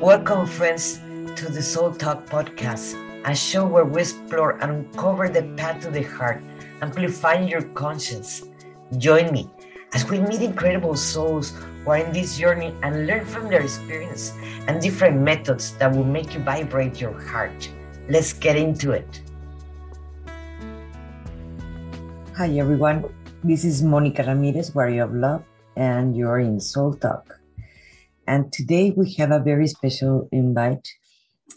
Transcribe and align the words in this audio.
Welcome, 0.00 0.46
friends, 0.46 1.00
to 1.34 1.50
the 1.50 1.60
Soul 1.60 1.90
Talk 1.90 2.24
podcast, 2.26 2.94
a 3.26 3.34
show 3.34 3.66
where 3.66 3.84
we 3.84 4.02
explore 4.02 4.52
and 4.62 4.86
uncover 4.86 5.28
the 5.28 5.42
path 5.58 5.82
to 5.82 5.90
the 5.90 6.04
heart, 6.04 6.40
amplifying 6.80 7.48
your 7.48 7.62
conscience. 7.74 8.46
Join 8.98 9.32
me 9.32 9.50
as 9.94 10.08
we 10.08 10.20
meet 10.20 10.40
incredible 10.40 10.94
souls 10.94 11.50
who 11.82 11.90
are 11.90 11.96
in 11.98 12.12
this 12.12 12.38
journey 12.38 12.72
and 12.84 13.08
learn 13.08 13.26
from 13.26 13.48
their 13.48 13.62
experience 13.62 14.30
and 14.68 14.80
different 14.80 15.18
methods 15.18 15.74
that 15.78 15.90
will 15.90 16.06
make 16.06 16.32
you 16.32 16.46
vibrate 16.46 17.00
your 17.00 17.18
heart. 17.18 17.68
Let's 18.08 18.32
get 18.32 18.54
into 18.54 18.92
it. 18.92 19.20
Hi, 22.36 22.54
everyone. 22.54 23.02
This 23.42 23.64
is 23.64 23.82
Monica 23.82 24.22
Ramirez, 24.22 24.72
Warrior 24.72 25.10
of 25.10 25.14
Love, 25.14 25.42
and 25.74 26.16
you're 26.16 26.38
in 26.38 26.60
Soul 26.60 26.94
Talk. 26.94 27.40
And 28.28 28.52
today 28.52 28.92
we 28.94 29.14
have 29.14 29.30
a 29.30 29.40
very 29.40 29.66
special 29.66 30.28
invite. 30.30 30.86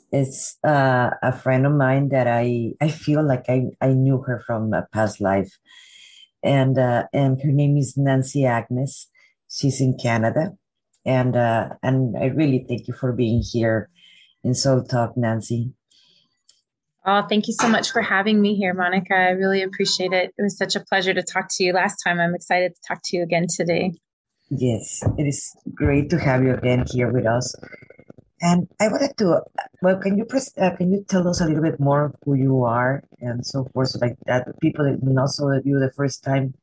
It's 0.09 0.57
uh, 0.63 1.09
a 1.21 1.34
friend 1.34 1.66
of 1.66 1.73
mine 1.73 2.09
that 2.09 2.27
I, 2.27 2.71
I 2.80 2.88
feel 2.88 3.27
like 3.27 3.49
I, 3.49 3.66
I 3.81 3.89
knew 3.89 4.21
her 4.21 4.41
from 4.47 4.73
a 4.73 4.88
past 4.94 5.20
life. 5.20 5.59
And, 6.41 6.80
uh, 6.80 7.07
and 7.11 7.41
her 7.41 7.52
name 7.52 7.75
is 7.75 7.97
Nancy 7.97 8.45
Agnes. 8.45 9.09
She's 9.49 9.81
in 9.81 9.97
Canada. 10.02 10.53
And, 11.05 11.35
uh, 11.35 11.71
and 11.84 12.16
I 12.17 12.27
really 12.27 12.66
thank 12.66 12.88
you 12.88 12.94
for 12.94 13.11
being 13.11 13.44
here 13.44 13.89
in 14.41 14.53
Soul 14.53 14.83
Talk, 14.83 15.17
Nancy. 15.17 15.73
Oh, 17.05 17.25
thank 17.27 17.49
you 17.49 17.53
so 17.53 17.67
much 17.67 17.91
for 17.91 18.02
having 18.02 18.39
me 18.39 18.55
here, 18.55 18.73
Monica. 18.73 19.13
I 19.13 19.31
really 19.31 19.61
appreciate 19.61 20.13
it. 20.13 20.33
It 20.38 20.41
was 20.41 20.58
such 20.58 20.77
a 20.77 20.80
pleasure 20.80 21.13
to 21.13 21.22
talk 21.22 21.47
to 21.49 21.66
you 21.66 21.73
last 21.73 21.97
time. 22.02 22.22
I'm 22.22 22.33
excited 22.33 22.75
to 22.75 22.81
talk 22.88 23.02
to 23.05 23.17
you 23.17 23.23
again 23.23 23.47
today. 23.53 23.92
Yes, 24.52 25.02
it 25.17 25.23
is 25.23 25.55
great 25.73 26.09
to 26.09 26.19
have 26.19 26.44
you 26.44 26.53
again 26.53 26.85
here 26.91 27.09
with 27.09 27.25
us. 27.25 27.55
And 28.41 28.67
I 28.81 28.89
wanted 28.89 29.16
to, 29.19 29.41
well, 29.81 29.97
can 29.97 30.17
you 30.17 30.25
press, 30.25 30.52
uh, 30.58 30.75
can 30.75 30.91
you 30.91 31.05
tell 31.08 31.25
us 31.27 31.39
a 31.39 31.45
little 31.45 31.63
bit 31.63 31.80
more 31.80 32.13
who 32.25 32.33
you 32.33 32.63
are 32.63 33.02
and 33.21 33.45
so 33.45 33.66
forth, 33.73 33.89
so 33.89 33.99
like 33.99 34.17
that 34.25 34.59
people 34.59 34.83
that 34.83 35.02
not 35.02 35.30
saw 35.30 35.53
you 35.63 35.80
the 35.80 35.91
first 35.95 36.23
time, 36.23 36.53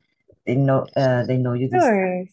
they 0.45 0.55
know, 0.55 0.85
uh, 0.95 1.25
they 1.25 1.37
know 1.37 1.53
you. 1.53 1.67
Sure. 1.71 1.81
Time. 1.81 2.29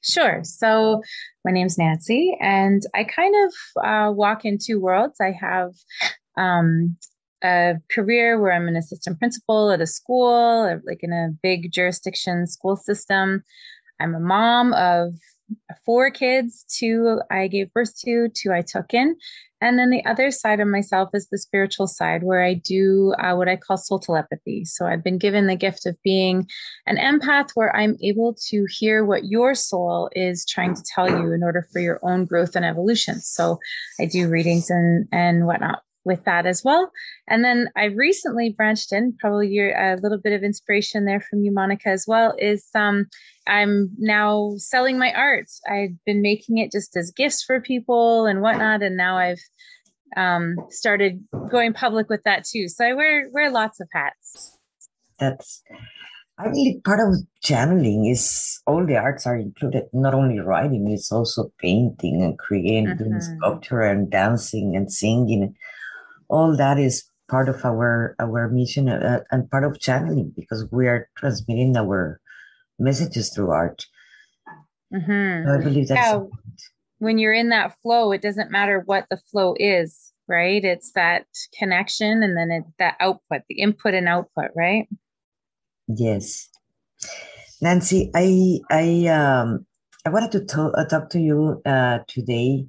Sure. 0.00 0.40
So 0.42 1.02
my 1.44 1.52
name's 1.52 1.78
Nancy, 1.78 2.36
and 2.40 2.82
I 2.92 3.04
kind 3.04 3.34
of 3.46 3.84
uh, 3.84 4.10
walk 4.10 4.44
in 4.44 4.58
two 4.58 4.80
worlds. 4.80 5.20
I 5.20 5.30
have 5.30 5.74
um, 6.36 6.96
a 7.44 7.74
career 7.88 8.40
where 8.40 8.52
I'm 8.52 8.66
an 8.66 8.74
assistant 8.74 9.20
principal 9.20 9.70
at 9.70 9.80
a 9.80 9.86
school, 9.86 10.80
like 10.84 11.00
in 11.02 11.12
a 11.12 11.30
big 11.40 11.70
jurisdiction 11.70 12.48
school 12.48 12.74
system. 12.74 13.44
I'm 14.02 14.14
a 14.14 14.20
mom 14.20 14.72
of 14.74 15.14
four 15.84 16.10
kids 16.10 16.64
two 16.68 17.20
I 17.30 17.46
gave 17.46 17.72
birth 17.72 17.98
to, 18.00 18.28
two 18.34 18.52
I 18.52 18.62
took 18.62 18.92
in. 18.94 19.16
And 19.60 19.78
then 19.78 19.90
the 19.90 20.04
other 20.04 20.32
side 20.32 20.58
of 20.58 20.66
myself 20.66 21.10
is 21.14 21.28
the 21.28 21.38
spiritual 21.38 21.86
side, 21.86 22.24
where 22.24 22.42
I 22.42 22.54
do 22.54 23.14
uh, 23.18 23.34
what 23.36 23.48
I 23.48 23.54
call 23.54 23.76
soul 23.76 24.00
telepathy. 24.00 24.64
So 24.64 24.86
I've 24.86 25.04
been 25.04 25.18
given 25.18 25.46
the 25.46 25.54
gift 25.54 25.86
of 25.86 25.96
being 26.02 26.48
an 26.86 26.96
empath, 26.96 27.50
where 27.54 27.74
I'm 27.76 27.96
able 28.02 28.34
to 28.48 28.66
hear 28.68 29.04
what 29.04 29.26
your 29.26 29.54
soul 29.54 30.10
is 30.16 30.44
trying 30.44 30.74
to 30.74 30.82
tell 30.82 31.08
you 31.08 31.32
in 31.32 31.44
order 31.44 31.64
for 31.72 31.80
your 31.80 32.00
own 32.02 32.24
growth 32.24 32.56
and 32.56 32.64
evolution. 32.64 33.20
So 33.20 33.60
I 34.00 34.06
do 34.06 34.28
readings 34.28 34.68
and 34.68 35.06
and 35.12 35.46
whatnot 35.46 35.82
with 36.04 36.24
that 36.24 36.46
as 36.46 36.62
well. 36.64 36.90
And 37.28 37.44
then 37.44 37.68
I 37.76 37.84
recently 37.84 38.50
branched 38.50 38.92
in, 38.92 39.16
probably 39.18 39.48
your 39.48 39.70
a 39.70 39.98
little 40.00 40.18
bit 40.18 40.32
of 40.32 40.42
inspiration 40.42 41.04
there 41.04 41.20
from 41.20 41.42
you, 41.42 41.52
Monica, 41.52 41.88
as 41.88 42.04
well. 42.06 42.34
Is 42.38 42.66
um, 42.74 43.06
I'm 43.46 43.90
now 43.98 44.54
selling 44.56 44.98
my 44.98 45.12
art. 45.12 45.46
I've 45.68 45.96
been 46.04 46.22
making 46.22 46.58
it 46.58 46.72
just 46.72 46.96
as 46.96 47.12
gifts 47.12 47.42
for 47.44 47.60
people 47.60 48.26
and 48.26 48.42
whatnot, 48.42 48.82
and 48.82 48.96
now 48.96 49.16
I've 49.16 49.40
um, 50.16 50.56
started 50.70 51.24
going 51.50 51.72
public 51.72 52.08
with 52.08 52.22
that 52.24 52.44
too. 52.44 52.68
So 52.68 52.84
I 52.84 52.94
wear 52.94 53.28
wear 53.32 53.50
lots 53.50 53.80
of 53.80 53.88
hats. 53.92 54.58
That's 55.18 55.62
I 56.38 56.48
believe 56.48 56.82
part 56.82 56.98
of 57.00 57.14
channeling 57.42 58.06
is 58.06 58.60
all 58.66 58.84
the 58.84 58.96
arts 58.96 59.26
are 59.26 59.36
included, 59.36 59.84
not 59.92 60.14
only 60.14 60.40
writing, 60.40 60.90
it's 60.90 61.12
also 61.12 61.52
painting 61.58 62.22
and 62.22 62.38
creating 62.38 62.86
mm-hmm. 62.86 63.38
sculpture 63.38 63.82
and 63.82 64.10
dancing 64.10 64.74
and 64.74 64.90
singing 64.90 65.54
all 66.32 66.56
that 66.56 66.78
is 66.78 67.04
part 67.28 67.48
of 67.48 67.64
our 67.64 68.16
our 68.18 68.48
mission 68.48 68.88
uh, 68.88 69.20
and 69.30 69.50
part 69.50 69.64
of 69.64 69.78
channeling 69.78 70.32
because 70.34 70.66
we 70.72 70.88
are 70.88 71.08
transmitting 71.16 71.76
our 71.76 72.20
messages 72.78 73.30
through 73.30 73.50
art. 73.50 73.86
Mm-hmm. 74.92 75.46
So 75.46 75.54
I 75.54 75.62
believe 75.62 75.88
that's 75.88 76.00
yeah. 76.00 76.22
when 76.98 77.18
you're 77.18 77.32
in 77.32 77.50
that 77.50 77.76
flow, 77.82 78.12
it 78.12 78.22
doesn't 78.22 78.50
matter 78.50 78.82
what 78.84 79.06
the 79.10 79.20
flow 79.30 79.54
is, 79.58 80.12
right? 80.26 80.64
It's 80.64 80.92
that 80.92 81.26
connection 81.58 82.22
and 82.22 82.36
then 82.36 82.50
it, 82.50 82.64
that 82.78 82.96
output, 82.98 83.42
the 83.48 83.60
input 83.60 83.94
and 83.94 84.08
output, 84.08 84.50
right? 84.56 84.88
Yes, 85.88 86.48
Nancy, 87.60 88.10
I 88.14 88.60
I 88.70 89.06
um 89.08 89.66
I 90.04 90.10
wanted 90.10 90.32
to 90.32 90.44
talk, 90.44 90.72
uh, 90.76 90.84
talk 90.86 91.10
to 91.10 91.20
you 91.20 91.62
uh, 91.64 92.00
today 92.08 92.66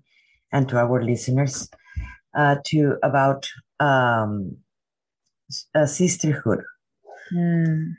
and 0.51 0.69
to 0.69 0.77
our 0.77 1.03
listeners 1.03 1.69
uh, 2.35 2.55
to 2.65 2.97
about 3.03 3.49
um, 3.79 4.57
sisterhood. 5.85 6.63
Mm. 7.33 7.93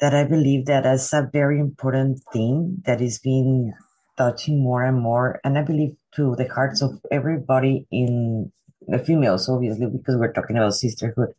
That 0.00 0.14
I 0.14 0.24
believe 0.24 0.66
that 0.66 0.86
is 0.86 1.12
a 1.12 1.28
very 1.32 1.58
important 1.58 2.22
thing 2.32 2.82
that 2.86 3.00
is 3.00 3.18
being 3.18 3.72
touching 4.16 4.62
more 4.62 4.84
and 4.84 5.00
more, 5.00 5.40
and 5.42 5.58
I 5.58 5.62
believe 5.62 5.96
to 6.14 6.36
the 6.36 6.46
hearts 6.46 6.82
of 6.82 7.00
everybody 7.10 7.86
in 7.90 8.52
the 8.86 8.98
females, 8.98 9.48
obviously, 9.48 9.86
because 9.86 10.16
we're 10.16 10.32
talking 10.32 10.56
about 10.56 10.74
sisterhood 10.74 11.34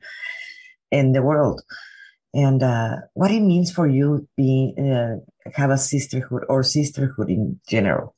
in 0.91 1.13
the 1.13 1.21
world, 1.21 1.61
and 2.33 2.61
uh, 2.63 2.97
what 3.13 3.31
it 3.31 3.41
means 3.41 3.71
for 3.71 3.87
you 3.87 4.27
being 4.35 4.75
uh, 4.91 5.49
have 5.53 5.69
a 5.69 5.77
sisterhood 5.77 6.43
or 6.49 6.63
sisterhood 6.63 7.29
in 7.29 7.59
general. 7.67 8.15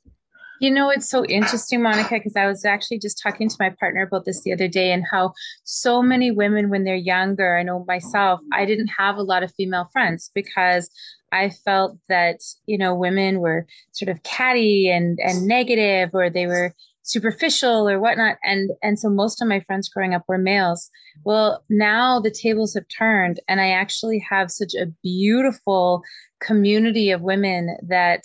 You 0.58 0.70
know, 0.70 0.90
it's 0.90 1.08
so 1.08 1.24
interesting, 1.26 1.82
Monica, 1.82 2.14
because 2.14 2.36
I 2.36 2.46
was 2.46 2.64
actually 2.64 2.98
just 2.98 3.20
talking 3.22 3.48
to 3.48 3.56
my 3.60 3.70
partner 3.70 4.02
about 4.02 4.24
this 4.24 4.42
the 4.42 4.52
other 4.52 4.68
day 4.68 4.90
and 4.90 5.04
how 5.10 5.32
so 5.64 6.02
many 6.02 6.30
women, 6.30 6.70
when 6.70 6.84
they're 6.84 6.94
younger, 6.96 7.58
I 7.58 7.62
know 7.62 7.84
myself, 7.86 8.40
I 8.52 8.64
didn't 8.64 8.88
have 8.88 9.16
a 9.16 9.22
lot 9.22 9.42
of 9.42 9.52
female 9.54 9.88
friends 9.92 10.30
because 10.34 10.90
I 11.30 11.50
felt 11.50 11.98
that, 12.08 12.40
you 12.64 12.78
know, 12.78 12.94
women 12.94 13.40
were 13.40 13.66
sort 13.92 14.08
of 14.08 14.22
catty 14.22 14.88
and, 14.88 15.18
and 15.22 15.46
negative 15.46 16.10
or 16.14 16.30
they 16.30 16.46
were 16.46 16.74
superficial 17.02 17.88
or 17.88 18.00
whatnot. 18.00 18.36
And, 18.42 18.70
and 18.82 18.98
so 18.98 19.10
most 19.10 19.42
of 19.42 19.48
my 19.48 19.60
friends 19.60 19.88
growing 19.90 20.14
up 20.14 20.24
were 20.26 20.38
males. 20.38 20.90
Well, 21.24 21.64
now 21.68 22.18
the 22.18 22.30
tables 22.30 22.74
have 22.74 22.86
turned 22.88 23.40
and 23.46 23.60
I 23.60 23.70
actually 23.70 24.24
have 24.28 24.50
such 24.50 24.74
a 24.74 24.86
beautiful 25.02 26.02
community 26.40 27.10
of 27.10 27.20
women 27.20 27.76
that 27.86 28.24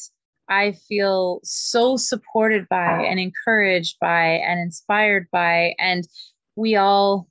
I 0.51 0.73
feel 0.73 1.39
so 1.43 1.95
supported 1.95 2.67
by 2.69 3.03
and 3.03 3.19
encouraged 3.19 3.95
by 4.01 4.25
and 4.25 4.59
inspired 4.59 5.27
by. 5.31 5.75
And 5.79 6.05
we 6.57 6.75
all 6.75 7.27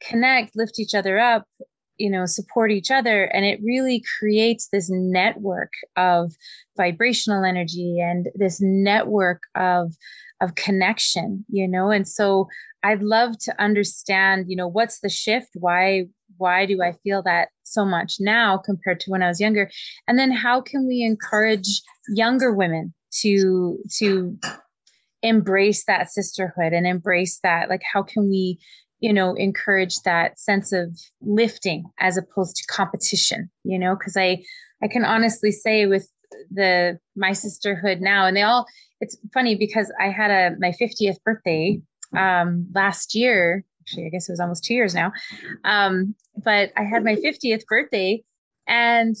connect, 0.00 0.56
lift 0.56 0.80
each 0.80 0.94
other 0.94 1.18
up, 1.18 1.44
you 1.98 2.08
know, 2.10 2.24
support 2.24 2.70
each 2.70 2.90
other. 2.90 3.24
And 3.24 3.44
it 3.44 3.60
really 3.62 4.02
creates 4.18 4.68
this 4.72 4.88
network 4.90 5.72
of 5.96 6.32
vibrational 6.76 7.44
energy 7.44 8.00
and 8.00 8.28
this 8.34 8.60
network 8.60 9.42
of 9.54 9.94
of 10.40 10.54
connection, 10.54 11.44
you 11.50 11.68
know. 11.68 11.90
And 11.90 12.08
so 12.08 12.48
I'd 12.82 13.02
love 13.02 13.38
to 13.40 13.60
understand, 13.60 14.46
you 14.48 14.56
know, 14.56 14.68
what's 14.68 15.00
the 15.00 15.08
shift? 15.10 15.50
Why 15.54 16.06
why 16.38 16.66
do 16.66 16.82
I 16.82 16.92
feel 17.04 17.22
that 17.24 17.48
so 17.64 17.84
much 17.84 18.16
now 18.18 18.56
compared 18.56 19.00
to 19.00 19.10
when 19.10 19.22
I 19.22 19.28
was 19.28 19.40
younger? 19.40 19.70
And 20.06 20.18
then 20.18 20.30
how 20.30 20.60
can 20.60 20.86
we 20.86 21.02
encourage 21.02 21.82
younger 22.08 22.52
women 22.52 22.94
to 23.20 23.78
to 23.98 24.38
embrace 25.22 25.84
that 25.84 26.10
sisterhood 26.10 26.72
and 26.72 26.86
embrace 26.86 27.40
that 27.42 27.68
like 27.68 27.82
how 27.92 28.02
can 28.02 28.28
we 28.28 28.58
you 29.00 29.12
know 29.12 29.34
encourage 29.34 30.00
that 30.04 30.38
sense 30.38 30.72
of 30.72 30.96
lifting 31.20 31.84
as 31.98 32.16
opposed 32.16 32.54
to 32.56 32.64
competition 32.72 33.50
you 33.64 33.78
know 33.78 33.96
because 33.96 34.16
i 34.16 34.40
i 34.82 34.86
can 34.86 35.04
honestly 35.04 35.50
say 35.50 35.86
with 35.86 36.08
the 36.52 36.98
my 37.16 37.32
sisterhood 37.32 38.00
now 38.00 38.26
and 38.26 38.36
they 38.36 38.42
all 38.42 38.64
it's 39.00 39.16
funny 39.34 39.56
because 39.56 39.92
i 40.00 40.08
had 40.08 40.30
a 40.30 40.56
my 40.60 40.72
50th 40.80 41.16
birthday 41.24 41.80
um 42.16 42.66
last 42.72 43.14
year 43.14 43.64
actually, 43.88 44.06
I 44.06 44.10
guess 44.10 44.28
it 44.28 44.32
was 44.32 44.40
almost 44.40 44.64
two 44.64 44.74
years 44.74 44.94
now. 44.94 45.12
Um, 45.64 46.14
but 46.36 46.72
I 46.76 46.84
had 46.84 47.04
my 47.04 47.14
50th 47.16 47.64
birthday 47.66 48.22
and 48.66 49.16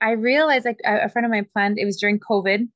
I 0.00 0.12
realized 0.12 0.64
like 0.64 0.80
a, 0.84 1.04
a 1.04 1.08
friend 1.08 1.26
of 1.26 1.32
mine 1.32 1.46
planned, 1.52 1.78
it 1.78 1.84
was 1.84 1.98
during 1.98 2.20
COVID 2.20 2.68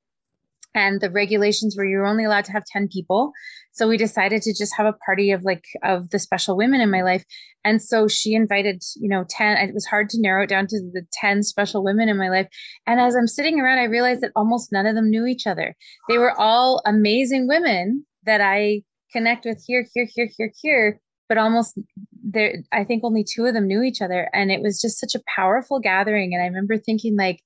and 0.74 1.00
the 1.00 1.10
regulations 1.10 1.76
were 1.76 1.86
you 1.86 1.98
were 1.98 2.06
only 2.06 2.24
allowed 2.24 2.44
to 2.46 2.52
have 2.52 2.64
10 2.66 2.88
people. 2.88 3.32
So 3.72 3.88
we 3.88 3.96
decided 3.96 4.42
to 4.42 4.52
just 4.52 4.76
have 4.76 4.86
a 4.86 4.92
party 4.92 5.30
of 5.30 5.42
like, 5.44 5.64
of 5.82 6.10
the 6.10 6.18
special 6.18 6.56
women 6.56 6.80
in 6.80 6.90
my 6.90 7.02
life. 7.02 7.24
And 7.64 7.80
so 7.80 8.08
she 8.08 8.34
invited, 8.34 8.82
you 8.96 9.08
know, 9.08 9.24
10, 9.28 9.56
it 9.56 9.74
was 9.74 9.86
hard 9.86 10.10
to 10.10 10.20
narrow 10.20 10.42
it 10.42 10.48
down 10.48 10.66
to 10.66 10.80
the 10.92 11.06
10 11.12 11.44
special 11.44 11.82
women 11.82 12.08
in 12.08 12.18
my 12.18 12.28
life. 12.28 12.48
And 12.86 13.00
as 13.00 13.16
I'm 13.16 13.28
sitting 13.28 13.60
around, 13.60 13.78
I 13.78 13.84
realized 13.84 14.20
that 14.20 14.32
almost 14.36 14.72
none 14.72 14.86
of 14.86 14.94
them 14.94 15.10
knew 15.10 15.26
each 15.26 15.46
other. 15.46 15.74
They 16.08 16.18
were 16.18 16.38
all 16.38 16.82
amazing 16.84 17.48
women 17.48 18.04
that 18.24 18.40
I 18.40 18.82
connect 19.12 19.46
with 19.46 19.62
here, 19.66 19.86
here, 19.94 20.06
here, 20.14 20.28
here, 20.36 20.52
here, 20.60 21.00
but 21.28 21.38
almost 21.38 21.78
there 22.22 22.62
I 22.72 22.84
think 22.84 23.04
only 23.04 23.24
two 23.24 23.46
of 23.46 23.54
them 23.54 23.66
knew 23.66 23.82
each 23.82 24.00
other 24.00 24.28
and 24.32 24.50
it 24.50 24.62
was 24.62 24.80
just 24.80 24.98
such 24.98 25.14
a 25.14 25.22
powerful 25.34 25.80
gathering 25.80 26.34
and 26.34 26.42
I 26.42 26.46
remember 26.46 26.76
thinking 26.76 27.16
like 27.16 27.42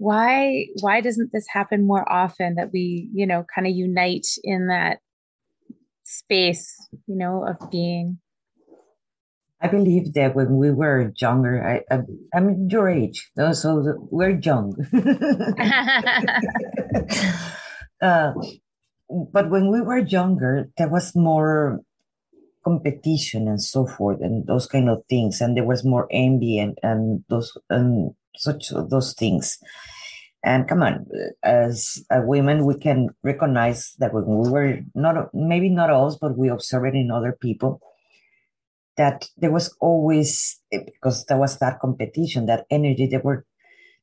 why 0.00 0.66
why 0.80 1.00
doesn't 1.02 1.30
this 1.32 1.44
happen 1.48 1.86
more 1.86 2.10
often 2.10 2.54
that 2.54 2.72
we, 2.72 3.10
you 3.12 3.26
know, 3.26 3.44
kind 3.54 3.66
of 3.66 3.74
unite 3.74 4.26
in 4.42 4.68
that 4.68 5.00
space, 6.04 6.74
you 7.06 7.16
know, 7.16 7.46
of 7.46 7.70
being 7.70 8.18
I 9.60 9.68
believe 9.68 10.14
that 10.14 10.34
when 10.34 10.56
we 10.56 10.70
were 10.70 11.12
younger, 11.20 11.62
I, 11.62 11.82
I 11.94 12.00
am 12.34 12.66
your 12.70 12.88
age, 12.88 13.30
so 13.52 13.98
we're 14.10 14.40
young. 14.40 14.72
uh, 18.00 18.32
but 19.10 19.50
when 19.50 19.70
we 19.70 19.82
were 19.82 19.98
younger, 19.98 20.70
there 20.78 20.88
was 20.88 21.14
more 21.14 21.80
competition 22.64 23.48
and 23.48 23.62
so 23.62 23.86
forth, 23.86 24.20
and 24.20 24.46
those 24.46 24.66
kind 24.66 24.88
of 24.88 25.04
things, 25.08 25.40
and 25.40 25.56
there 25.56 25.64
was 25.64 25.84
more 25.84 26.08
envy 26.10 26.58
and 26.58 26.78
and 26.82 27.24
those 27.28 27.56
and 27.68 28.12
such 28.36 28.70
those 28.90 29.14
things. 29.14 29.58
And 30.42 30.66
come 30.66 30.82
on, 30.82 31.06
as 31.44 32.02
a 32.10 32.22
women, 32.22 32.64
we 32.64 32.78
can 32.78 33.10
recognize 33.22 33.94
that 33.98 34.14
when 34.14 34.24
we 34.24 34.48
were 34.48 34.80
not 34.94 35.34
maybe 35.34 35.68
not 35.68 35.90
us, 35.90 36.16
but 36.20 36.38
we 36.38 36.48
observe 36.48 36.86
it 36.86 36.94
in 36.94 37.10
other 37.10 37.36
people 37.38 37.80
that 38.96 39.28
there 39.36 39.52
was 39.52 39.74
always 39.80 40.60
because 40.70 41.24
there 41.26 41.38
was 41.38 41.58
that 41.58 41.80
competition, 41.80 42.46
that 42.46 42.66
energy. 42.70 43.06
They 43.06 43.18
were 43.18 43.46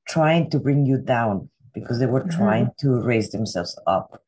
trying 0.08 0.50
to 0.52 0.60
bring 0.60 0.86
you 0.86 0.98
down 0.98 1.50
because 1.74 2.00
they 2.00 2.06
were 2.06 2.22
mm-hmm. 2.22 2.38
trying 2.38 2.72
to 2.80 3.02
raise 3.02 3.30
themselves 3.32 3.78
up. 3.86 4.22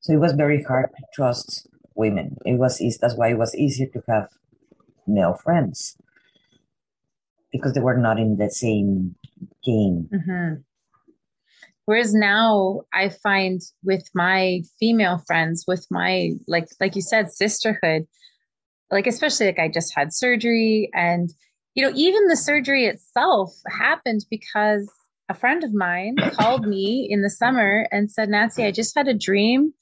So 0.00 0.12
it 0.12 0.20
was 0.20 0.32
very 0.32 0.62
hard 0.62 0.90
to 0.96 1.02
trust 1.14 1.66
women. 1.96 2.36
It 2.44 2.58
was 2.58 2.80
easy, 2.80 2.98
that's 3.00 3.16
why 3.16 3.30
it 3.30 3.38
was 3.38 3.54
easier 3.54 3.86
to 3.88 4.02
have 4.08 4.28
male 5.06 5.34
friends 5.34 5.96
because 7.52 7.72
they 7.72 7.80
were 7.80 7.96
not 7.96 8.18
in 8.18 8.36
the 8.36 8.50
same 8.50 9.14
game. 9.64 10.08
Mm-hmm. 10.12 10.60
Whereas 11.86 12.12
now 12.12 12.82
I 12.92 13.08
find 13.08 13.60
with 13.84 14.08
my 14.14 14.62
female 14.78 15.18
friends, 15.26 15.64
with 15.68 15.86
my 15.90 16.32
like 16.48 16.68
like 16.80 16.96
you 16.96 17.02
said, 17.02 17.30
sisterhood, 17.30 18.06
like 18.90 19.06
especially 19.06 19.46
like 19.46 19.60
I 19.60 19.68
just 19.68 19.94
had 19.94 20.12
surgery 20.12 20.90
and 20.92 21.30
you 21.74 21.84
know, 21.84 21.92
even 21.94 22.26
the 22.26 22.36
surgery 22.36 22.86
itself 22.86 23.54
happened 23.68 24.24
because 24.30 24.90
a 25.28 25.34
friend 25.34 25.62
of 25.62 25.74
mine 25.74 26.16
called 26.32 26.66
me 26.66 27.06
in 27.08 27.22
the 27.22 27.30
summer 27.30 27.86
and 27.92 28.10
said, 28.10 28.30
Nancy, 28.30 28.64
I 28.64 28.70
just 28.70 28.96
had 28.96 29.08
a 29.08 29.14
dream 29.14 29.74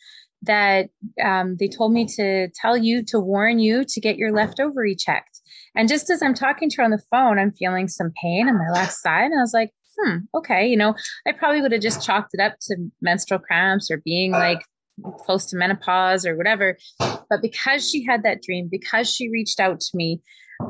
that 0.46 0.88
um, 1.22 1.56
they 1.58 1.68
told 1.68 1.92
me 1.92 2.06
to 2.16 2.48
tell 2.54 2.76
you 2.76 3.04
to 3.06 3.20
warn 3.20 3.58
you 3.58 3.84
to 3.84 4.00
get 4.00 4.16
your 4.16 4.32
left 4.32 4.60
ovary 4.60 4.94
checked. 4.94 5.40
And 5.74 5.88
just 5.88 6.10
as 6.10 6.22
I'm 6.22 6.34
talking 6.34 6.70
to 6.70 6.76
her 6.78 6.82
on 6.84 6.90
the 6.90 7.02
phone, 7.10 7.38
I'm 7.38 7.52
feeling 7.52 7.88
some 7.88 8.12
pain 8.20 8.48
on 8.48 8.58
my 8.58 8.70
left 8.72 8.92
side. 8.92 9.26
And 9.26 9.38
I 9.38 9.42
was 9.42 9.54
like, 9.54 9.72
hmm, 9.98 10.18
okay. 10.34 10.66
You 10.66 10.76
know, 10.76 10.94
I 11.26 11.32
probably 11.32 11.60
would 11.60 11.72
have 11.72 11.82
just 11.82 12.04
chalked 12.04 12.30
it 12.32 12.40
up 12.40 12.54
to 12.62 12.76
menstrual 13.00 13.40
cramps 13.40 13.90
or 13.90 14.02
being 14.04 14.32
like 14.32 14.62
close 15.18 15.46
to 15.46 15.56
menopause 15.56 16.24
or 16.26 16.36
whatever. 16.36 16.78
But 16.98 17.42
because 17.42 17.88
she 17.88 18.04
had 18.04 18.22
that 18.22 18.42
dream, 18.42 18.68
because 18.70 19.12
she 19.12 19.30
reached 19.30 19.60
out 19.60 19.80
to 19.80 19.96
me, 19.96 20.20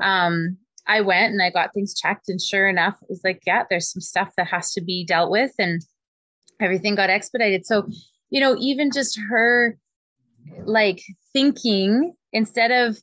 um, 0.03 0.57
I 0.87 1.01
went 1.01 1.33
and 1.33 1.43
I 1.43 1.51
got 1.51 1.73
things 1.73 1.99
checked. 1.99 2.29
And 2.29 2.41
sure 2.41 2.69
enough, 2.69 2.97
it 3.03 3.09
was 3.09 3.23
like, 3.25 3.43
yeah, 3.47 3.65
there's 3.69 3.91
some 3.91 4.01
stuff 4.01 4.33
that 4.37 4.47
has 4.49 4.73
to 4.73 4.83
be 4.83 5.05
dealt 5.05 5.31
with. 5.31 5.53
And 5.59 5.83
everything 6.61 6.95
got 6.95 7.11
expedited. 7.11 7.67
So, 7.67 7.89
you 8.31 8.41
know, 8.41 8.57
even 8.59 8.91
just 8.93 9.19
her 9.31 9.79
like 10.65 11.03
thinking 11.33 12.15
instead 12.33 12.71
of 12.71 12.99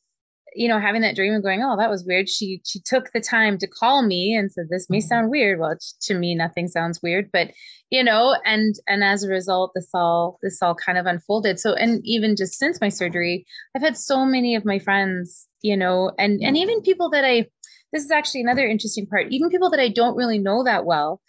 you 0.53 0.67
know 0.67 0.79
having 0.79 1.01
that 1.01 1.15
dream 1.15 1.33
and 1.33 1.43
going 1.43 1.63
oh 1.63 1.77
that 1.77 1.89
was 1.89 2.05
weird. 2.05 2.29
She 2.29 2.61
she 2.65 2.79
took 2.79 3.11
the 3.13 3.21
time 3.21 3.57
to 3.59 3.67
call 3.67 4.03
me 4.03 4.35
and 4.35 4.51
said 4.51 4.65
this 4.69 4.89
may 4.89 4.99
mm-hmm. 4.99 5.07
sound 5.07 5.29
weird. 5.29 5.59
Well 5.59 5.77
to 6.01 6.13
me 6.13 6.35
nothing 6.35 6.67
sounds 6.67 7.01
weird 7.01 7.29
but 7.31 7.51
you 7.89 8.03
know 8.03 8.35
and 8.45 8.75
and 8.87 9.03
as 9.03 9.23
a 9.23 9.29
result 9.29 9.71
this 9.75 9.89
all 9.93 10.37
this 10.41 10.61
all 10.61 10.75
kind 10.75 10.97
of 10.97 11.05
unfolded. 11.05 11.59
So 11.59 11.73
and 11.73 12.01
even 12.03 12.35
just 12.35 12.57
since 12.57 12.81
my 12.81 12.89
surgery 12.89 13.45
i've 13.75 13.81
had 13.81 13.97
so 13.97 14.25
many 14.25 14.55
of 14.55 14.65
my 14.65 14.79
friends 14.79 15.47
you 15.61 15.77
know 15.77 16.11
and 16.17 16.41
and 16.41 16.57
even 16.57 16.81
people 16.81 17.09
that 17.11 17.23
i 17.23 17.47
this 17.93 18.03
is 18.03 18.11
actually 18.11 18.39
another 18.39 18.65
interesting 18.65 19.05
part. 19.05 19.27
Even 19.31 19.49
people 19.49 19.69
that 19.69 19.79
i 19.79 19.89
don't 19.89 20.17
really 20.17 20.37
know 20.37 20.63
that 20.63 20.85
well 20.85 21.21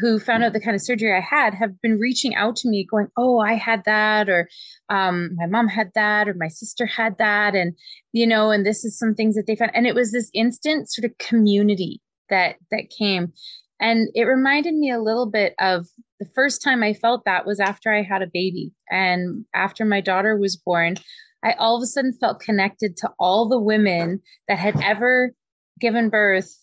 who 0.00 0.18
found 0.18 0.42
out 0.42 0.52
the 0.52 0.60
kind 0.60 0.74
of 0.74 0.82
surgery 0.82 1.12
I 1.12 1.20
had 1.20 1.54
have 1.54 1.80
been 1.80 1.98
reaching 1.98 2.34
out 2.34 2.56
to 2.56 2.68
me 2.68 2.86
going, 2.88 3.08
Oh, 3.16 3.38
I 3.38 3.54
had 3.54 3.84
that, 3.84 4.28
or 4.28 4.48
um, 4.88 5.30
my 5.36 5.46
mom 5.46 5.68
had 5.68 5.90
that, 5.94 6.28
or 6.28 6.34
my 6.34 6.48
sister 6.48 6.86
had 6.86 7.18
that. 7.18 7.54
And, 7.54 7.74
you 8.12 8.26
know, 8.26 8.50
and 8.50 8.66
this 8.66 8.84
is 8.84 8.98
some 8.98 9.14
things 9.14 9.34
that 9.36 9.46
they 9.46 9.56
found. 9.56 9.70
And 9.74 9.86
it 9.86 9.94
was 9.94 10.12
this 10.12 10.30
instant 10.34 10.90
sort 10.90 11.04
of 11.04 11.16
community 11.18 12.00
that, 12.28 12.56
that 12.70 12.90
came. 12.96 13.32
And 13.80 14.08
it 14.14 14.24
reminded 14.24 14.74
me 14.74 14.90
a 14.90 15.00
little 15.00 15.26
bit 15.26 15.54
of 15.58 15.86
the 16.18 16.26
first 16.34 16.62
time 16.62 16.82
I 16.82 16.94
felt 16.94 17.24
that 17.24 17.46
was 17.46 17.60
after 17.60 17.92
I 17.92 18.02
had 18.02 18.22
a 18.22 18.30
baby. 18.32 18.72
And 18.90 19.44
after 19.54 19.84
my 19.84 20.00
daughter 20.00 20.36
was 20.36 20.56
born, 20.56 20.96
I 21.44 21.52
all 21.58 21.76
of 21.76 21.82
a 21.82 21.86
sudden 21.86 22.12
felt 22.12 22.40
connected 22.40 22.96
to 22.98 23.10
all 23.18 23.48
the 23.48 23.60
women 23.60 24.20
that 24.48 24.58
had 24.58 24.80
ever 24.82 25.32
given 25.80 26.08
birth 26.08 26.56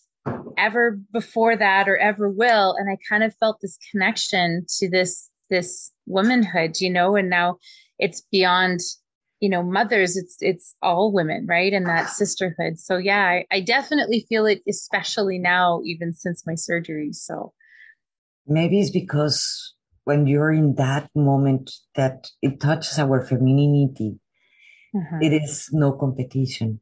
ever 0.56 0.98
before 1.12 1.56
that 1.56 1.88
or 1.88 1.96
ever 1.96 2.28
will. 2.28 2.74
And 2.78 2.90
i 2.90 2.96
kind 3.08 3.22
of 3.22 3.34
felt 3.36 3.58
this 3.60 3.78
connection 3.90 4.66
to 4.78 4.88
this 4.88 5.28
this 5.50 5.90
womanhood 6.06 6.80
you 6.80 6.90
know 6.90 7.14
and 7.14 7.28
now 7.28 7.58
it's 7.98 8.22
beyond 8.32 8.80
you 9.40 9.48
know 9.48 9.62
mothers. 9.62 10.16
It's 10.16 10.36
it's 10.40 10.74
all 10.82 11.12
women 11.12 11.46
right? 11.48 11.72
And 11.72 11.86
that 11.86 12.10
sisterhood. 12.10 12.78
So 12.78 12.96
yeah 12.96 13.24
I, 13.24 13.46
I 13.50 13.60
definitely 13.60 14.24
feel 14.28 14.46
it 14.46 14.62
especially 14.68 15.38
now 15.38 15.80
even 15.84 16.12
since 16.12 16.44
my 16.46 16.54
surgery. 16.54 17.12
So 17.12 17.52
maybe 18.46 18.80
it's 18.80 18.90
because 18.90 19.74
when 20.04 20.26
you're 20.26 20.52
in 20.52 20.74
that 20.74 21.08
moment 21.14 21.70
that 21.94 22.28
it 22.40 22.60
touches 22.60 22.98
our 22.98 23.24
femininity 23.24 24.18
uh-huh. 24.94 25.18
it 25.20 25.32
is 25.32 25.68
no 25.72 25.92
competition 25.92 26.80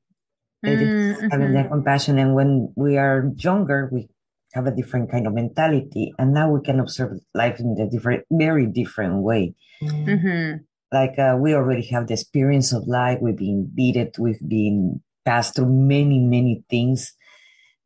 mm-hmm. 0.64 1.28
having 1.30 1.52
that 1.54 1.70
compassion. 1.70 2.18
And 2.18 2.34
when 2.34 2.72
we 2.76 2.96
are 2.98 3.30
younger, 3.36 3.88
we 3.92 4.08
have 4.52 4.66
a 4.66 4.75
different 4.75 5.11
kind 5.11 5.26
of 5.26 5.35
mentality, 5.35 6.12
and 6.18 6.35
now 6.35 6.50
we 6.50 6.61
can 6.61 6.80
observe 6.80 7.18
life 7.35 7.61
in 7.61 7.76
a 7.78 7.88
different, 7.88 8.25
very 8.30 8.66
different 8.66 9.23
way. 9.23 9.54
Mm-hmm. 9.82 10.64
Like 10.92 11.18
uh, 11.18 11.37
we 11.38 11.54
already 11.54 11.87
have 11.88 12.08
the 12.08 12.14
experience 12.14 12.73
of 12.73 12.88
life. 12.88 13.18
We've 13.20 13.37
been 13.37 13.70
beaten. 13.73 14.11
We've 14.18 14.42
been 14.46 15.02
passed 15.25 15.54
through 15.54 15.70
many, 15.70 16.18
many 16.18 16.64
things 16.68 17.12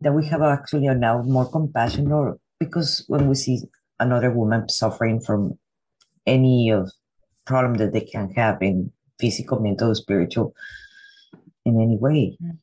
that 0.00 0.12
we 0.12 0.26
have 0.28 0.42
actually 0.42 0.88
now 0.88 1.22
more 1.22 1.50
compassion, 1.50 2.10
or 2.10 2.38
because 2.58 3.04
when 3.08 3.28
we 3.28 3.34
see 3.34 3.60
another 4.00 4.30
woman 4.30 4.68
suffering 4.68 5.20
from 5.20 5.58
any 6.26 6.70
of 6.70 6.90
problem 7.44 7.75
that 7.75 7.92
they 7.92 8.00
can 8.00 8.30
have 8.30 8.62
in 8.62 8.90
physical, 9.20 9.60
mental, 9.60 9.94
spiritual, 9.94 10.54
in 11.64 11.80
any 11.80 11.96
way. 11.96 12.37
Mm. 12.42 12.58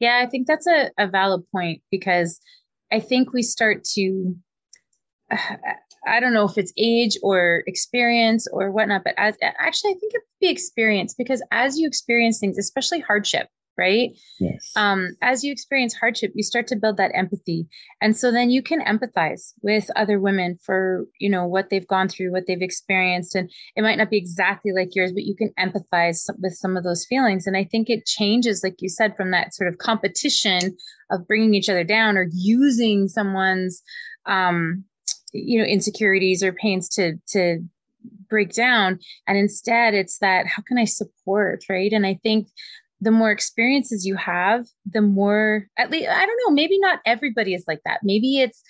Yeah, 0.00 0.20
I 0.22 0.26
think 0.26 0.46
that's 0.46 0.66
a, 0.66 0.90
a 0.98 1.06
valid 1.08 1.42
point 1.52 1.82
because 1.90 2.40
I 2.92 3.00
think 3.00 3.32
we 3.32 3.42
start 3.42 3.84
to, 3.94 4.34
uh, 5.30 5.36
I 6.06 6.20
don't 6.20 6.32
know 6.32 6.44
if 6.46 6.56
it's 6.56 6.72
age 6.78 7.18
or 7.22 7.64
experience 7.66 8.46
or 8.52 8.70
whatnot, 8.70 9.02
but 9.04 9.14
as, 9.18 9.36
actually, 9.42 9.90
I 9.90 9.94
think 9.94 10.14
it 10.14 10.22
would 10.22 10.46
be 10.46 10.48
experience 10.48 11.14
because 11.18 11.42
as 11.50 11.76
you 11.78 11.86
experience 11.86 12.38
things, 12.38 12.56
especially 12.56 13.00
hardship, 13.00 13.48
right? 13.78 14.10
Yes. 14.40 14.72
Um, 14.76 15.10
as 15.22 15.44
you 15.44 15.52
experience 15.52 15.94
hardship, 15.94 16.32
you 16.34 16.42
start 16.42 16.66
to 16.66 16.76
build 16.76 16.96
that 16.96 17.12
empathy. 17.14 17.68
And 18.02 18.16
so 18.16 18.32
then 18.32 18.50
you 18.50 18.62
can 18.62 18.84
empathize 18.84 19.52
with 19.62 19.88
other 19.94 20.18
women 20.18 20.58
for, 20.62 21.06
you 21.20 21.30
know, 21.30 21.46
what 21.46 21.70
they've 21.70 21.86
gone 21.86 22.08
through, 22.08 22.32
what 22.32 22.44
they've 22.46 22.60
experienced. 22.60 23.34
And 23.36 23.50
it 23.76 23.82
might 23.82 23.96
not 23.96 24.10
be 24.10 24.18
exactly 24.18 24.72
like 24.72 24.94
yours, 24.94 25.12
but 25.12 25.22
you 25.22 25.36
can 25.36 25.52
empathize 25.58 26.28
with 26.42 26.54
some 26.54 26.76
of 26.76 26.82
those 26.82 27.06
feelings. 27.06 27.46
And 27.46 27.56
I 27.56 27.64
think 27.64 27.88
it 27.88 28.04
changes, 28.04 28.62
like 28.64 28.76
you 28.80 28.88
said, 28.88 29.16
from 29.16 29.30
that 29.30 29.54
sort 29.54 29.72
of 29.72 29.78
competition 29.78 30.76
of 31.10 31.26
bringing 31.28 31.54
each 31.54 31.68
other 31.68 31.84
down 31.84 32.18
or 32.18 32.26
using 32.32 33.08
someone's, 33.08 33.82
um, 34.26 34.84
you 35.32 35.58
know, 35.58 35.64
insecurities 35.64 36.42
or 36.42 36.52
pains 36.52 36.88
to, 36.90 37.14
to, 37.28 37.60
break 38.28 38.52
down 38.52 38.98
and 39.26 39.38
instead 39.38 39.94
it's 39.94 40.18
that 40.18 40.46
how 40.46 40.62
can 40.66 40.78
i 40.78 40.84
support 40.84 41.64
right 41.68 41.92
and 41.92 42.06
i 42.06 42.18
think 42.22 42.48
the 43.00 43.10
more 43.10 43.30
experiences 43.30 44.04
you 44.04 44.16
have, 44.16 44.66
the 44.84 45.02
more, 45.02 45.66
at 45.76 45.90
least, 45.90 46.08
I 46.08 46.26
don't 46.26 46.40
know, 46.46 46.54
maybe 46.54 46.78
not 46.78 47.00
everybody 47.06 47.54
is 47.54 47.64
like 47.68 47.80
that. 47.84 48.00
Maybe 48.02 48.40
it's, 48.40 48.62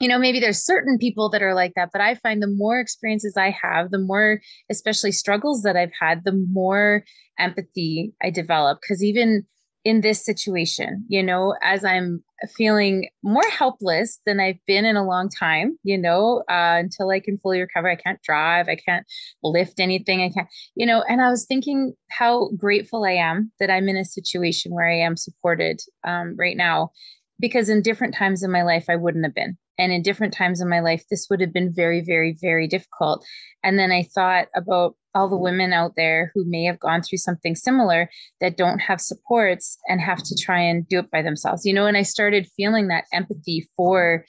you 0.00 0.08
know, 0.08 0.18
maybe 0.18 0.40
there's 0.40 0.64
certain 0.64 0.98
people 0.98 1.28
that 1.30 1.42
are 1.42 1.54
like 1.54 1.74
that, 1.76 1.90
but 1.92 2.00
I 2.00 2.14
find 2.16 2.42
the 2.42 2.48
more 2.48 2.80
experiences 2.80 3.36
I 3.36 3.50
have, 3.50 3.90
the 3.90 3.98
more, 3.98 4.40
especially 4.70 5.12
struggles 5.12 5.62
that 5.62 5.76
I've 5.76 5.92
had, 5.98 6.24
the 6.24 6.44
more 6.50 7.04
empathy 7.38 8.14
I 8.22 8.30
develop. 8.30 8.80
Cause 8.86 9.02
even, 9.02 9.46
in 9.84 10.02
this 10.02 10.24
situation, 10.24 11.04
you 11.08 11.22
know, 11.22 11.54
as 11.62 11.84
I'm 11.84 12.22
feeling 12.56 13.08
more 13.22 13.48
helpless 13.50 14.20
than 14.26 14.38
I've 14.38 14.58
been 14.66 14.84
in 14.84 14.96
a 14.96 15.06
long 15.06 15.30
time, 15.30 15.78
you 15.84 15.96
know, 15.96 16.42
uh, 16.50 16.76
until 16.78 17.10
I 17.10 17.20
can 17.20 17.38
fully 17.38 17.60
recover. 17.60 17.88
I 17.88 17.96
can't 17.96 18.20
drive, 18.22 18.68
I 18.68 18.76
can't 18.76 19.06
lift 19.42 19.80
anything, 19.80 20.22
I 20.22 20.28
can't, 20.30 20.48
you 20.74 20.84
know, 20.84 21.02
and 21.08 21.22
I 21.22 21.30
was 21.30 21.46
thinking 21.46 21.94
how 22.10 22.50
grateful 22.56 23.04
I 23.04 23.12
am 23.12 23.52
that 23.58 23.70
I'm 23.70 23.88
in 23.88 23.96
a 23.96 24.04
situation 24.04 24.74
where 24.74 24.88
I 24.88 24.98
am 24.98 25.16
supported 25.16 25.80
um, 26.06 26.34
right 26.38 26.56
now, 26.56 26.90
because 27.38 27.68
in 27.70 27.80
different 27.80 28.14
times 28.14 28.42
in 28.42 28.50
my 28.50 28.62
life, 28.62 28.84
I 28.88 28.96
wouldn't 28.96 29.24
have 29.24 29.34
been. 29.34 29.56
And 29.78 29.92
in 29.92 30.02
different 30.02 30.34
times 30.34 30.60
in 30.60 30.68
my 30.68 30.80
life, 30.80 31.04
this 31.10 31.26
would 31.30 31.40
have 31.40 31.54
been 31.54 31.72
very, 31.72 32.02
very, 32.02 32.36
very 32.38 32.68
difficult. 32.68 33.24
And 33.64 33.78
then 33.78 33.90
I 33.90 34.02
thought 34.02 34.48
about 34.54 34.94
all 35.14 35.28
the 35.28 35.36
women 35.36 35.72
out 35.72 35.92
there 35.96 36.30
who 36.34 36.44
may 36.44 36.64
have 36.64 36.78
gone 36.78 37.02
through 37.02 37.18
something 37.18 37.54
similar 37.54 38.08
that 38.40 38.56
don't 38.56 38.78
have 38.78 39.00
supports 39.00 39.78
and 39.88 40.00
have 40.00 40.22
to 40.22 40.36
try 40.40 40.60
and 40.60 40.88
do 40.88 40.98
it 41.00 41.10
by 41.10 41.22
themselves 41.22 41.64
you 41.64 41.72
know? 41.72 41.86
And 41.86 41.96
i 41.96 42.02
started 42.02 42.48
feeling 42.56 42.88
that 42.88 43.04
empathy 43.12 43.68
for 43.76 44.24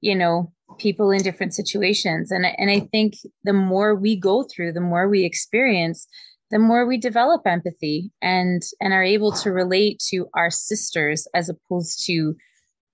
you 0.00 0.14
know 0.14 0.52
people 0.78 1.10
in 1.10 1.22
different 1.22 1.54
situations. 1.54 2.30
And 2.30 2.46
and 2.46 2.70
i 2.70 2.80
think 2.92 3.14
the 3.44 3.52
more 3.52 3.94
we 3.94 4.16
go 4.16 4.44
through 4.44 4.72
the 4.72 4.80
more 4.80 5.08
we 5.08 5.24
experience 5.24 6.06
the 6.50 6.58
more 6.58 6.84
we 6.86 6.98
develop 6.98 7.42
empathy 7.46 8.12
and 8.20 8.62
and 8.80 8.92
are 8.92 9.02
able 9.02 9.32
to 9.32 9.50
relate 9.50 10.02
to 10.10 10.26
our 10.34 10.50
sisters 10.50 11.26
as 11.34 11.48
opposed 11.48 12.04
to 12.06 12.36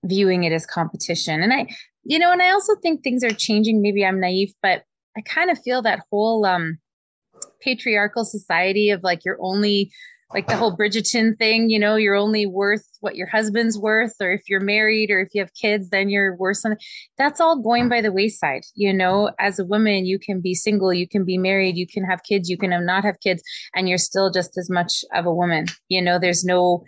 viewing 0.05 0.45
it 0.45 0.53
as 0.53 0.65
competition. 0.65 1.43
And 1.43 1.53
i 1.53 1.67
you 2.03 2.19
know 2.19 2.31
and 2.31 2.41
i 2.41 2.51
also 2.51 2.75
think 2.81 3.03
things 3.03 3.23
are 3.23 3.31
changing. 3.31 3.81
Maybe 3.81 4.05
i'm 4.05 4.19
naive 4.19 4.53
but 4.61 4.83
i 5.17 5.21
kind 5.21 5.49
of 5.49 5.61
feel 5.61 5.81
that 5.81 6.03
whole 6.09 6.45
um 6.45 6.77
patriarchal 7.61 8.25
society 8.25 8.89
of 8.89 9.03
like 9.03 9.25
you're 9.25 9.37
only 9.39 9.91
like 10.33 10.45
the 10.45 10.55
whole 10.55 10.77
Bridgerton 10.77 11.37
thing, 11.37 11.71
you 11.71 11.79
know, 11.79 11.95
you're 11.95 12.15
only 12.15 12.45
worth 12.45 12.87
what 12.99 13.15
your 13.15 13.25
husband's 13.25 13.79
worth, 13.79 14.13
or 14.21 14.31
if 14.31 14.43
you're 14.47 14.59
married 14.59 15.09
or 15.09 15.19
if 15.21 15.29
you 15.33 15.41
have 15.41 15.53
kids, 15.55 15.89
then 15.89 16.07
you're 16.07 16.35
worth 16.35 16.57
something. 16.57 16.79
That's 17.17 17.41
all 17.41 17.59
going 17.59 17.89
by 17.89 18.01
the 18.01 18.11
wayside. 18.11 18.61
You 18.75 18.93
know, 18.93 19.31
as 19.39 19.57
a 19.57 19.65
woman, 19.65 20.05
you 20.05 20.19
can 20.19 20.39
be 20.39 20.53
single, 20.53 20.93
you 20.93 21.07
can 21.07 21.25
be 21.25 21.39
married, 21.39 21.77
you 21.77 21.87
can 21.87 22.03
have 22.03 22.21
kids, 22.23 22.47
you 22.47 22.57
can 22.57 22.69
not 22.85 23.03
have 23.03 23.19
kids, 23.21 23.41
and 23.73 23.89
you're 23.89 23.97
still 23.97 24.29
just 24.29 24.55
as 24.57 24.69
much 24.69 25.03
of 25.15 25.25
a 25.25 25.33
woman. 25.33 25.65
You 25.87 26.01
know, 26.01 26.19
there's 26.19 26.43
no 26.43 26.83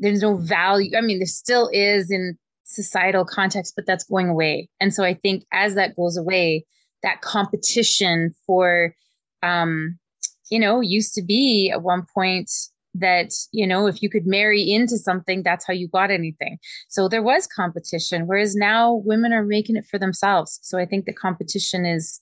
there's 0.00 0.22
no 0.22 0.36
value. 0.36 0.96
I 0.96 1.02
mean, 1.02 1.18
there 1.18 1.26
still 1.26 1.68
is 1.72 2.10
in 2.10 2.38
societal 2.64 3.24
context, 3.24 3.74
but 3.76 3.86
that's 3.86 4.04
going 4.04 4.28
away. 4.28 4.68
And 4.80 4.94
so 4.94 5.04
I 5.04 5.14
think 5.14 5.44
as 5.52 5.74
that 5.74 5.96
goes 5.96 6.16
away, 6.16 6.64
that 7.02 7.20
competition 7.20 8.34
for 8.46 8.94
um, 9.42 9.98
you 10.50 10.58
know, 10.58 10.80
used 10.80 11.14
to 11.14 11.22
be 11.22 11.70
at 11.72 11.82
one 11.82 12.04
point 12.14 12.50
that, 12.94 13.32
you 13.52 13.66
know, 13.66 13.86
if 13.86 14.02
you 14.02 14.10
could 14.10 14.26
marry 14.26 14.62
into 14.62 14.98
something, 14.98 15.42
that's 15.42 15.66
how 15.66 15.72
you 15.72 15.88
got 15.88 16.10
anything. 16.10 16.58
So 16.88 17.08
there 17.08 17.22
was 17.22 17.46
competition, 17.46 18.26
whereas 18.26 18.56
now 18.56 19.02
women 19.04 19.32
are 19.32 19.44
making 19.44 19.76
it 19.76 19.86
for 19.86 19.98
themselves. 19.98 20.58
So 20.62 20.78
I 20.78 20.86
think 20.86 21.04
the 21.04 21.12
competition 21.12 21.86
is 21.86 22.20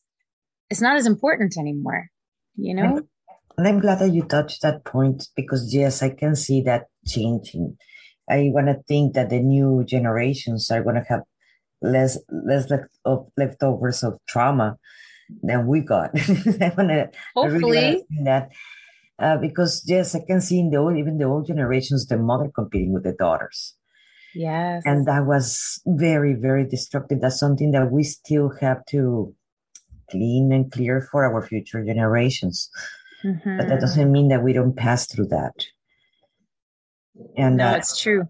it's 0.70 0.80
not 0.80 0.96
as 0.96 1.06
important 1.06 1.56
anymore, 1.56 2.08
you 2.56 2.74
know? 2.74 3.02
And 3.56 3.66
I'm 3.66 3.80
glad 3.80 4.00
that 4.00 4.12
you 4.12 4.22
touched 4.22 4.62
that 4.62 4.84
point 4.84 5.28
because 5.34 5.72
yes, 5.72 6.02
I 6.02 6.10
can 6.10 6.34
see 6.34 6.60
that 6.62 6.86
changing. 7.06 7.76
I 8.28 8.50
want 8.52 8.66
to 8.66 8.82
think 8.88 9.14
that 9.14 9.30
the 9.30 9.38
new 9.38 9.84
generations 9.86 10.70
are 10.70 10.82
going 10.82 10.96
to 10.96 11.04
have 11.08 11.22
less 11.82 12.18
less 12.30 12.68
left 12.70 12.88
of 13.04 13.28
leftovers 13.36 14.02
of 14.02 14.18
trauma 14.26 14.76
than 15.42 15.66
we 15.66 15.80
got. 15.80 16.10
I 16.60 16.72
wanna 16.76 17.10
hopefully 17.34 17.60
really 17.60 18.06
that 18.24 18.50
uh, 19.18 19.36
because 19.38 19.82
yes, 19.86 20.14
I 20.14 20.20
can 20.26 20.40
see 20.40 20.60
in 20.60 20.70
the 20.70 20.76
old 20.76 20.96
even 20.96 21.18
the 21.18 21.24
old 21.24 21.46
generations 21.46 22.06
the 22.06 22.16
mother 22.16 22.50
competing 22.54 22.92
with 22.92 23.04
the 23.04 23.12
daughters. 23.12 23.74
Yes, 24.34 24.82
and 24.84 25.06
that 25.06 25.26
was 25.26 25.80
very 25.86 26.34
very 26.34 26.66
destructive. 26.68 27.20
That's 27.20 27.38
something 27.38 27.70
that 27.72 27.90
we 27.90 28.02
still 28.02 28.52
have 28.60 28.84
to 28.86 29.34
clean 30.10 30.52
and 30.52 30.70
clear 30.70 31.08
for 31.10 31.24
our 31.24 31.46
future 31.46 31.84
generations. 31.84 32.70
Mm-hmm. 33.24 33.56
But 33.56 33.68
that 33.68 33.80
doesn't 33.80 34.12
mean 34.12 34.28
that 34.28 34.42
we 34.42 34.52
don't 34.52 34.76
pass 34.76 35.06
through 35.06 35.28
that. 35.28 35.54
And 37.36 37.56
no, 37.56 37.68
uh, 37.68 37.76
it's 37.76 38.00
true. 38.00 38.28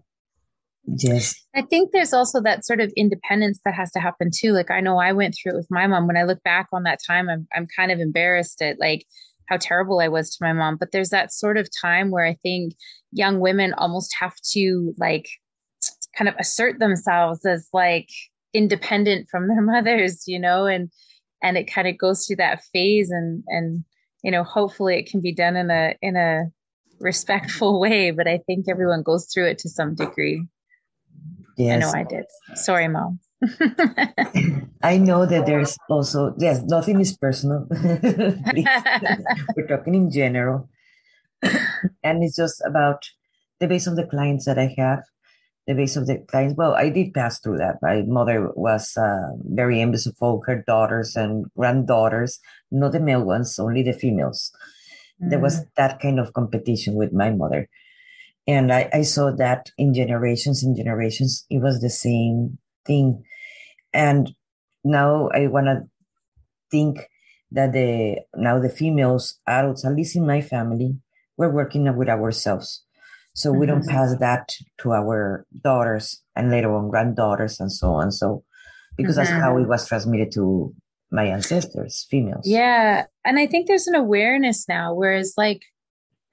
Yes. 0.87 1.35
I 1.53 1.63
think 1.63 1.91
there's 1.91 2.13
also 2.13 2.41
that 2.41 2.65
sort 2.65 2.79
of 2.79 2.93
independence 2.95 3.59
that 3.65 3.73
has 3.73 3.91
to 3.91 3.99
happen 3.99 4.29
too. 4.33 4.53
Like 4.53 4.71
I 4.71 4.79
know 4.79 4.97
I 4.97 5.11
went 5.11 5.35
through 5.35 5.53
it 5.53 5.57
with 5.57 5.67
my 5.69 5.85
mom. 5.85 6.07
When 6.07 6.15
I 6.15 6.23
look 6.23 6.41
back 6.43 6.67
on 6.71 6.83
that 6.83 6.99
time, 7.05 7.29
I'm 7.29 7.45
I'm 7.53 7.67
kind 7.75 7.91
of 7.91 7.99
embarrassed 7.99 8.61
at 8.61 8.79
like 8.79 9.05
how 9.47 9.57
terrible 9.57 9.99
I 9.99 10.07
was 10.07 10.29
to 10.35 10.45
my 10.45 10.53
mom. 10.53 10.77
But 10.77 10.93
there's 10.93 11.09
that 11.09 11.33
sort 11.33 11.57
of 11.57 11.67
time 11.81 12.09
where 12.09 12.25
I 12.25 12.35
think 12.41 12.73
young 13.11 13.39
women 13.41 13.73
almost 13.73 14.15
have 14.19 14.35
to 14.53 14.93
like 14.97 15.27
kind 16.17 16.29
of 16.29 16.35
assert 16.39 16.79
themselves 16.79 17.45
as 17.45 17.67
like 17.73 18.09
independent 18.53 19.27
from 19.29 19.49
their 19.49 19.61
mothers, 19.61 20.23
you 20.25 20.39
know, 20.39 20.67
and 20.67 20.89
and 21.43 21.57
it 21.57 21.71
kind 21.71 21.87
of 21.89 21.97
goes 21.97 22.25
through 22.25 22.37
that 22.37 22.63
phase 22.73 23.11
and 23.11 23.43
and 23.47 23.83
you 24.23 24.31
know, 24.31 24.43
hopefully 24.43 24.97
it 24.97 25.09
can 25.09 25.19
be 25.19 25.33
done 25.33 25.57
in 25.57 25.69
a 25.69 25.95
in 26.01 26.15
a 26.15 26.45
respectful 27.01 27.79
way, 27.81 28.11
but 28.11 28.27
I 28.27 28.39
think 28.47 28.67
everyone 28.69 29.03
goes 29.03 29.27
through 29.33 29.47
it 29.47 29.57
to 29.59 29.69
some 29.69 29.93
degree. 29.93 30.47
Yes. 31.57 31.83
I 31.83 31.85
know 31.85 31.91
I 31.99 32.03
did. 32.03 32.25
Sorry, 32.55 32.87
mom. 32.87 33.19
I 34.83 34.97
know 34.97 35.25
that 35.25 35.45
there's 35.45 35.77
also 35.89 36.33
yes, 36.37 36.61
nothing 36.63 36.99
is 36.99 37.17
personal. 37.17 37.67
We're 37.71 39.67
talking 39.67 39.95
in 39.95 40.11
general. 40.11 40.69
and 42.03 42.23
it's 42.23 42.35
just 42.35 42.61
about 42.65 43.03
the 43.59 43.67
base 43.67 43.87
of 43.87 43.95
the 43.95 44.05
clients 44.05 44.45
that 44.45 44.57
I 44.57 44.73
have, 44.77 45.03
the 45.67 45.75
base 45.75 45.95
of 45.95 46.07
the 46.07 46.17
clients. 46.27 46.55
Well, 46.57 46.73
I 46.73 46.89
did 46.89 47.13
pass 47.13 47.39
through 47.39 47.57
that. 47.57 47.77
My 47.81 48.01
mother 48.03 48.51
was 48.55 48.95
uh, 48.97 49.33
very 49.43 49.81
envious 49.81 50.07
of 50.07 50.15
all 50.19 50.43
her 50.47 50.63
daughters 50.65 51.15
and 51.15 51.45
granddaughters, 51.55 52.39
not 52.71 52.91
the 52.91 52.99
male 52.99 53.23
ones, 53.23 53.59
only 53.59 53.83
the 53.83 53.93
females. 53.93 54.51
Mm. 55.23 55.29
There 55.29 55.39
was 55.39 55.61
mm. 55.61 55.65
that 55.75 55.99
kind 55.99 56.19
of 56.19 56.33
competition 56.33 56.95
with 56.95 57.13
my 57.13 57.31
mother 57.31 57.69
and 58.47 58.71
I, 58.71 58.89
I 58.93 59.01
saw 59.01 59.31
that 59.37 59.71
in 59.77 59.93
generations 59.93 60.63
and 60.63 60.75
generations 60.75 61.45
it 61.49 61.61
was 61.61 61.81
the 61.81 61.89
same 61.89 62.57
thing 62.85 63.23
and 63.93 64.33
now 64.83 65.29
i 65.33 65.47
want 65.47 65.67
to 65.67 65.83
think 66.71 67.07
that 67.51 67.73
the 67.73 68.19
now 68.35 68.59
the 68.59 68.69
females 68.69 69.39
adults 69.47 69.85
at 69.85 69.93
least 69.93 70.15
in 70.15 70.25
my 70.25 70.41
family 70.41 70.97
we're 71.37 71.49
working 71.49 71.95
with 71.95 72.09
ourselves 72.09 72.83
so 73.33 73.51
mm-hmm. 73.51 73.59
we 73.59 73.65
don't 73.65 73.81
mm-hmm. 73.81 73.91
pass 73.91 74.15
that 74.19 74.53
to 74.79 74.91
our 74.91 75.45
daughters 75.63 76.21
and 76.35 76.49
later 76.49 76.73
on 76.73 76.89
granddaughters 76.89 77.59
and 77.59 77.71
so 77.71 77.91
on 77.91 78.11
so 78.11 78.43
because 78.95 79.17
mm-hmm. 79.17 79.31
that's 79.31 79.43
how 79.43 79.57
it 79.57 79.67
was 79.67 79.87
transmitted 79.87 80.31
to 80.31 80.73
my 81.11 81.25
ancestors 81.25 82.05
females 82.09 82.43
yeah 82.45 83.05
and 83.23 83.39
i 83.39 83.47
think 83.47 83.67
there's 83.67 83.87
an 83.87 83.95
awareness 83.95 84.67
now 84.67 84.93
whereas 84.93 85.33
like 85.37 85.61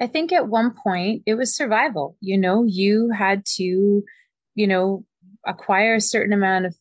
I 0.01 0.07
think 0.07 0.33
at 0.33 0.49
one 0.49 0.75
point 0.75 1.23
it 1.27 1.35
was 1.35 1.57
survival. 1.57 2.17
You 2.21 2.39
know, 2.39 2.65
you 2.65 3.11
had 3.11 3.45
to, 3.57 4.03
you 4.55 4.67
know, 4.67 5.05
acquire 5.47 5.95
a 5.95 6.01
certain 6.01 6.33
amount 6.33 6.67
of, 6.67 6.77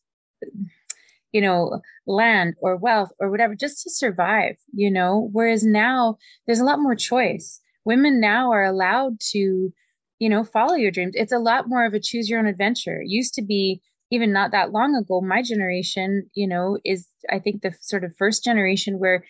you 1.32 1.42
know, 1.42 1.82
land 2.08 2.56
or 2.60 2.76
wealth 2.76 3.12
or 3.20 3.30
whatever 3.30 3.56
just 3.56 3.84
to 3.84 3.90
survive, 3.90 4.56
you 4.74 4.90
know. 4.90 5.30
Whereas 5.32 5.64
now 5.64 6.18
there's 6.46 6.60
a 6.60 6.66
lot 6.66 6.80
more 6.80 6.96
choice. 6.96 7.60
Women 7.86 8.20
now 8.20 8.52
are 8.52 8.64
allowed 8.64 9.20
to, 9.32 9.74
you 10.20 10.30
know, 10.30 10.44
follow 10.44 10.76
your 10.76 10.92
dreams. 10.92 11.14
It's 11.16 11.32
a 11.32 11.40
lot 11.40 11.68
more 11.68 11.86
of 11.86 11.94
a 11.94 12.00
choose 12.00 12.30
your 12.30 12.40
own 12.40 12.48
adventure. 12.48 13.02
It 13.02 13.10
used 13.10 13.34
to 13.36 13.42
be 13.42 13.82
even 14.10 14.32
not 14.32 14.52
that 14.52 14.72
long 14.72 14.96
ago, 14.96 15.22
my 15.22 15.42
generation, 15.42 16.30
you 16.34 16.48
know, 16.48 16.78
is 16.86 17.08
I 17.30 17.40
think 17.40 17.62
the 17.62 17.74
sort 17.82 18.04
of 18.04 18.16
first 18.16 18.44
generation 18.44 19.00
where, 19.00 19.24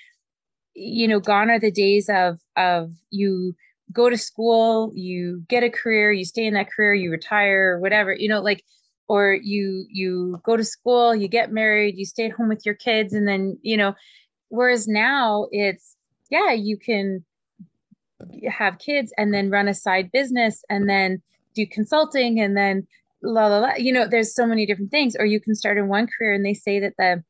you 0.74 1.08
know, 1.08 1.20
gone 1.20 1.50
are 1.50 1.60
the 1.60 1.72
days 1.72 2.10
of 2.10 2.40
of 2.58 2.92
you 3.10 3.56
go 3.94 4.10
to 4.10 4.18
school, 4.18 4.92
you 4.96 5.44
get 5.48 5.64
a 5.64 5.70
career, 5.70 6.12
you 6.12 6.26
stay 6.26 6.46
in 6.46 6.54
that 6.56 6.72
career, 6.72 6.94
you 6.94 7.12
retire, 7.12 7.80
whatever, 7.80 8.14
you 8.14 8.28
know, 8.28 8.42
like, 8.42 8.64
or 9.08 9.34
you 9.34 9.86
you 9.90 10.40
go 10.44 10.58
to 10.58 10.64
school, 10.64 11.14
you 11.16 11.28
get 11.28 11.52
married, 11.52 11.98
you 11.98 12.06
stay 12.06 12.26
at 12.26 12.32
home 12.32 12.50
with 12.50 12.66
your 12.66 12.76
kids, 12.76 13.14
and 13.14 13.28
then 13.28 13.58
you 13.62 13.78
know, 13.78 13.94
whereas 14.50 14.88
now 14.88 15.48
it's 15.52 15.96
yeah, 16.30 16.52
you 16.52 16.78
can 16.78 17.24
have 18.50 18.80
kids 18.80 19.14
and 19.18 19.34
then 19.34 19.50
run 19.50 19.68
a 19.68 19.74
side 19.74 20.12
business 20.12 20.64
and 20.70 20.90
then 20.90 21.22
do 21.54 21.68
consulting 21.68 22.40
and 22.40 22.58
then 22.58 22.88
la 23.22 23.48
la 23.48 23.60
la. 23.60 23.74
You 23.78 23.94
know, 23.94 24.08
there's 24.08 24.34
so 24.34 24.46
many 24.46 24.66
different 24.66 24.92
things. 24.92 25.16
Or 25.18 25.26
you 25.26 25.40
can 25.40 25.56
start 25.56 25.78
in 25.78 25.88
one 25.88 26.08
career 26.08 26.34
and 26.34 26.46
they 26.46 26.54
say 26.54 26.80
that 26.80 26.94
the 26.98 27.24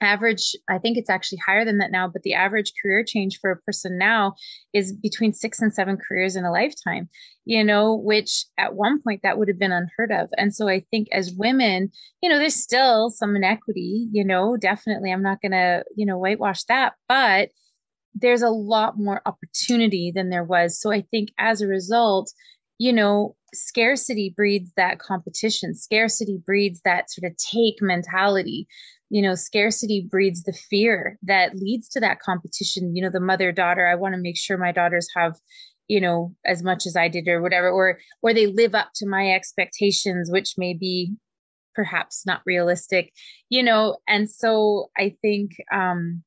average 0.00 0.54
i 0.68 0.78
think 0.78 0.96
it's 0.96 1.10
actually 1.10 1.38
higher 1.46 1.64
than 1.64 1.78
that 1.78 1.90
now 1.90 2.08
but 2.08 2.22
the 2.22 2.34
average 2.34 2.72
career 2.82 3.04
change 3.06 3.38
for 3.40 3.50
a 3.50 3.60
person 3.62 3.96
now 3.96 4.34
is 4.72 4.92
between 4.92 5.32
six 5.32 5.60
and 5.60 5.72
seven 5.72 5.96
careers 5.96 6.36
in 6.36 6.44
a 6.44 6.52
lifetime 6.52 7.08
you 7.44 7.62
know 7.62 7.94
which 7.94 8.44
at 8.58 8.74
one 8.74 9.00
point 9.02 9.20
that 9.22 9.38
would 9.38 9.48
have 9.48 9.58
been 9.58 9.72
unheard 9.72 10.10
of. 10.12 10.28
And 10.36 10.54
so 10.54 10.68
i 10.68 10.84
think 10.90 11.08
as 11.12 11.32
women 11.32 11.90
you 12.22 12.28
know 12.28 12.38
there's 12.38 12.54
still 12.54 13.10
some 13.10 13.36
inequity 13.36 14.08
you 14.12 14.24
know 14.24 14.56
definitely 14.56 15.12
i'm 15.12 15.22
not 15.22 15.38
to 15.42 15.84
you 15.96 16.06
know 16.06 16.18
whitewash 16.18 16.64
that 16.64 16.94
but 17.08 17.50
there's 18.14 18.42
a 18.42 18.48
lot 18.50 18.96
more 18.96 19.22
opportunity 19.26 20.12
than 20.14 20.30
there 20.30 20.44
was. 20.44 20.80
So 20.80 20.92
i 20.92 21.02
think 21.10 21.30
as 21.38 21.60
a 21.60 21.66
result 21.66 22.32
you 22.78 22.92
know 22.92 23.36
scarcity 23.54 24.32
breeds 24.36 24.72
that 24.76 24.98
competition. 24.98 25.74
Scarcity 25.74 26.40
breeds 26.44 26.80
that 26.84 27.10
sort 27.10 27.30
of 27.30 27.36
take 27.36 27.80
mentality 27.80 28.66
you 29.14 29.22
know 29.22 29.36
scarcity 29.36 30.04
breeds 30.10 30.42
the 30.42 30.52
fear 30.52 31.16
that 31.22 31.54
leads 31.54 31.88
to 31.90 32.00
that 32.00 32.18
competition. 32.18 32.96
You 32.96 33.02
know 33.04 33.10
the 33.10 33.20
mother 33.20 33.52
daughter 33.52 33.86
i 33.86 33.94
want 33.94 34.14
to 34.14 34.20
make 34.20 34.36
sure 34.36 34.58
my 34.58 34.72
daughters 34.72 35.06
have 35.16 35.36
you 35.86 36.00
know 36.00 36.34
as 36.44 36.64
much 36.64 36.84
as 36.84 36.96
i 36.96 37.06
did 37.08 37.28
or 37.28 37.40
whatever 37.40 37.70
or 37.70 37.98
or 38.22 38.34
they 38.34 38.48
live 38.48 38.74
up 38.74 38.88
to 38.96 39.06
my 39.06 39.30
expectations 39.30 40.30
which 40.32 40.54
may 40.58 40.74
be 40.74 41.14
perhaps 41.74 42.26
not 42.26 42.42
realistic 42.44 43.12
you 43.48 43.62
know? 43.62 43.98
And 44.08 44.28
so 44.28 44.88
i 44.98 45.14
think 45.22 45.52
um 45.72 46.24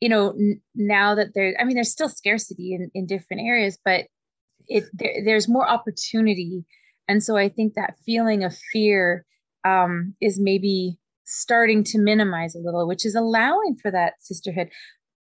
you 0.00 0.10
know 0.10 0.30
n- 0.32 0.60
now 0.74 1.14
that 1.14 1.28
there 1.34 1.54
i 1.58 1.64
mean 1.64 1.74
there's 1.76 1.90
still 1.90 2.10
scarcity 2.10 2.74
in 2.74 2.90
in 2.94 3.06
different 3.06 3.42
areas 3.46 3.78
but 3.82 4.04
it 4.68 4.84
there, 4.92 5.24
there's 5.24 5.48
more 5.48 5.66
opportunity. 5.66 6.66
And 7.08 7.22
so 7.22 7.36
i 7.38 7.48
think 7.48 7.74
that 7.74 7.96
feeling 8.04 8.44
of 8.44 8.54
fear 8.72 9.24
um 9.64 10.14
is 10.20 10.38
maybe 10.38 10.98
starting 11.26 11.84
to 11.84 11.98
minimize 11.98 12.54
a 12.54 12.58
little 12.58 12.86
which 12.86 13.04
is 13.04 13.14
allowing 13.14 13.76
for 13.82 13.90
that 13.90 14.14
sisterhood 14.20 14.70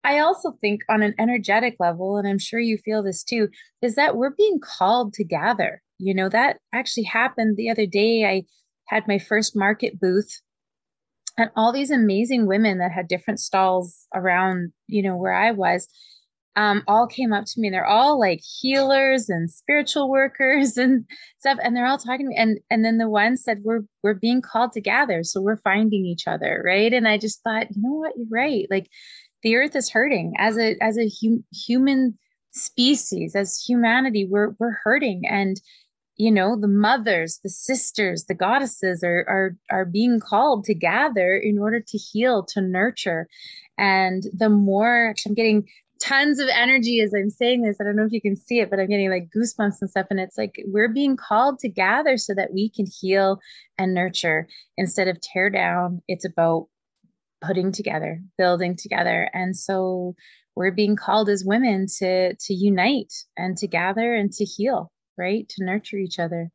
I 0.03 0.19
also 0.19 0.51
think 0.59 0.81
on 0.89 1.01
an 1.01 1.15
energetic 1.17 1.77
level, 1.79 2.17
and 2.17 2.27
I'm 2.27 2.39
sure 2.39 2.59
you 2.59 2.77
feel 2.77 3.03
this 3.03 3.23
too, 3.23 3.49
is 3.81 3.95
that 3.95 4.17
we're 4.17 4.35
being 4.35 4.59
called 4.61 5.13
to 5.13 5.23
gather. 5.23 5.81
You 5.97 6.13
know, 6.13 6.27
that 6.29 6.57
actually 6.73 7.03
happened 7.03 7.55
the 7.55 7.69
other 7.69 7.85
day. 7.85 8.25
I 8.25 8.43
had 8.87 9.07
my 9.07 9.17
first 9.17 9.55
market 9.55 9.99
booth 9.99 10.41
and 11.37 11.49
all 11.55 11.71
these 11.71 11.91
amazing 11.91 12.47
women 12.47 12.79
that 12.79 12.91
had 12.91 13.07
different 13.07 13.39
stalls 13.39 14.05
around, 14.13 14.73
you 14.87 15.01
know, 15.01 15.15
where 15.15 15.33
I 15.33 15.51
was, 15.51 15.87
um, 16.55 16.83
all 16.87 17.07
came 17.07 17.33
up 17.33 17.45
to 17.45 17.59
me. 17.59 17.69
They're 17.69 17.85
all 17.85 18.19
like 18.19 18.41
healers 18.41 19.29
and 19.29 19.49
spiritual 19.49 20.09
workers 20.09 20.77
and 20.77 21.05
stuff. 21.39 21.57
And 21.61 21.75
they're 21.75 21.85
all 21.85 21.97
talking 21.97 22.25
to 22.25 22.29
me. 22.29 22.35
And 22.37 22.59
and 22.69 22.85
then 22.85 22.97
the 22.97 23.09
one 23.09 23.37
said, 23.37 23.61
We're 23.63 23.81
we're 24.03 24.13
being 24.13 24.41
called 24.41 24.73
to 24.73 24.81
gather. 24.81 25.23
So 25.23 25.41
we're 25.41 25.57
finding 25.57 26.05
each 26.05 26.27
other. 26.27 26.61
Right. 26.65 26.93
And 26.93 27.07
I 27.07 27.17
just 27.17 27.43
thought, 27.43 27.67
you 27.75 27.81
know 27.81 27.93
what, 27.93 28.13
you're 28.15 28.27
right. 28.29 28.67
Like 28.69 28.89
the 29.43 29.55
earth 29.55 29.75
is 29.75 29.89
hurting 29.89 30.33
as 30.37 30.57
a 30.57 30.75
as 30.81 30.97
a 30.97 31.09
hum, 31.21 31.43
human 31.51 32.17
species 32.51 33.35
as 33.35 33.63
humanity 33.67 34.27
we're 34.29 34.53
we're 34.59 34.77
hurting 34.83 35.23
and 35.27 35.59
you 36.17 36.31
know 36.31 36.55
the 36.59 36.67
mothers 36.67 37.39
the 37.43 37.49
sisters 37.49 38.25
the 38.25 38.35
goddesses 38.35 39.03
are 39.03 39.25
are 39.27 39.57
are 39.71 39.85
being 39.85 40.19
called 40.19 40.63
to 40.63 40.75
gather 40.75 41.35
in 41.35 41.57
order 41.57 41.79
to 41.79 41.97
heal 41.97 42.43
to 42.43 42.61
nurture 42.61 43.27
and 43.77 44.23
the 44.33 44.49
more 44.49 45.15
i'm 45.25 45.33
getting 45.33 45.67
tons 46.03 46.39
of 46.39 46.49
energy 46.49 46.99
as 46.99 47.13
i'm 47.13 47.29
saying 47.29 47.61
this 47.61 47.77
i 47.79 47.83
don't 47.83 47.95
know 47.95 48.05
if 48.05 48.11
you 48.11 48.21
can 48.21 48.35
see 48.35 48.59
it 48.59 48.69
but 48.69 48.79
i'm 48.79 48.87
getting 48.87 49.09
like 49.09 49.29
goosebumps 49.35 49.77
and 49.79 49.89
stuff 49.89 50.07
and 50.09 50.19
it's 50.19 50.37
like 50.37 50.61
we're 50.67 50.89
being 50.89 51.15
called 51.15 51.57
to 51.59 51.69
gather 51.69 52.17
so 52.17 52.33
that 52.33 52.53
we 52.53 52.69
can 52.69 52.85
heal 52.85 53.39
and 53.77 53.93
nurture 53.93 54.47
instead 54.77 55.07
of 55.07 55.19
tear 55.21 55.49
down 55.49 56.01
it's 56.07 56.25
about 56.25 56.67
putting 57.43 57.71
together, 57.71 58.21
building 58.37 58.75
together. 58.75 59.29
And 59.33 59.55
so 59.55 60.15
we're 60.55 60.71
being 60.71 60.95
called 60.95 61.29
as 61.29 61.43
women 61.45 61.87
to 61.99 62.35
to 62.35 62.53
unite 62.53 63.13
and 63.37 63.57
to 63.57 63.67
gather 63.67 64.13
and 64.15 64.31
to 64.33 64.45
heal, 64.45 64.91
right? 65.17 65.47
To 65.49 65.65
nurture 65.65 65.97
each 65.97 66.19
other. 66.19 66.49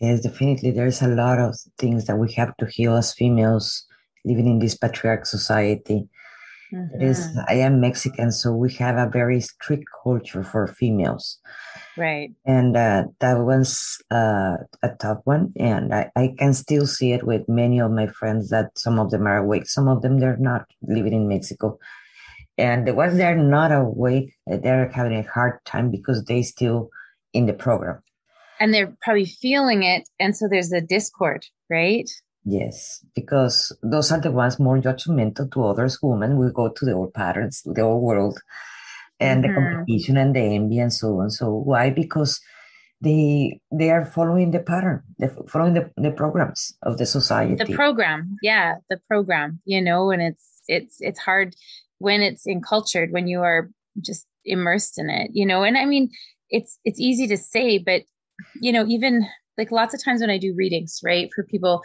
Yes, 0.00 0.20
definitely. 0.20 0.72
There's 0.72 1.02
a 1.02 1.08
lot 1.08 1.38
of 1.38 1.56
things 1.78 2.06
that 2.06 2.16
we 2.16 2.32
have 2.32 2.56
to 2.58 2.66
heal 2.66 2.96
as 2.96 3.14
females 3.14 3.86
living 4.24 4.46
in 4.46 4.58
this 4.58 4.76
patriarch 4.76 5.26
society. 5.26 6.08
Mm-hmm. 6.74 7.02
Is. 7.02 7.28
I 7.48 7.54
am 7.54 7.80
Mexican, 7.80 8.32
so 8.32 8.52
we 8.52 8.72
have 8.74 8.96
a 8.96 9.08
very 9.08 9.40
strict 9.40 9.84
culture 10.02 10.42
for 10.42 10.66
females. 10.66 11.38
Right. 11.96 12.32
And 12.44 12.76
uh, 12.76 13.04
that 13.20 13.38
was 13.38 14.02
uh, 14.10 14.56
a 14.82 14.90
tough 14.98 15.20
one. 15.24 15.52
And 15.56 15.94
I, 15.94 16.10
I 16.16 16.34
can 16.36 16.52
still 16.52 16.86
see 16.86 17.12
it 17.12 17.24
with 17.24 17.48
many 17.48 17.80
of 17.80 17.92
my 17.92 18.08
friends 18.08 18.50
that 18.50 18.76
some 18.76 18.98
of 18.98 19.10
them 19.10 19.26
are 19.26 19.38
awake, 19.38 19.66
some 19.66 19.88
of 19.88 20.02
them 20.02 20.18
they're 20.18 20.36
not 20.36 20.66
living 20.82 21.12
in 21.12 21.28
Mexico. 21.28 21.78
And 22.58 22.86
the 22.86 22.94
ones 22.94 23.18
that 23.18 23.32
are 23.32 23.36
not 23.36 23.72
awake, 23.72 24.34
they're 24.46 24.88
having 24.88 25.16
a 25.16 25.22
hard 25.22 25.64
time 25.64 25.90
because 25.90 26.24
they 26.24 26.42
still 26.42 26.90
in 27.32 27.46
the 27.46 27.52
program. 27.52 28.02
And 28.60 28.72
they're 28.72 28.96
probably 29.02 29.26
feeling 29.26 29.82
it. 29.82 30.08
And 30.20 30.36
so 30.36 30.46
there's 30.48 30.72
a 30.72 30.80
discord, 30.80 31.46
right? 31.68 32.08
Yes, 32.44 33.04
because 33.14 33.74
those 33.82 34.12
are 34.12 34.20
the 34.20 34.30
ones 34.30 34.60
more 34.60 34.78
judgmental 34.78 35.50
to 35.52 35.64
others. 35.64 35.98
Women 36.02 36.36
will 36.36 36.50
go 36.50 36.68
to 36.68 36.84
the 36.84 36.92
old 36.92 37.14
patterns, 37.14 37.62
to 37.62 37.72
the 37.72 37.80
old 37.80 38.02
world, 38.02 38.38
and 39.18 39.44
mm-hmm. 39.44 39.54
the 39.54 39.60
competition 39.60 40.16
and 40.18 40.36
the 40.36 40.40
envy 40.40 40.78
and 40.78 40.92
so 40.92 41.20
on. 41.20 41.30
So 41.30 41.50
why? 41.50 41.88
Because 41.90 42.40
they 43.00 43.60
they 43.72 43.90
are 43.90 44.04
following 44.04 44.50
the 44.50 44.58
pattern, 44.58 45.02
they're 45.18 45.34
following 45.48 45.74
the, 45.74 45.90
the 45.96 46.10
programs 46.10 46.74
of 46.82 46.98
the 46.98 47.06
society. 47.06 47.54
The 47.54 47.74
program, 47.74 48.36
yeah, 48.42 48.74
the 48.90 48.98
program. 49.08 49.60
You 49.64 49.80
know, 49.80 50.10
and 50.10 50.22
it's 50.22 50.62
it's 50.68 50.96
it's 51.00 51.18
hard 51.18 51.54
when 51.98 52.20
it's 52.20 52.46
encultured 52.46 53.10
when 53.10 53.26
you 53.26 53.40
are 53.40 53.70
just 54.00 54.26
immersed 54.44 54.98
in 54.98 55.08
it. 55.08 55.30
You 55.32 55.46
know, 55.46 55.62
and 55.62 55.78
I 55.78 55.86
mean, 55.86 56.10
it's 56.50 56.78
it's 56.84 57.00
easy 57.00 57.26
to 57.28 57.36
say, 57.36 57.78
but 57.78 58.02
you 58.60 58.72
know, 58.72 58.84
even 58.86 59.26
like 59.56 59.70
lots 59.70 59.94
of 59.94 60.04
times 60.04 60.20
when 60.20 60.30
I 60.30 60.38
do 60.38 60.54
readings, 60.56 61.00
right, 61.04 61.30
for 61.34 61.44
people 61.44 61.82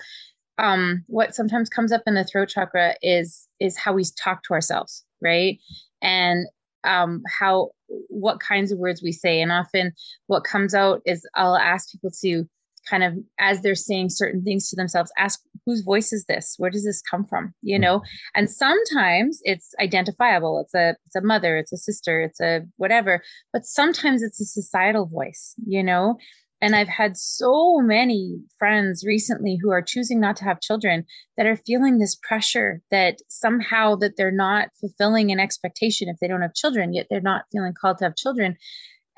um, 0.60 1.04
what 1.08 1.34
sometimes 1.34 1.70
comes 1.70 1.92
up 1.92 2.04
in 2.06 2.14
the 2.14 2.26
throat 2.26 2.50
chakra 2.50 2.96
is 3.02 3.48
is 3.60 3.78
how 3.78 3.94
we 3.94 4.04
talk 4.22 4.44
to 4.44 4.54
ourselves, 4.54 5.04
right? 5.22 5.58
And 6.02 6.46
um, 6.84 7.24
how 7.28 7.72
what 7.88 8.40
kinds 8.40 8.72
of 8.72 8.78
words 8.78 9.02
we 9.02 9.12
say, 9.12 9.42
and 9.42 9.52
often 9.52 9.94
what 10.28 10.44
comes 10.44 10.76
out 10.76 11.02
is 11.06 11.26
I'll 11.34 11.56
ask 11.56 11.92
people 11.92 12.12
to 12.22 12.48
kind 12.90 13.04
of 13.04 13.14
as 13.40 13.62
they're 13.62 13.76
saying 13.76 14.10
certain 14.10 14.44
things 14.44 14.70
to 14.70 14.76
themselves 14.76 15.12
ask 15.18 15.40
whose 15.66 15.82
voice 15.82 16.12
is 16.12 16.26
this? 16.26 16.56
Where 16.58 16.70
does 16.70 16.84
this 16.84 17.02
come 17.02 17.26
from? 17.26 17.54
You 17.62 17.80
know? 17.80 18.02
And 18.36 18.50
sometimes 18.50 19.42
it's 19.44 19.74
identifiable. 19.82 20.60
It's 20.60 20.74
a 20.76 20.96
it's 21.06 21.16
a 21.16 21.22
mother 21.22 21.58
it's 21.58 21.72
a 21.72 21.78
sister 21.78 22.22
it's 22.22 22.42
a 22.42 22.62
whatever. 22.76 23.24
But 23.54 23.66
sometimes 23.66 24.24
it's 24.24 24.42
a 24.42 24.46
societal 24.46 25.06
voice 25.06 25.56
you 25.66 25.84
know 25.84 26.18
and 26.62 26.76
I've 26.76 26.90
had 26.90 27.18
so 27.18 27.80
many 27.80 28.42
friends 28.58 29.06
recently 29.06 29.58
who 29.62 29.72
are 29.72 29.82
choosing 29.82 30.20
not 30.20 30.36
to 30.38 30.44
have 30.44 30.60
children 30.60 31.06
that 31.38 31.46
are 31.46 31.56
feeling 31.56 31.98
this 31.98 32.16
pressure 32.16 32.82
that 32.92 33.20
somehow 33.30 33.96
that 33.96 34.18
they're 34.18 34.32
not 34.32 34.70
fulfilling 34.80 35.32
an 35.32 35.40
expectation 35.40 36.10
if 36.10 36.18
they 36.20 36.28
don't 36.28 36.42
have 36.42 36.54
children, 36.54 36.94
yet 36.94 37.08
they're 37.10 37.22
not 37.22 37.46
feeling 37.52 37.74
called 37.74 38.00
to 38.00 38.06
have 38.06 38.16
children. 38.16 38.58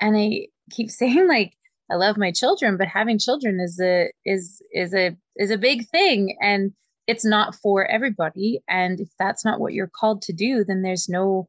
And 0.00 0.16
I 0.16 0.46
keep 0.70 0.90
saying 0.90 1.26
like, 1.28 1.54
I 1.90 1.96
love 1.96 2.16
my 2.16 2.30
children, 2.30 2.76
but 2.76 2.88
having 2.88 3.18
children 3.18 3.60
is 3.60 3.78
a 3.80 4.10
is 4.24 4.62
is 4.72 4.94
a 4.94 5.16
is 5.36 5.50
a 5.50 5.58
big 5.58 5.88
thing. 5.88 6.36
And 6.40 6.72
it's 7.06 7.24
not 7.24 7.56
for 7.56 7.84
everybody. 7.86 8.62
And 8.68 9.00
if 9.00 9.08
that's 9.18 9.44
not 9.44 9.60
what 9.60 9.74
you're 9.74 9.90
called 9.92 10.22
to 10.22 10.32
do, 10.32 10.64
then 10.64 10.82
there's 10.82 11.08
no 11.08 11.48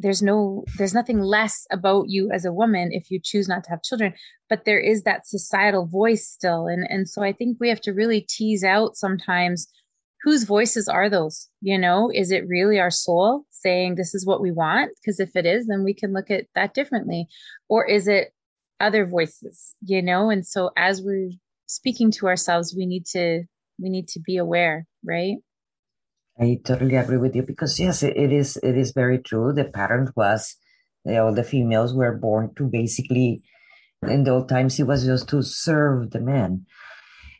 there's 0.00 0.22
no 0.22 0.64
there's 0.78 0.94
nothing 0.94 1.20
less 1.20 1.66
about 1.70 2.08
you 2.08 2.30
as 2.32 2.44
a 2.44 2.52
woman 2.52 2.88
if 2.90 3.10
you 3.10 3.20
choose 3.22 3.48
not 3.48 3.62
to 3.64 3.70
have 3.70 3.82
children 3.82 4.14
but 4.48 4.64
there 4.64 4.80
is 4.80 5.04
that 5.04 5.26
societal 5.26 5.86
voice 5.86 6.26
still. 6.26 6.66
And 6.66 6.86
and 6.88 7.08
so 7.08 7.22
i 7.22 7.32
think 7.32 7.58
we 7.60 7.68
have 7.68 7.80
to 7.82 7.92
really 7.92 8.22
tease 8.22 8.64
out 8.64 8.96
sometimes 8.96 9.68
whose 10.22 10.44
voices 10.44 10.88
are 10.88 11.08
those 11.08 11.48
you 11.60 11.78
know? 11.78 12.10
Is 12.12 12.30
it 12.30 12.48
really 12.48 12.80
our 12.80 12.90
soul 12.90 13.44
saying 13.50 13.94
this 13.94 14.14
is 14.14 14.26
what 14.26 14.40
we 14.40 14.50
want 14.50 14.92
because 14.96 15.20
if 15.20 15.36
it 15.36 15.46
is 15.46 15.66
then 15.66 15.84
we 15.84 15.94
can 15.94 16.12
look 16.12 16.30
at 16.30 16.46
that 16.54 16.74
differently. 16.74 17.28
Or 17.68 17.86
is 17.86 18.08
it 18.08 18.32
other 18.80 19.04
voices 19.04 19.74
you 19.84 20.02
know? 20.02 20.30
And 20.30 20.46
so 20.46 20.70
as 20.76 21.02
we're 21.02 21.32
speaking 21.66 22.10
to 22.12 22.26
ourselves 22.26 22.74
we 22.76 22.86
need 22.86 23.04
to 23.06 23.44
we 23.78 23.90
need 23.90 24.08
to 24.08 24.20
be 24.20 24.38
aware 24.38 24.86
right 25.04 25.36
I 26.40 26.58
totally 26.64 26.96
agree 26.96 27.18
with 27.18 27.36
you 27.36 27.42
because 27.42 27.78
yes, 27.78 28.02
it, 28.02 28.16
is 28.16 28.56
it 28.62 28.76
is 28.76 28.92
very 28.92 29.18
true. 29.18 29.52
The 29.52 29.64
pattern 29.64 30.10
was 30.16 30.56
you 31.04 31.12
know, 31.12 31.34
the 31.34 31.44
females 31.44 31.94
were 31.94 32.16
born 32.16 32.54
to 32.56 32.64
basically 32.64 33.42
in 34.06 34.24
the 34.24 34.30
old 34.30 34.48
times 34.48 34.78
it 34.78 34.86
was 34.86 35.04
just 35.04 35.28
to 35.28 35.42
serve 35.42 36.10
the 36.10 36.20
men. 36.20 36.66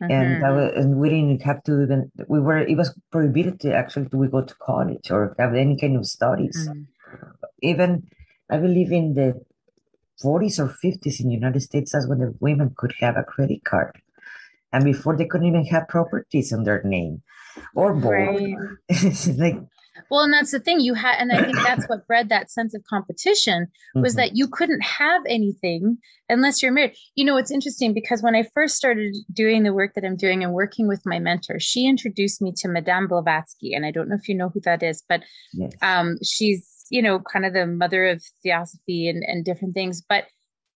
Mm-hmm. 0.03 0.13
And, 0.13 0.57
was, 0.57 0.73
and 0.77 0.97
we 0.97 1.11
didn't 1.11 1.43
have 1.43 1.63
to 1.65 1.83
even 1.83 2.11
we 2.29 2.41
were 2.41 2.59
it 2.59 2.77
was 2.77 2.99
prohibited 3.11 3.61
to 3.61 3.75
actually 3.75 4.09
to 4.09 4.17
we 4.17 4.29
go 4.29 4.43
to 4.43 4.55
college 4.55 5.11
or 5.11 5.35
have 5.39 5.55
any 5.55 5.77
kind 5.77 5.97
of 5.97 6.07
studies. 6.07 6.69
Mm-hmm. 6.69 6.83
Even 7.63 8.09
I 8.51 8.59
believe 8.59 8.93
in 8.93 9.15
the 9.15 9.43
40s 10.23 10.59
or 10.59 10.69
50s 10.69 11.21
in 11.21 11.29
the 11.29 11.35
United 11.35 11.61
States, 11.61 11.93
that's 11.93 12.07
when 12.07 12.19
the 12.19 12.35
women 12.41 12.75
could 12.77 12.95
have 13.01 13.17
a 13.17 13.23
credit 13.23 13.65
card. 13.65 14.01
And 14.73 14.85
before 14.85 15.17
they 15.17 15.27
couldn't 15.27 15.47
even 15.47 15.67
have 15.67 15.89
properties 15.89 16.53
in 16.53 16.65
their 16.65 16.83
name 16.83 17.23
or 17.75 17.95
both. 17.95 18.11
Right. 18.11 18.57
like 19.39 19.57
well, 20.11 20.23
and 20.23 20.33
that's 20.33 20.51
the 20.53 20.61
thing 20.61 20.81
you 20.81 20.95
had, 20.95 21.17
and 21.19 21.33
I 21.33 21.43
think 21.45 21.57
that's 21.57 21.87
what 21.89 22.07
bred 22.07 22.29
that 22.29 22.51
sense 22.51 22.75
of 22.75 22.83
competition 22.85 23.67
was 23.95 24.13
mm-hmm. 24.13 24.21
that 24.21 24.37
you 24.37 24.49
couldn't 24.49 24.83
have 24.83 25.23
anything 25.29 25.99
unless 26.29 26.63
you're 26.63 26.73
married. 26.73 26.95
You 27.17 27.25
know, 27.25 27.37
it's 27.37 27.51
interesting 27.51 27.93
because 27.93 28.23
when 28.23 28.35
I 28.35 28.49
first 28.55 28.77
started 28.77 29.15
doing 29.33 29.63
the 29.63 29.75
work 29.75 29.95
that 29.95 30.05
I'm 30.05 30.17
doing 30.17 30.43
and 30.43 30.53
working 30.53 30.89
with 30.89 31.03
my 31.05 31.19
mentor, 31.19 31.59
she 31.61 31.87
introduced 31.87 32.41
me 32.41 32.53
to 32.57 32.69
Madame 32.69 33.09
Blavatsky, 33.09 33.75
and 33.75 33.85
I 33.85 33.91
don't 33.91 34.09
know 34.09 34.17
if 34.17 34.29
you 34.29 34.35
know 34.35 34.49
who 34.49 34.61
that 34.61 34.83
is, 34.83 35.03
but 35.09 35.23
yes. 35.53 35.73
um, 35.83 36.17
she's 36.25 36.87
you 36.91 37.03
know 37.03 37.21
kind 37.21 37.45
of 37.45 37.53
the 37.53 37.67
mother 37.67 38.07
of 38.07 38.23
theosophy 38.43 39.09
and 39.09 39.23
and 39.27 39.45
different 39.45 39.75
things. 39.75 40.03
But 40.07 40.25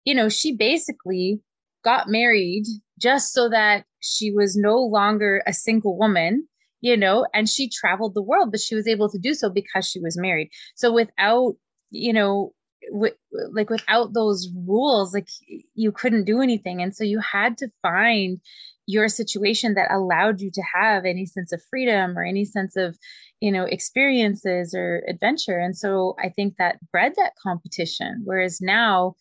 you 0.04 0.14
know, 0.14 0.28
she 0.28 0.54
basically 0.54 1.40
got 1.84 2.08
married 2.08 2.64
just 2.98 3.32
so 3.32 3.48
that 3.48 3.84
she 4.00 4.30
was 4.30 4.56
no 4.56 4.78
longer 4.78 5.42
a 5.46 5.52
single 5.52 5.98
woman 5.98 6.46
you 6.84 6.96
know 6.98 7.26
and 7.32 7.48
she 7.48 7.68
traveled 7.68 8.14
the 8.14 8.22
world 8.22 8.50
but 8.50 8.60
she 8.60 8.74
was 8.74 8.86
able 8.86 9.08
to 9.08 9.18
do 9.18 9.32
so 9.34 9.48
because 9.50 9.88
she 9.88 10.00
was 10.00 10.18
married. 10.18 10.50
So 10.76 10.92
without 10.92 11.54
you 11.90 12.12
know 12.12 12.52
w- 12.92 13.14
like 13.52 13.70
without 13.70 14.12
those 14.12 14.48
rules 14.66 15.14
like 15.14 15.28
you 15.74 15.90
couldn't 15.90 16.24
do 16.26 16.42
anything. 16.42 16.82
And 16.82 16.94
so 16.94 17.04
you 17.04 17.20
had 17.20 17.56
to 17.58 17.68
find 17.82 18.38
your 18.86 19.08
situation 19.08 19.74
that 19.74 19.90
allowed 19.90 20.42
you 20.42 20.50
to 20.52 20.62
have 20.74 21.06
any 21.06 21.24
sense 21.24 21.52
of 21.52 21.62
freedom 21.70 22.18
or 22.18 22.22
any 22.24 22.44
sense 22.44 22.76
of 22.76 22.98
you 23.40 23.50
know 23.50 23.64
experiences 23.64 24.74
or 24.74 25.02
adventure. 25.08 25.58
And 25.58 25.76
so 25.76 26.14
i 26.22 26.28
think 26.28 26.56
that 26.58 26.76
bred 26.92 27.14
that 27.16 27.32
competition 27.42 28.20
whereas 28.24 28.60
now 28.60 29.14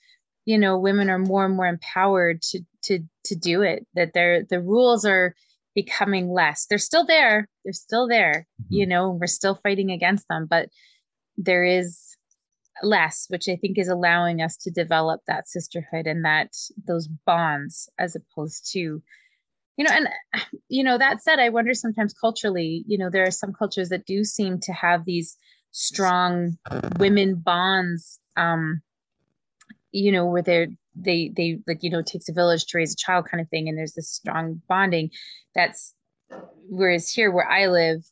you 0.46 0.58
know 0.58 0.78
women 0.78 1.10
are 1.10 1.20
more 1.20 1.46
and 1.46 1.56
more 1.56 1.68
empowered 1.68 2.42
to 2.42 2.60
to 2.84 3.00
to 3.26 3.36
do 3.36 3.62
it 3.62 3.86
that 3.96 4.12
they're 4.14 4.44
the 4.44 4.60
rules 4.62 5.06
are 5.06 5.34
becoming 5.76 6.30
less 6.30 6.66
they're 6.66 6.78
still 6.78 7.06
there 7.06 7.48
they're 7.64 7.74
still 7.74 8.08
there 8.08 8.48
mm-hmm. 8.62 8.74
you 8.74 8.86
know 8.86 9.12
we're 9.12 9.28
still 9.28 9.60
fighting 9.64 9.92
against 9.92 10.28
them 10.28 10.48
but 10.50 10.70
there 11.38 11.64
is 11.64 12.16
less 12.82 13.26
which 13.30 13.48
i 13.48 13.56
think 13.56 13.78
is 13.78 13.88
allowing 13.88 14.42
us 14.42 14.58
to 14.58 14.72
develop 14.72 15.22
that 15.28 15.48
sisterhood 15.48 16.08
and 16.08 16.26
that 16.26 16.50
those 16.88 17.08
bonds 17.26 17.90
as 18.00 18.16
opposed 18.16 18.72
to 18.72 19.02
you 19.78 19.86
know 19.86 19.92
and 19.92 20.08
you 20.70 20.84
know 20.84 20.98
that 20.98 21.22
said 21.22 21.40
i 21.40 21.50
wonder 21.50 21.74
sometimes 21.74 22.14
culturally 22.14 22.84
you 22.88 22.98
know 22.98 23.10
there 23.10 23.26
are 23.26 23.32
some 23.32 23.54
cultures 23.54 23.90
that 23.90 24.06
do 24.06 24.24
seem 24.24 24.60
to 24.60 24.74
have 24.74 25.06
these 25.06 25.38
strong 25.72 26.58
women 27.00 27.36
bonds 27.36 28.20
um 28.38 28.82
you 29.92 30.12
know 30.12 30.26
where 30.26 30.42
they're 30.42 30.68
they 30.96 31.32
they 31.36 31.60
like 31.68 31.80
you 31.82 31.90
know 31.90 32.00
it 32.00 32.06
takes 32.06 32.30
a 32.30 32.34
village 32.34 32.66
to 32.66 32.78
raise 32.78 32.94
a 32.94 32.98
child 32.98 33.26
kind 33.30 33.42
of 33.42 33.50
thing 33.50 33.68
and 33.68 33.78
there's 33.78 33.94
this 33.94 34.10
strong 34.10 34.62
bonding 34.68 35.10
that's 35.56 35.94
whereas 36.70 37.10
here 37.10 37.32
where 37.32 37.50
i 37.50 37.68
live 37.68 38.04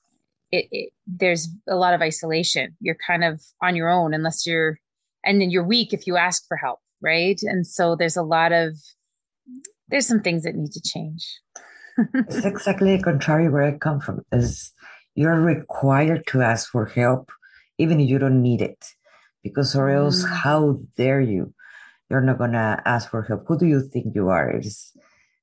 it, 0.52 0.68
it, 0.72 0.90
there's 1.08 1.50
a 1.68 1.76
lot 1.76 1.94
of 1.94 2.02
isolation. 2.02 2.76
You're 2.80 2.98
kind 3.08 3.24
of 3.24 3.42
on 3.62 3.76
your 3.76 3.90
own 3.90 4.14
unless 4.14 4.46
you're 4.46 4.80
and 5.24 5.40
then 5.40 5.50
you're 5.50 5.64
weak 5.64 5.94
if 5.94 6.08
you 6.08 6.18
ask 6.18 6.46
for 6.48 6.58
help 6.58 6.80
right? 7.02 7.40
And 7.44 7.66
so 7.66 7.96
there's 7.96 8.18
a 8.18 8.24
lot 8.24 8.52
of 8.52 8.76
there's 9.90 10.08
some 10.08 10.22
things 10.22 10.44
that 10.44 10.56
need 10.56 10.72
to 10.72 10.82
change. 10.82 11.40
It's 12.14 12.46
exactly 12.46 12.96
the 12.96 13.04
contrary 13.04 13.50
where 13.50 13.64
i 13.64 13.78
come 13.78 14.00
from 14.00 14.22
is 14.32 14.72
you're 15.14 15.42
required 15.42 16.26
to 16.28 16.42
ask 16.42 16.70
for 16.72 16.86
help 16.86 17.30
even 17.78 18.00
if 18.00 18.10
you 18.10 18.18
don't 18.18 18.42
need 18.42 18.62
it 18.62 18.86
because 19.44 19.76
or 19.76 19.90
else 19.90 20.24
mm. 20.24 20.30
how 20.30 20.80
dare 20.96 21.20
you 21.20 21.54
you're 22.12 22.22
not 22.22 22.38
gonna 22.38 22.82
ask 22.86 23.10
for 23.10 23.24
help. 23.24 23.46
Who 23.48 23.58
do 23.58 23.66
you 23.66 23.82
think 23.82 24.14
you 24.14 24.30
are? 24.30 24.52
It 24.52 24.66
is 24.66 24.92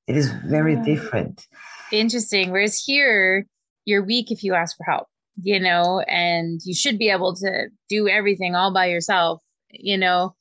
it 0.07 0.15
is 0.15 0.31
very 0.47 0.75
different. 0.77 1.45
Interesting. 1.91 2.51
Whereas 2.51 2.81
here 2.85 3.45
you're 3.85 4.05
weak 4.05 4.31
if 4.31 4.43
you 4.43 4.53
ask 4.53 4.77
for 4.77 4.85
help 4.85 5.07
you 5.41 5.59
know 5.59 6.03
and 6.07 6.61
you 6.65 6.73
should 6.73 6.97
be 6.97 7.09
able 7.09 7.35
to 7.35 7.67
do 7.87 8.07
everything 8.07 8.55
all 8.55 8.73
by 8.73 8.85
yourself 8.85 9.41
you 9.71 9.97
know 9.97 10.35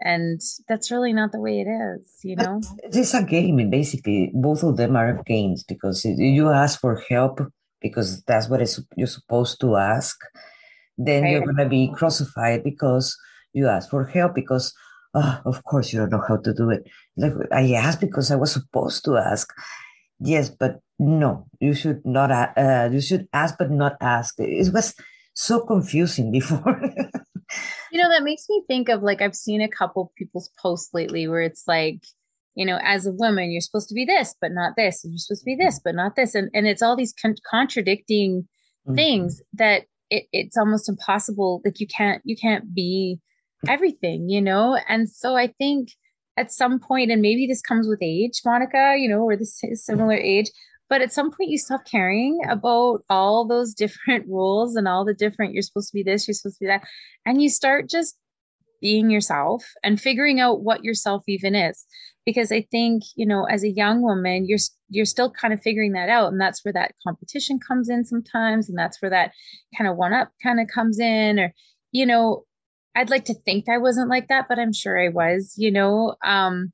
and 0.00 0.40
that's 0.68 0.90
really 0.90 1.12
not 1.12 1.32
the 1.32 1.40
way 1.40 1.60
it 1.60 1.68
is 1.68 2.18
you 2.24 2.36
know? 2.36 2.60
it's 2.78 3.14
a 3.14 3.22
game 3.22 3.70
basically 3.70 4.30
both 4.34 4.62
of 4.62 4.76
them 4.76 4.96
are 4.96 5.22
games 5.24 5.64
because 5.64 6.04
you 6.04 6.48
ask 6.50 6.80
for 6.80 7.02
help 7.08 7.40
because 7.80 8.22
that's 8.22 8.48
what 8.48 8.60
you're 8.96 9.06
supposed 9.06 9.60
to 9.60 9.76
ask 9.76 10.18
then 10.98 11.22
right. 11.22 11.32
you're 11.32 11.44
going 11.44 11.56
to 11.56 11.68
be 11.68 11.90
crucified 11.94 12.62
because 12.62 13.16
you 13.52 13.66
ask 13.66 13.88
for 13.88 14.04
help 14.04 14.34
because 14.34 14.74
oh, 15.14 15.40
of 15.44 15.64
course 15.64 15.92
you 15.92 15.98
don't 15.98 16.10
know 16.10 16.22
how 16.26 16.36
to 16.36 16.52
do 16.54 16.70
it 16.70 16.86
like 17.16 17.32
i 17.52 17.72
asked 17.72 18.00
because 18.00 18.30
i 18.30 18.36
was 18.36 18.52
supposed 18.52 19.04
to 19.04 19.16
ask 19.16 19.48
yes 20.20 20.50
but 20.50 20.80
no 20.98 21.46
you 21.60 21.74
should 21.74 22.00
not 22.04 22.30
uh, 22.30 22.88
you 22.92 23.00
should 23.00 23.26
ask 23.32 23.56
but 23.58 23.70
not 23.70 23.96
ask 24.00 24.34
it 24.38 24.72
was 24.72 24.94
so 25.34 25.60
confusing 25.60 26.30
before 26.38 26.80
you 27.90 28.00
know, 28.00 28.08
that 28.08 28.22
makes 28.22 28.48
me 28.48 28.62
think 28.66 28.88
of 28.88 29.02
like 29.02 29.20
I've 29.20 29.34
seen 29.34 29.60
a 29.60 29.68
couple 29.68 30.12
people's 30.16 30.50
posts 30.60 30.90
lately 30.94 31.26
where 31.26 31.42
it's 31.42 31.64
like, 31.66 32.02
you 32.54 32.64
know, 32.64 32.78
as 32.82 33.06
a 33.06 33.12
woman, 33.12 33.50
you're 33.50 33.60
supposed 33.60 33.88
to 33.88 33.94
be 33.94 34.04
this, 34.04 34.34
but 34.40 34.52
not 34.52 34.74
this, 34.76 35.04
and 35.04 35.12
you're 35.12 35.18
supposed 35.18 35.42
to 35.42 35.46
be 35.46 35.56
this, 35.56 35.80
but 35.82 35.94
not 35.94 36.16
this, 36.16 36.34
and 36.34 36.50
and 36.54 36.66
it's 36.66 36.82
all 36.82 36.96
these 36.96 37.14
con- 37.20 37.36
contradicting 37.48 38.42
mm-hmm. 38.86 38.94
things 38.94 39.40
that 39.54 39.84
it, 40.10 40.24
it's 40.32 40.56
almost 40.56 40.88
impossible. 40.88 41.62
Like 41.64 41.80
you 41.80 41.86
can't 41.86 42.20
you 42.24 42.36
can't 42.36 42.74
be 42.74 43.20
everything, 43.68 44.28
you 44.28 44.40
know. 44.40 44.78
And 44.88 45.08
so 45.08 45.36
I 45.36 45.48
think 45.48 45.90
at 46.36 46.52
some 46.52 46.78
point, 46.78 47.10
and 47.10 47.22
maybe 47.22 47.46
this 47.46 47.62
comes 47.62 47.86
with 47.88 48.00
age, 48.02 48.40
Monica, 48.44 48.96
you 48.98 49.08
know, 49.08 49.22
or 49.22 49.36
this 49.36 49.58
is 49.62 49.84
similar 49.84 50.14
age, 50.14 50.50
but 50.88 51.02
at 51.02 51.12
some 51.12 51.30
point, 51.30 51.50
you 51.50 51.58
stop 51.58 51.84
caring 51.84 52.40
about 52.48 53.04
all 53.08 53.46
those 53.46 53.74
different 53.82 54.26
rules 54.26 54.76
and 54.76 54.88
all 54.88 55.04
the 55.04 55.14
different, 55.14 55.54
you're 55.54 55.62
supposed 55.62 55.90
to 55.90 55.94
be 55.94 56.02
this, 56.02 56.26
you're 56.26 56.34
supposed 56.34 56.58
to 56.58 56.64
be 56.64 56.68
that. 56.68 56.82
And 57.24 57.42
you 57.42 57.48
start 57.48 57.88
just 57.88 58.16
being 58.80 59.10
yourself 59.10 59.64
and 59.84 60.00
figuring 60.00 60.40
out 60.40 60.62
what 60.62 60.82
yourself 60.82 61.22
even 61.28 61.54
is 61.54 61.84
because 62.24 62.50
i 62.50 62.66
think 62.70 63.02
you 63.14 63.26
know 63.26 63.44
as 63.44 63.62
a 63.62 63.70
young 63.70 64.02
woman 64.02 64.46
you're 64.46 64.58
you're 64.88 65.04
still 65.04 65.30
kind 65.30 65.52
of 65.52 65.62
figuring 65.62 65.92
that 65.92 66.08
out 66.08 66.32
and 66.32 66.40
that's 66.40 66.64
where 66.64 66.72
that 66.72 66.94
competition 67.06 67.58
comes 67.58 67.88
in 67.88 68.04
sometimes 68.04 68.68
and 68.68 68.78
that's 68.78 69.00
where 69.02 69.10
that 69.10 69.32
kind 69.76 69.88
of 69.88 69.96
one 69.96 70.12
up 70.12 70.30
kind 70.42 70.60
of 70.60 70.66
comes 70.68 70.98
in 70.98 71.38
or 71.38 71.52
you 71.92 72.06
know 72.06 72.44
i'd 72.96 73.10
like 73.10 73.24
to 73.24 73.34
think 73.34 73.68
i 73.68 73.78
wasn't 73.78 74.08
like 74.08 74.28
that 74.28 74.46
but 74.48 74.58
i'm 74.58 74.72
sure 74.72 74.98
i 74.98 75.08
was 75.08 75.54
you 75.56 75.70
know 75.70 76.14
um 76.24 76.72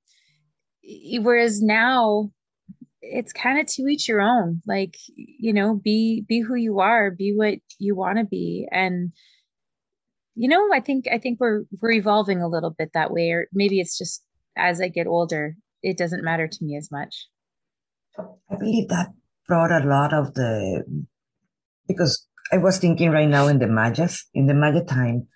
whereas 1.21 1.61
now 1.61 2.31
it's 3.03 3.33
kind 3.33 3.59
of 3.61 3.67
to 3.67 3.83
each 3.83 4.09
your 4.09 4.21
own 4.21 4.61
like 4.67 4.97
you 5.17 5.53
know 5.53 5.75
be 5.75 6.25
be 6.29 6.41
who 6.41 6.55
you 6.55 6.81
are 6.81 7.11
be 7.11 7.33
what 7.35 7.59
you 7.79 7.95
want 7.95 8.19
to 8.19 8.25
be. 8.25 8.67
And 8.71 9.13
you 10.35 10.49
know 10.49 10.69
i 10.73 10.81
think 10.81 11.07
i 11.11 11.19
think 11.19 11.41
we're 11.41 11.65
we're 11.81 11.93
evolving 11.93 12.43
a 12.43 12.49
little 12.49 12.71
bit 12.71 12.91
that 12.95 13.11
way 13.11 13.31
or 13.31 13.47
maybe 13.53 13.81
it's 13.81 13.97
just 13.97 14.23
as 14.57 14.81
i 14.81 14.89
get 14.89 15.07
older 15.07 15.57
it 15.83 15.97
doesn't 15.97 16.25
matter 16.25 16.49
to 16.49 16.65
me 16.65 16.77
as 16.77 16.91
much. 16.91 17.29
I 18.51 18.57
believe 18.57 18.89
that 18.89 19.13
brought 19.47 19.71
a 19.71 19.87
lot 19.87 20.13
of 20.13 20.35
the 20.35 20.83
because 21.87 22.27
i 22.53 22.57
was 22.57 22.79
thinking 22.79 23.11
right 23.11 23.29
now 23.29 23.47
in 23.47 23.61
the 23.61 23.67
mayas 23.69 24.27
in 24.35 24.47
the 24.47 24.55
maya 24.55 24.83
time 24.85 25.29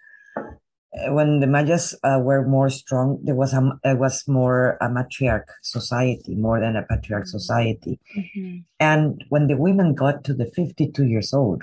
when 1.09 1.41
the 1.41 1.47
Mayas 1.47 1.95
uh, 2.03 2.19
were 2.21 2.47
more 2.47 2.69
strong, 2.69 3.21
there 3.23 3.37
was 3.37 3.55
a 3.55 3.79
it 3.85 3.99
was 3.99 4.25
more 4.27 4.77
a 4.81 4.89
matriarch 4.89 5.47
society 5.63 6.35
more 6.35 6.61
than 6.61 6.77
a 6.77 6.83
patriarch 6.83 7.25
mm-hmm. 7.25 7.39
society. 7.39 8.01
Mm-hmm. 8.17 8.57
And 8.81 9.25
when 9.29 9.47
the 9.47 9.57
women 9.57 9.95
got 9.95 10.25
to 10.25 10.35
the 10.35 10.47
fifty-two 10.47 11.07
years 11.07 11.33
old, 11.33 11.63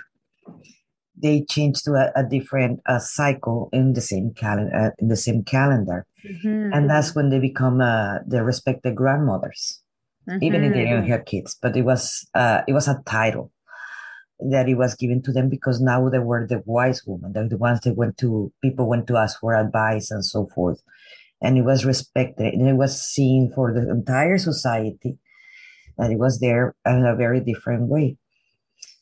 they 1.22 1.44
changed 1.44 1.84
to 1.86 1.94
a, 1.94 2.12
a 2.16 2.24
different 2.24 2.80
uh, 2.86 3.00
cycle 3.00 3.70
in 3.74 3.94
the 3.94 4.02
same 4.02 4.34
calendar 4.34 4.76
uh, 4.76 4.92
in 5.00 5.10
the 5.10 5.18
same 5.18 5.44
calendar, 5.44 6.06
mm-hmm. 6.24 6.72
and 6.74 6.90
that's 6.90 7.14
when 7.14 7.30
they 7.30 7.40
become 7.40 7.82
uh, 7.82 8.20
the 8.26 8.44
respected 8.44 8.96
grandmothers, 8.96 9.82
even 10.42 10.64
if 10.64 10.74
they 10.74 10.86
didn't 10.86 11.04
mm-hmm. 11.04 11.12
have 11.12 11.26
kids. 11.26 11.58
But 11.62 11.76
it 11.76 11.84
was 11.84 12.26
uh, 12.34 12.62
it 12.68 12.74
was 12.74 12.88
a 12.88 13.02
title 13.06 13.52
that 14.40 14.70
it 14.70 14.76
was 14.76 14.96
given 14.96 15.22
to 15.24 15.32
them 15.32 15.50
because 15.50 15.82
now 15.82 16.08
they 16.10 16.20
were 16.20 16.46
the 16.48 16.62
wise 16.66 17.02
women, 17.06 17.34
they're 17.34 17.50
the 17.50 17.58
ones 17.58 17.82
that 17.82 17.98
went 17.98 18.18
to 18.20 18.52
people 18.62 18.88
went 18.88 19.08
to 19.08 19.18
ask 19.18 19.40
for 19.40 19.56
advice 19.56 20.12
and 20.12 20.24
so 20.24 20.48
forth. 20.54 20.82
And 21.42 21.58
it 21.58 21.64
was 21.64 21.86
respected 21.86 22.54
and 22.54 22.68
it 22.68 22.74
was 22.74 23.02
seen 23.02 23.52
for 23.54 23.74
the 23.74 23.90
entire 23.90 24.38
society 24.38 25.18
that 25.98 26.12
it 26.12 26.20
was 26.20 26.40
there 26.40 26.76
in 26.86 27.06
a 27.06 27.16
very 27.16 27.40
different 27.40 27.90
way. 27.90 28.18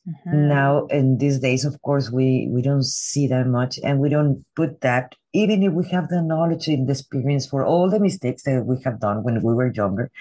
Mm-hmm. 0.07 0.47
Now 0.47 0.85
in 0.87 1.17
these 1.17 1.39
days, 1.39 1.65
of 1.65 1.81
course, 1.81 2.11
we 2.11 2.47
we 2.51 2.61
don't 2.61 2.85
see 2.85 3.27
that 3.27 3.47
much 3.47 3.79
and 3.83 3.99
we 3.99 4.09
don't 4.09 4.45
put 4.55 4.81
that 4.81 5.15
even 5.33 5.63
if 5.63 5.73
we 5.73 5.85
have 5.89 6.09
the 6.09 6.21
knowledge 6.21 6.67
and 6.67 6.87
the 6.87 6.91
experience 6.91 7.47
for 7.47 7.65
all 7.65 7.89
the 7.89 7.99
mistakes 7.99 8.43
that 8.43 8.65
we 8.65 8.77
have 8.83 8.99
done 8.99 9.23
when 9.23 9.41
we 9.41 9.53
were 9.53 9.71
younger 9.71 10.11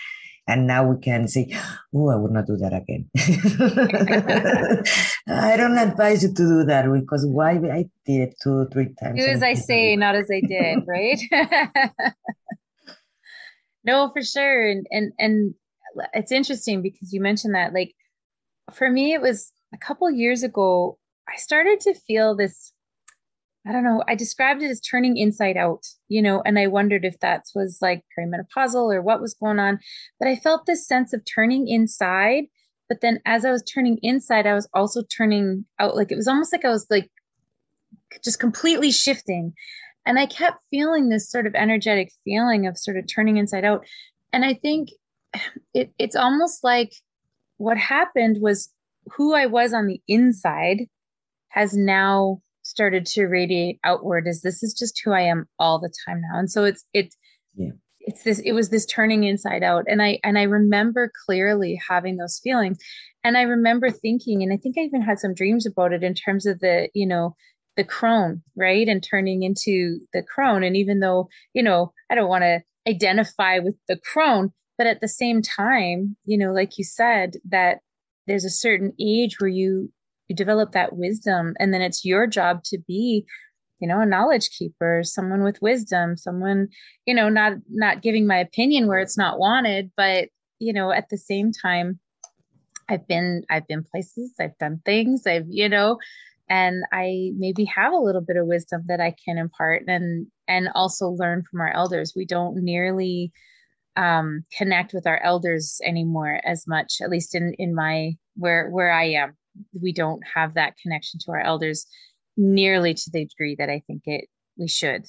and 0.46 0.66
now 0.66 0.86
we 0.86 1.00
can 1.00 1.26
say, 1.26 1.48
oh, 1.94 2.10
I 2.10 2.16
would 2.16 2.32
not 2.32 2.46
do 2.46 2.56
that 2.56 2.74
again. 2.74 3.08
I 5.26 5.56
don't 5.56 5.78
advise 5.78 6.22
you 6.22 6.28
to 6.30 6.34
do 6.34 6.64
that 6.64 6.84
because 6.92 7.26
why 7.26 7.52
I 7.52 7.86
did 8.04 8.28
it 8.28 8.34
two, 8.42 8.68
three 8.70 8.90
times. 9.00 9.18
Do 9.18 9.26
as 9.26 9.42
I 9.42 9.54
say, 9.54 9.96
not 9.96 10.14
as 10.14 10.30
I 10.30 10.40
did, 10.40 10.80
right? 10.86 11.18
no, 13.84 14.10
for 14.12 14.22
sure. 14.22 14.70
And, 14.70 14.86
and, 14.90 15.12
and 15.18 15.54
it's 16.12 16.32
interesting 16.32 16.82
because 16.82 17.12
you 17.12 17.22
mentioned 17.22 17.54
that, 17.54 17.72
like, 17.72 17.94
for 18.72 18.90
me, 18.90 19.14
it 19.14 19.22
was 19.22 19.50
a 19.72 19.78
couple 19.78 20.10
years 20.10 20.42
ago, 20.42 20.98
I 21.26 21.36
started 21.36 21.80
to 21.80 21.94
feel 21.94 22.36
this 22.36 22.73
I 23.66 23.72
don't 23.72 23.84
know. 23.84 24.02
I 24.06 24.14
described 24.14 24.62
it 24.62 24.70
as 24.70 24.80
turning 24.80 25.16
inside 25.16 25.56
out, 25.56 25.86
you 26.08 26.20
know, 26.20 26.42
and 26.44 26.58
I 26.58 26.66
wondered 26.66 27.04
if 27.04 27.18
that 27.20 27.44
was 27.54 27.78
like 27.80 28.04
perimenopausal 28.16 28.94
or 28.94 29.00
what 29.00 29.22
was 29.22 29.34
going 29.34 29.58
on. 29.58 29.78
But 30.18 30.28
I 30.28 30.36
felt 30.36 30.66
this 30.66 30.86
sense 30.86 31.14
of 31.14 31.22
turning 31.24 31.66
inside. 31.68 32.44
But 32.90 33.00
then 33.00 33.20
as 33.24 33.46
I 33.46 33.50
was 33.50 33.62
turning 33.62 33.98
inside, 34.02 34.46
I 34.46 34.52
was 34.52 34.68
also 34.74 35.02
turning 35.02 35.64
out. 35.78 35.96
Like 35.96 36.12
it 36.12 36.16
was 36.16 36.28
almost 36.28 36.52
like 36.52 36.66
I 36.66 36.70
was 36.70 36.86
like 36.90 37.10
just 38.22 38.38
completely 38.38 38.90
shifting. 38.90 39.54
And 40.04 40.18
I 40.18 40.26
kept 40.26 40.58
feeling 40.70 41.08
this 41.08 41.30
sort 41.30 41.46
of 41.46 41.54
energetic 41.54 42.12
feeling 42.24 42.66
of 42.66 42.76
sort 42.76 42.98
of 42.98 43.06
turning 43.06 43.38
inside 43.38 43.64
out. 43.64 43.86
And 44.34 44.44
I 44.44 44.52
think 44.52 44.90
it, 45.72 45.90
it's 45.98 46.16
almost 46.16 46.62
like 46.62 46.92
what 47.56 47.78
happened 47.78 48.38
was 48.40 48.70
who 49.12 49.34
I 49.34 49.46
was 49.46 49.72
on 49.72 49.86
the 49.86 50.02
inside 50.06 50.86
has 51.48 51.74
now 51.74 52.42
started 52.64 53.06
to 53.06 53.26
radiate 53.26 53.78
outward 53.84 54.26
is 54.26 54.42
this 54.42 54.62
is 54.62 54.74
just 54.74 55.00
who 55.04 55.12
I 55.12 55.20
am 55.20 55.46
all 55.58 55.78
the 55.78 55.92
time 56.06 56.20
now. 56.20 56.38
And 56.38 56.50
so 56.50 56.64
it's 56.64 56.84
it's 56.92 57.16
yeah. 57.54 57.70
it's 58.00 58.24
this 58.24 58.40
it 58.40 58.52
was 58.52 58.70
this 58.70 58.86
turning 58.86 59.24
inside 59.24 59.62
out. 59.62 59.84
And 59.86 60.02
I 60.02 60.18
and 60.24 60.38
I 60.38 60.42
remember 60.42 61.12
clearly 61.24 61.80
having 61.88 62.16
those 62.16 62.40
feelings. 62.42 62.78
And 63.22 63.38
I 63.38 63.42
remember 63.42 63.90
thinking, 63.90 64.42
and 64.42 64.52
I 64.52 64.56
think 64.56 64.76
I 64.76 64.82
even 64.82 65.02
had 65.02 65.18
some 65.18 65.34
dreams 65.34 65.66
about 65.66 65.92
it 65.92 66.02
in 66.02 66.14
terms 66.14 66.44
of 66.44 66.60
the, 66.60 66.90
you 66.94 67.06
know, 67.06 67.34
the 67.76 67.84
crone, 67.84 68.42
right? 68.56 68.86
And 68.86 69.02
turning 69.02 69.42
into 69.42 70.00
the 70.12 70.22
crone. 70.22 70.62
And 70.62 70.76
even 70.76 71.00
though, 71.00 71.28
you 71.54 71.62
know, 71.62 71.92
I 72.10 72.14
don't 72.14 72.28
want 72.28 72.42
to 72.42 72.60
identify 72.86 73.60
with 73.60 73.76
the 73.88 73.98
crone, 74.12 74.52
but 74.76 74.86
at 74.86 75.00
the 75.00 75.08
same 75.08 75.40
time, 75.40 76.16
you 76.26 76.36
know, 76.36 76.52
like 76.52 76.76
you 76.76 76.84
said, 76.84 77.36
that 77.48 77.78
there's 78.26 78.44
a 78.44 78.50
certain 78.50 78.92
age 79.00 79.40
where 79.40 79.48
you 79.48 79.90
you 80.28 80.36
develop 80.36 80.72
that 80.72 80.96
wisdom 80.96 81.54
and 81.58 81.72
then 81.72 81.82
it's 81.82 82.04
your 82.04 82.26
job 82.26 82.62
to 82.64 82.78
be 82.86 83.24
you 83.80 83.88
know 83.88 84.00
a 84.00 84.06
knowledge 84.06 84.50
keeper 84.50 85.02
someone 85.02 85.42
with 85.42 85.60
wisdom 85.62 86.16
someone 86.16 86.68
you 87.06 87.14
know 87.14 87.28
not 87.28 87.52
not 87.68 88.02
giving 88.02 88.26
my 88.26 88.38
opinion 88.38 88.86
where 88.86 88.98
it's 88.98 89.18
not 89.18 89.38
wanted 89.38 89.90
but 89.96 90.28
you 90.58 90.72
know 90.72 90.92
at 90.92 91.08
the 91.10 91.18
same 91.18 91.50
time 91.52 91.98
i've 92.88 93.06
been 93.06 93.42
i've 93.50 93.66
been 93.66 93.84
places 93.84 94.32
i've 94.40 94.56
done 94.58 94.80
things 94.84 95.26
i've 95.26 95.46
you 95.48 95.68
know 95.68 95.98
and 96.48 96.84
i 96.92 97.30
maybe 97.36 97.64
have 97.64 97.92
a 97.92 97.98
little 97.98 98.20
bit 98.20 98.36
of 98.36 98.46
wisdom 98.46 98.82
that 98.86 99.00
i 99.00 99.14
can 99.24 99.38
impart 99.38 99.82
and 99.88 100.26
and 100.48 100.68
also 100.74 101.08
learn 101.08 101.42
from 101.50 101.60
our 101.60 101.72
elders. 101.72 102.12
We 102.14 102.26
don't 102.26 102.56
nearly 102.56 103.32
um 103.96 104.44
connect 104.56 104.92
with 104.92 105.06
our 105.06 105.20
elders 105.22 105.80
anymore 105.84 106.40
as 106.44 106.66
much 106.66 106.94
at 107.00 107.10
least 107.10 107.34
in 107.34 107.54
in 107.58 107.74
my 107.74 108.16
where 108.34 108.68
where 108.68 108.90
i 108.90 109.04
am 109.04 109.36
we 109.80 109.92
don't 109.92 110.22
have 110.34 110.54
that 110.54 110.76
connection 110.82 111.20
to 111.20 111.32
our 111.32 111.40
elders 111.40 111.86
nearly 112.36 112.94
to 112.94 113.10
the 113.12 113.26
degree 113.26 113.56
that 113.58 113.70
I 113.70 113.82
think 113.86 114.02
it 114.06 114.28
we 114.56 114.68
should. 114.68 115.06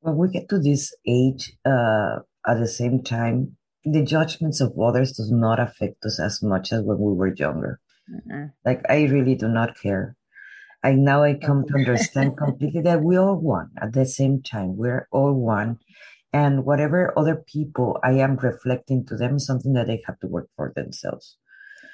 When 0.00 0.16
we 0.16 0.28
get 0.28 0.48
to 0.50 0.58
this 0.58 0.94
age, 1.06 1.52
uh, 1.64 2.16
at 2.46 2.58
the 2.58 2.68
same 2.68 3.02
time, 3.02 3.56
the 3.84 4.02
judgments 4.02 4.60
of 4.60 4.78
others 4.78 5.12
does 5.12 5.30
not 5.30 5.60
affect 5.60 6.04
us 6.04 6.20
as 6.20 6.42
much 6.42 6.72
as 6.72 6.82
when 6.82 6.98
we 6.98 7.14
were 7.14 7.34
younger. 7.34 7.80
Mm-mm. 8.10 8.52
Like 8.64 8.82
I 8.88 9.04
really 9.04 9.34
do 9.34 9.48
not 9.48 9.78
care. 9.78 10.16
I 10.82 10.92
now 10.92 11.22
I 11.22 11.34
come 11.34 11.64
to 11.66 11.74
understand 11.74 12.36
completely 12.38 12.82
that 12.82 13.02
we 13.02 13.16
all 13.16 13.36
one 13.36 13.70
at 13.80 13.94
the 13.94 14.04
same 14.04 14.42
time. 14.42 14.76
We're 14.76 15.08
all 15.10 15.32
one. 15.32 15.78
And 16.32 16.64
whatever 16.64 17.16
other 17.16 17.36
people 17.36 17.98
I 18.02 18.12
am 18.12 18.36
reflecting 18.36 19.06
to 19.06 19.16
them 19.16 19.36
is 19.36 19.46
something 19.46 19.72
that 19.74 19.86
they 19.86 20.02
have 20.06 20.18
to 20.20 20.26
work 20.26 20.48
for 20.56 20.72
themselves. 20.74 21.38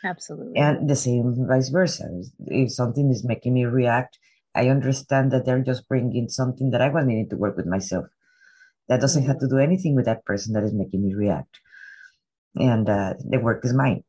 Absolutely. 0.05 0.59
And 0.59 0.89
the 0.89 0.97
same 0.97 1.47
vice 1.47 1.69
versa. 1.69 2.09
If 2.47 2.73
something 2.73 3.11
is 3.11 3.25
making 3.25 3.55
me 3.55 3.65
react, 3.65 4.19
I 4.55 4.69
understand 4.69 5.31
that 5.33 5.45
they're 5.45 5.63
just 5.63 5.89
bringing 5.89 6.29
something 6.29 6.71
that 6.71 6.83
I 6.83 6.89
was 6.89 7.05
needing 7.07 7.29
to 7.31 7.37
work 7.37 7.57
with 7.57 7.67
myself. 7.67 8.07
That 8.89 9.01
doesn't 9.01 9.27
have 9.27 9.39
to 9.41 9.49
do 9.49 9.59
anything 9.59 9.95
with 9.95 10.07
that 10.07 10.25
person 10.25 10.55
that 10.55 10.65
is 10.65 10.75
making 10.75 11.03
me 11.03 11.15
react. 11.15 11.61
And 12.57 12.89
uh, 12.89 13.15
the 13.19 13.39
work 13.39 13.65
is 13.65 13.75
mine. 13.75 14.05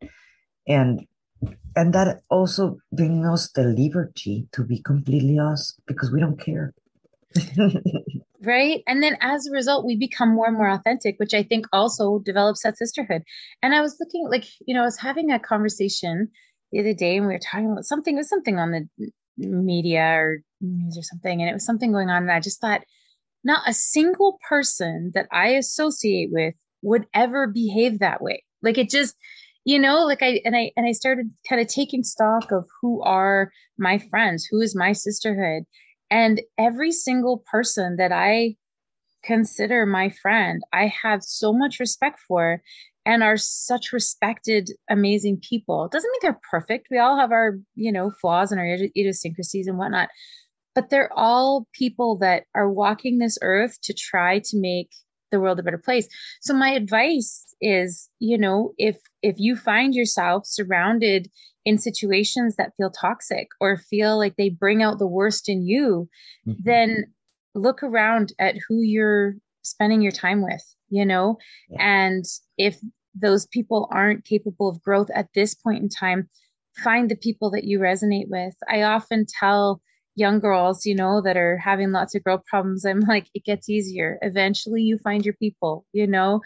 And 0.67 1.07
and 1.75 1.93
that 1.93 2.21
also 2.29 2.79
brings 2.91 3.25
us 3.27 3.51
the 3.51 3.63
liberty 3.63 4.47
to 4.51 4.63
be 4.63 4.81
completely 4.81 5.39
us 5.39 5.75
because 5.87 6.11
we 6.11 6.19
don't 6.19 6.39
care. 6.39 6.73
right? 8.43 8.83
And 8.87 9.01
then 9.03 9.17
as 9.21 9.47
a 9.47 9.51
result 9.51 9.85
we 9.85 9.95
become 9.95 10.33
more 10.33 10.47
and 10.47 10.57
more 10.57 10.69
authentic 10.69 11.15
which 11.17 11.33
i 11.33 11.43
think 11.43 11.65
also 11.71 12.19
develops 12.19 12.63
that 12.63 12.77
sisterhood. 12.77 13.23
And 13.61 13.75
i 13.75 13.81
was 13.81 13.97
looking 13.99 14.27
like 14.29 14.45
you 14.65 14.73
know 14.73 14.81
i 14.81 14.85
was 14.85 14.99
having 14.99 15.31
a 15.31 15.39
conversation 15.39 16.29
the 16.71 16.79
other 16.79 16.93
day 16.93 17.17
and 17.17 17.27
we 17.27 17.33
were 17.33 17.39
talking 17.39 17.71
about 17.71 17.85
something 17.85 18.15
it 18.15 18.19
was 18.19 18.29
something 18.29 18.59
on 18.59 18.71
the 18.71 19.11
media 19.37 20.03
or 20.03 20.41
news 20.61 20.97
or 20.97 21.03
something 21.03 21.41
and 21.41 21.49
it 21.49 21.53
was 21.53 21.65
something 21.65 21.91
going 21.91 22.09
on 22.09 22.23
and 22.23 22.31
i 22.31 22.39
just 22.39 22.61
thought 22.61 22.81
not 23.43 23.67
a 23.67 23.73
single 23.73 24.39
person 24.47 25.11
that 25.13 25.27
i 25.31 25.49
associate 25.49 26.29
with 26.31 26.53
would 26.81 27.05
ever 27.13 27.47
behave 27.47 27.99
that 27.99 28.21
way. 28.21 28.43
Like 28.61 28.77
it 28.77 28.89
just 28.89 29.15
you 29.63 29.77
know 29.77 30.05
like 30.05 30.23
i 30.23 30.41
and 30.43 30.55
i 30.55 30.71
and 30.75 30.87
i 30.87 30.91
started 30.91 31.31
kind 31.47 31.61
of 31.61 31.67
taking 31.67 32.03
stock 32.03 32.51
of 32.51 32.67
who 32.81 32.99
are 33.03 33.51
my 33.77 33.99
friends 34.09 34.47
who 34.49 34.59
is 34.59 34.75
my 34.75 34.91
sisterhood 34.91 35.63
and 36.11 36.41
every 36.57 36.91
single 36.91 37.43
person 37.49 37.95
that 37.95 38.11
I 38.11 38.57
consider 39.23 39.85
my 39.85 40.09
friend, 40.09 40.61
I 40.73 40.93
have 41.01 41.23
so 41.23 41.53
much 41.53 41.79
respect 41.79 42.19
for 42.27 42.61
and 43.05 43.23
are 43.23 43.37
such 43.37 43.93
respected, 43.93 44.71
amazing 44.89 45.41
people. 45.47 45.85
It 45.85 45.91
doesn't 45.91 46.11
mean 46.11 46.19
they're 46.21 46.39
perfect. 46.51 46.87
We 46.91 46.99
all 46.99 47.17
have 47.17 47.31
our, 47.31 47.57
you 47.75 47.91
know, 47.91 48.11
flaws 48.21 48.51
and 48.51 48.59
our 48.59 48.65
idiosyncrasies 48.65 49.67
and 49.67 49.77
whatnot, 49.77 50.09
but 50.75 50.89
they're 50.89 51.11
all 51.13 51.65
people 51.73 52.17
that 52.17 52.43
are 52.53 52.69
walking 52.69 53.17
this 53.17 53.37
earth 53.41 53.79
to 53.83 53.93
try 53.93 54.39
to 54.39 54.59
make 54.59 54.91
the 55.31 55.39
world 55.39 55.59
a 55.59 55.63
better 55.63 55.77
place. 55.77 56.07
So 56.41 56.53
my 56.53 56.69
advice 56.69 57.45
is, 57.61 58.09
you 58.19 58.37
know, 58.37 58.73
if 58.77 58.97
if 59.21 59.35
you 59.37 59.55
find 59.55 59.95
yourself 59.95 60.45
surrounded 60.45 61.29
in 61.65 61.77
situations 61.77 62.55
that 62.55 62.73
feel 62.77 62.89
toxic 62.89 63.49
or 63.59 63.77
feel 63.77 64.17
like 64.17 64.35
they 64.35 64.49
bring 64.49 64.81
out 64.81 64.99
the 64.99 65.07
worst 65.07 65.47
in 65.47 65.65
you, 65.65 66.09
mm-hmm. 66.47 66.61
then 66.63 67.05
look 67.53 67.83
around 67.83 68.33
at 68.39 68.55
who 68.67 68.81
you're 68.81 69.35
spending 69.61 70.01
your 70.01 70.11
time 70.11 70.43
with, 70.43 70.63
you 70.89 71.05
know? 71.05 71.37
Yeah. 71.69 71.77
And 71.79 72.25
if 72.57 72.79
those 73.13 73.45
people 73.47 73.87
aren't 73.91 74.25
capable 74.25 74.69
of 74.69 74.81
growth 74.81 75.09
at 75.13 75.27
this 75.35 75.53
point 75.53 75.83
in 75.83 75.89
time, 75.89 76.29
find 76.83 77.09
the 77.09 77.15
people 77.15 77.51
that 77.51 77.65
you 77.65 77.79
resonate 77.79 78.29
with. 78.29 78.55
I 78.67 78.83
often 78.83 79.25
tell 79.39 79.81
young 80.21 80.39
girls, 80.39 80.85
you 80.85 80.95
know, 80.95 81.21
that 81.21 81.35
are 81.35 81.57
having 81.57 81.91
lots 81.91 82.15
of 82.15 82.23
growth 82.23 82.45
problems, 82.45 82.85
I'm 82.85 83.01
like, 83.01 83.27
it 83.33 83.43
gets 83.43 83.69
easier. 83.69 84.17
Eventually 84.21 84.83
you 84.83 84.97
find 84.99 85.25
your 85.25 85.35
people, 85.35 85.85
you 85.91 86.07
know? 86.07 86.41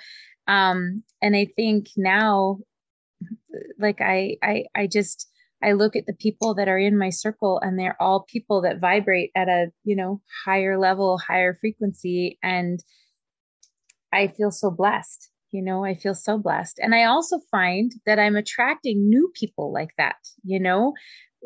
Um, 0.47 1.03
and 1.21 1.35
I 1.35 1.47
think 1.55 1.87
now 1.97 2.59
like 3.79 4.01
I 4.01 4.37
I 4.43 4.65
I 4.75 4.87
just 4.87 5.29
I 5.63 5.71
look 5.73 5.95
at 5.95 6.05
the 6.05 6.13
people 6.13 6.53
that 6.55 6.67
are 6.67 6.77
in 6.77 6.97
my 6.97 7.09
circle 7.09 7.59
and 7.63 7.79
they're 7.79 7.99
all 7.99 8.25
people 8.31 8.61
that 8.61 8.79
vibrate 8.79 9.31
at 9.35 9.47
a, 9.47 9.67
you 9.83 9.95
know, 9.95 10.21
higher 10.45 10.77
level, 10.77 11.17
higher 11.17 11.57
frequency 11.59 12.37
and 12.43 12.83
I 14.13 14.27
feel 14.27 14.51
so 14.51 14.71
blessed. 14.71 15.29
You 15.51 15.61
know, 15.61 15.85
I 15.85 15.95
feel 15.95 16.15
so 16.15 16.37
blessed. 16.37 16.79
And 16.81 16.93
I 16.93 17.05
also 17.05 17.39
find 17.49 17.93
that 18.05 18.19
I'm 18.19 18.35
attracting 18.35 19.09
new 19.09 19.31
people 19.33 19.71
like 19.71 19.91
that, 19.97 20.17
you 20.43 20.59
know. 20.59 20.93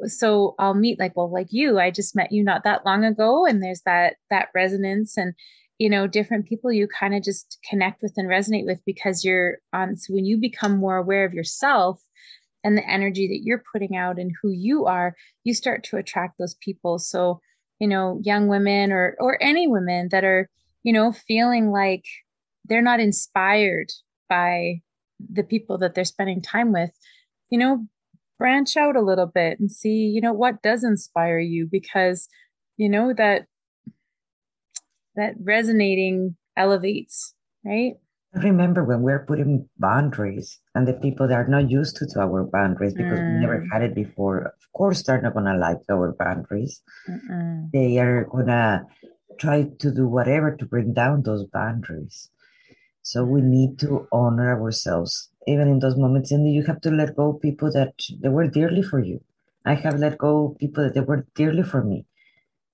So 0.08 0.56
I'll 0.60 0.74
meet 0.74 1.00
like 1.00 1.16
well 1.16 1.32
like 1.32 1.48
you, 1.52 1.80
I 1.80 1.92
just 1.92 2.16
met 2.16 2.32
you 2.32 2.44
not 2.44 2.64
that 2.64 2.86
long 2.86 3.04
ago 3.04 3.46
and 3.46 3.62
there's 3.62 3.82
that 3.82 4.16
that 4.30 4.50
resonance 4.54 5.18
and 5.18 5.34
you 5.78 5.90
know 5.90 6.08
different 6.08 6.48
people 6.48 6.72
you 6.72 6.88
kind 6.88 7.16
of 7.16 7.24
just 7.24 7.58
connect 7.70 8.02
with 8.02 8.14
and 8.18 8.28
resonate 8.28 8.66
with 8.66 8.80
because 8.86 9.24
you're 9.24 9.60
on 9.72 9.96
so 9.96 10.14
when 10.14 10.26
you 10.26 10.38
become 10.38 10.78
more 10.78 10.98
aware 10.98 11.24
of 11.24 11.34
yourself 11.34 12.02
and 12.64 12.78
the 12.78 12.90
energy 12.90 13.28
that 13.28 13.42
you're 13.44 13.64
putting 13.72 13.96
out 13.96 14.20
and 14.20 14.32
who 14.42 14.52
you 14.52 14.86
are 14.86 15.16
you 15.44 15.54
start 15.54 15.84
to 15.86 15.98
attract 15.98 16.38
those 16.38 16.56
people. 16.56 17.00
So 17.00 17.42
you 17.80 17.88
know 17.88 18.20
young 18.24 18.48
women 18.48 18.92
or 18.92 19.16
or 19.20 19.42
any 19.42 19.68
women 19.68 20.10
that 20.12 20.24
are 20.24 20.50
you 20.84 20.94
know 20.94 21.12
feeling 21.12 21.72
like 21.72 22.04
they're 22.66 22.82
not 22.82 23.00
inspired 23.00 23.92
by 24.28 24.82
the 25.32 25.44
people 25.44 25.78
that 25.80 25.96
they're 25.96 26.06
spending 26.06 26.42
time 26.42 26.72
with 26.72 26.92
you 27.50 27.58
know 27.58 27.86
branch 28.40 28.76
out 28.78 28.96
a 28.96 29.02
little 29.02 29.28
bit 29.28 29.60
and 29.60 29.72
see 29.72 30.08
you 30.08 30.22
know 30.22 30.34
what 30.34 30.64
does 30.64 30.84
inspire 30.84 31.40
you 31.40 31.68
because 31.70 32.28
you 32.78 32.90
know 32.90 33.14
that 33.14 33.46
that 35.16 35.36
resonating 35.42 36.36
elevates, 36.58 37.34
right? 37.64 37.94
remember 38.36 38.84
when 38.84 39.02
we're 39.02 39.26
putting 39.26 39.68
boundaries 39.80 40.60
and 40.76 40.88
the 40.88 40.94
people 40.94 41.28
that 41.28 41.34
are 41.34 41.48
not 41.48 41.70
used 41.70 41.96
to, 41.96 42.06
to 42.06 42.20
our 42.20 42.44
boundaries 42.44 42.94
because 42.94 43.18
mm. 43.18 43.34
we 43.34 43.40
never 43.40 43.60
mm. 43.62 43.68
had 43.72 43.82
it 43.82 43.96
before, 43.96 44.38
of 44.44 44.72
course, 44.72 45.02
they're 45.02 45.20
not 45.20 45.34
going 45.34 45.46
to 45.46 45.58
like 45.58 45.78
our 45.90 46.16
boundaries. 46.18 46.80
Mm-mm. 47.10 47.72
They 47.74 47.98
are 47.98 48.26
going 48.26 48.46
to 48.46 48.86
try 49.40 49.64
to 49.80 49.92
do 49.92 50.08
whatever 50.08 50.56
to 50.56 50.66
bring 50.68 50.94
down 50.94 51.24
those 51.24 51.44
boundaries. 51.46 52.30
So 53.02 53.24
we 53.24 53.42
need 53.42 53.80
to 53.80 54.08
honor 54.12 54.62
ourselves, 54.62 55.32
even 55.50 55.68
in 55.68 55.80
those 55.80 55.98
moments. 55.98 56.32
And 56.32 56.52
you 56.52 56.64
have 56.64 56.82
to 56.82 56.92
let 56.92 57.16
go 57.16 57.34
people 57.34 57.72
that 57.74 57.94
they 58.22 58.30
were 58.30 58.48
dearly 58.48 58.82
for 58.82 59.00
you. 59.00 59.22
I 59.66 59.74
have 59.76 60.00
let 60.00 60.18
go 60.18 60.56
people 60.60 60.84
that 60.84 60.94
they 60.94 61.02
were 61.02 61.26
dearly 61.36 61.64
for 61.64 61.84
me, 61.84 62.06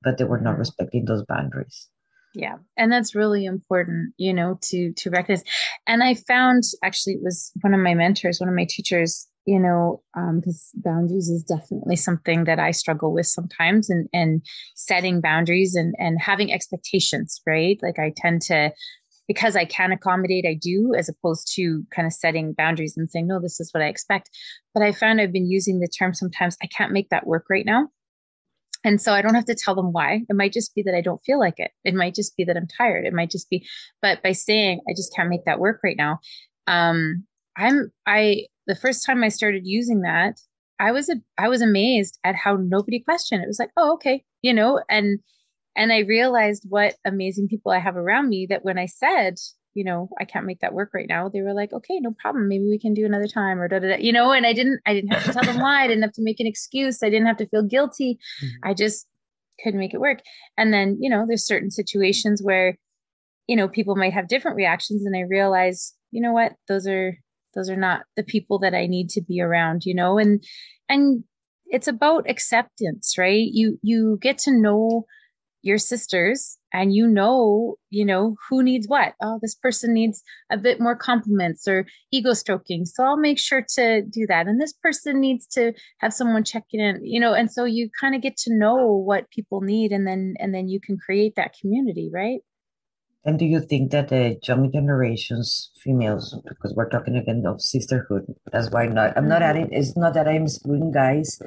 but 0.03 0.17
they 0.17 0.23
were 0.23 0.39
not 0.39 0.57
respecting 0.57 1.05
those 1.05 1.23
boundaries 1.25 1.89
yeah 2.35 2.55
and 2.77 2.91
that's 2.91 3.15
really 3.15 3.45
important 3.45 4.13
you 4.17 4.33
know 4.33 4.59
to 4.61 4.91
to 4.93 5.09
recognize 5.09 5.43
and 5.87 6.03
i 6.03 6.13
found 6.13 6.63
actually 6.83 7.13
it 7.13 7.23
was 7.23 7.51
one 7.61 7.73
of 7.73 7.79
my 7.79 7.93
mentors 7.93 8.39
one 8.39 8.49
of 8.49 8.55
my 8.55 8.67
teachers 8.69 9.27
you 9.45 9.59
know 9.59 10.01
because 10.35 10.71
um, 10.75 10.81
boundaries 10.81 11.29
is 11.29 11.43
definitely 11.43 11.95
something 11.95 12.43
that 12.43 12.59
i 12.59 12.71
struggle 12.71 13.13
with 13.13 13.25
sometimes 13.25 13.89
and 13.89 14.07
and 14.13 14.45
setting 14.75 15.21
boundaries 15.21 15.75
and 15.75 15.95
and 15.97 16.19
having 16.21 16.51
expectations 16.51 17.41
right 17.47 17.79
like 17.81 17.97
i 17.97 18.11
tend 18.17 18.41
to 18.41 18.71
because 19.27 19.55
I 19.55 19.65
can 19.65 19.91
accommodate, 19.91 20.45
I 20.47 20.53
do, 20.53 20.93
as 20.97 21.09
opposed 21.09 21.51
to 21.55 21.83
kind 21.93 22.05
of 22.05 22.13
setting 22.13 22.53
boundaries 22.53 22.95
and 22.95 23.09
saying, 23.09 23.27
no, 23.27 23.39
this 23.39 23.59
is 23.59 23.73
what 23.73 23.83
I 23.83 23.87
expect. 23.87 24.29
But 24.73 24.83
I 24.83 24.91
found 24.91 25.19
I've 25.19 25.33
been 25.33 25.49
using 25.49 25.79
the 25.79 25.87
term 25.87 26.13
sometimes, 26.13 26.57
I 26.61 26.67
can't 26.67 26.91
make 26.91 27.09
that 27.09 27.27
work 27.27 27.45
right 27.49 27.65
now. 27.65 27.89
And 28.83 29.01
so 29.01 29.13
I 29.13 29.23
don't 29.23 29.33
have 29.33 29.45
to 29.45 29.55
tell 29.55 29.73
them 29.73 29.91
why. 29.91 30.21
It 30.29 30.35
might 30.35 30.53
just 30.53 30.75
be 30.75 30.83
that 30.83 30.93
I 30.93 31.01
don't 31.01 31.23
feel 31.25 31.39
like 31.39 31.55
it. 31.57 31.71
It 31.83 31.95
might 31.95 32.13
just 32.13 32.37
be 32.37 32.43
that 32.43 32.55
I'm 32.55 32.67
tired. 32.67 33.05
It 33.05 33.13
might 33.13 33.31
just 33.31 33.49
be, 33.49 33.67
but 33.99 34.21
by 34.21 34.31
saying 34.31 34.81
I 34.87 34.93
just 34.95 35.13
can't 35.15 35.29
make 35.29 35.45
that 35.45 35.59
work 35.59 35.79
right 35.83 35.97
now, 35.97 36.19
um, 36.67 37.25
I'm 37.57 37.91
I 38.05 38.45
the 38.67 38.75
first 38.75 39.05
time 39.05 39.23
I 39.23 39.29
started 39.29 39.63
using 39.65 40.01
that, 40.01 40.39
I 40.79 40.91
was 40.91 41.09
a, 41.09 41.15
I 41.37 41.47
was 41.47 41.61
amazed 41.61 42.19
at 42.23 42.35
how 42.35 42.57
nobody 42.57 42.99
questioned. 42.99 43.43
It 43.43 43.47
was 43.47 43.59
like, 43.59 43.71
oh, 43.77 43.93
okay, 43.93 44.23
you 44.41 44.53
know, 44.53 44.81
and 44.89 45.19
and 45.75 45.91
I 45.91 45.99
realized 45.99 46.65
what 46.67 46.95
amazing 47.05 47.47
people 47.47 47.71
I 47.71 47.79
have 47.79 47.97
around 47.97 48.29
me 48.29 48.47
that 48.49 48.63
when 48.63 48.77
I 48.77 48.85
said, 48.85 49.35
you 49.73 49.83
know, 49.83 50.09
I 50.19 50.25
can't 50.25 50.45
make 50.45 50.61
that 50.61 50.73
work 50.73 50.91
right 50.93 51.07
now, 51.07 51.27
they 51.27 51.41
were 51.41 51.53
like, 51.53 51.73
okay, 51.73 51.99
no 51.99 52.15
problem. 52.17 52.47
Maybe 52.47 52.65
we 52.65 52.79
can 52.79 52.93
do 52.93 53.05
another 53.05 53.27
time 53.27 53.59
or 53.59 53.67
da 53.67 53.79
da 53.79 53.89
da. 53.89 53.97
You 53.97 54.13
know, 54.13 54.31
and 54.31 54.45
I 54.45 54.53
didn't 54.53 54.79
I 54.85 54.93
didn't 54.93 55.13
have 55.13 55.25
to 55.25 55.33
tell 55.33 55.43
them 55.43 55.59
why. 55.59 55.83
I 55.83 55.87
didn't 55.87 56.03
have 56.03 56.13
to 56.13 56.23
make 56.23 56.39
an 56.39 56.47
excuse. 56.47 57.03
I 57.03 57.09
didn't 57.09 57.27
have 57.27 57.37
to 57.37 57.47
feel 57.47 57.63
guilty. 57.63 58.17
Mm-hmm. 58.41 58.69
I 58.69 58.73
just 58.73 59.05
couldn't 59.63 59.79
make 59.79 59.93
it 59.93 59.99
work. 59.99 60.19
And 60.57 60.73
then, 60.73 60.97
you 60.99 61.09
know, 61.09 61.25
there's 61.27 61.45
certain 61.45 61.71
situations 61.71 62.41
where, 62.41 62.77
you 63.47 63.55
know, 63.55 63.67
people 63.67 63.95
might 63.95 64.13
have 64.13 64.27
different 64.27 64.57
reactions. 64.57 65.05
And 65.05 65.15
I 65.15 65.21
realize, 65.21 65.93
you 66.11 66.21
know 66.21 66.31
what, 66.31 66.53
those 66.67 66.87
are 66.87 67.17
those 67.53 67.69
are 67.69 67.77
not 67.77 68.03
the 68.15 68.23
people 68.23 68.59
that 68.59 68.73
I 68.73 68.87
need 68.87 69.09
to 69.11 69.21
be 69.21 69.41
around, 69.41 69.85
you 69.85 69.93
know, 69.93 70.17
and 70.17 70.43
and 70.87 71.23
it's 71.67 71.87
about 71.87 72.29
acceptance, 72.29 73.17
right? 73.17 73.47
You 73.51 73.77
you 73.81 74.19
get 74.21 74.37
to 74.39 74.51
know 74.51 75.05
your 75.65 75.79
sisters 75.79 76.57
and 76.71 76.93
you 76.93 77.07
know 77.07 77.75
you 77.89 78.05
know 78.05 78.35
who 78.47 78.61
needs 78.61 78.87
what. 78.87 79.13
Oh 79.21 79.39
this 79.41 79.55
person 79.55 79.93
needs 79.93 80.21
a 80.51 80.57
bit 80.57 80.79
more 80.79 80.95
compliments 80.95 81.67
or 81.67 81.85
ego 82.11 82.33
stroking 82.33 82.85
so 82.85 83.03
i'll 83.03 83.17
make 83.17 83.39
sure 83.39 83.65
to 83.75 84.03
do 84.03 84.27
that. 84.27 84.47
And 84.47 84.61
this 84.61 84.73
person 84.73 85.19
needs 85.19 85.47
to 85.47 85.73
have 85.97 86.13
someone 86.13 86.43
checking 86.43 86.79
in 86.79 87.03
you 87.03 87.19
know 87.19 87.33
and 87.33 87.51
so 87.51 87.65
you 87.65 87.89
kind 87.99 88.13
of 88.15 88.21
get 88.21 88.37
to 88.37 88.53
know 88.53 88.93
what 88.93 89.29
people 89.31 89.61
need 89.61 89.91
and 89.91 90.05
then 90.07 90.35
and 90.39 90.53
then 90.53 90.69
you 90.69 90.79
can 90.79 90.97
create 90.97 91.35
that 91.35 91.55
community 91.59 92.09
right? 92.13 92.41
And 93.27 93.39
do 93.39 93.45
you 93.45 93.59
think 93.59 93.89
that 93.89 94.09
the 94.09 94.37
young 94.47 94.71
generations 94.71 95.71
females 95.83 96.39
because 96.47 96.75
we're 96.75 96.89
talking 96.89 97.15
again 97.15 97.43
of 97.47 97.59
sisterhood 97.59 98.25
that's 98.51 98.69
why 98.69 98.85
not 98.85 99.17
i'm 99.17 99.27
not 99.27 99.41
mm-hmm. 99.41 99.49
adding 99.49 99.69
it's 99.71 99.97
not 99.97 100.13
that 100.13 100.27
i'm 100.27 100.43
excluding 100.43 100.91
guys 100.91 101.41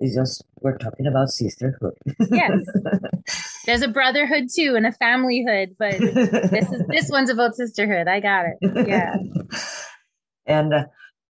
it's 0.00 0.14
just 0.14 0.44
we're 0.60 0.78
talking 0.78 1.06
about 1.06 1.28
sisterhood. 1.28 1.94
yes. 2.30 2.52
There's 3.66 3.82
a 3.82 3.88
brotherhood 3.88 4.48
too 4.52 4.74
and 4.76 4.86
a 4.86 4.92
familyhood, 4.92 5.76
but 5.78 5.98
this 6.50 6.72
is 6.72 6.82
this 6.88 7.10
one's 7.10 7.30
about 7.30 7.54
sisterhood. 7.54 8.08
I 8.08 8.20
got 8.20 8.46
it. 8.46 8.88
Yeah. 8.88 9.16
and 10.46 10.74
uh, 10.74 10.84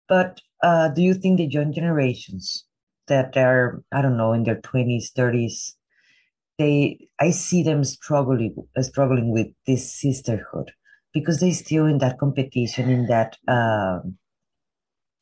but 0.07 0.39
uh, 0.63 0.89
do 0.89 1.01
you 1.01 1.15
think 1.15 1.37
the 1.37 1.47
young 1.47 1.73
generations 1.73 2.65
that 3.07 3.35
are 3.35 3.83
I 3.91 4.01
don't 4.01 4.17
know 4.17 4.33
in 4.33 4.43
their 4.43 4.61
20s, 4.61 5.11
30s 5.17 5.73
they 6.61 7.07
I 7.19 7.31
see 7.31 7.63
them 7.63 7.83
struggling 7.83 8.55
struggling 8.81 9.31
with 9.31 9.47
this 9.65 9.91
sisterhood 9.91 10.71
because 11.13 11.39
they 11.39 11.51
still 11.51 11.85
in 11.87 11.97
that 11.97 12.19
competition 12.19 12.89
in 12.89 13.07
that 13.07 13.37
um, 13.47 14.17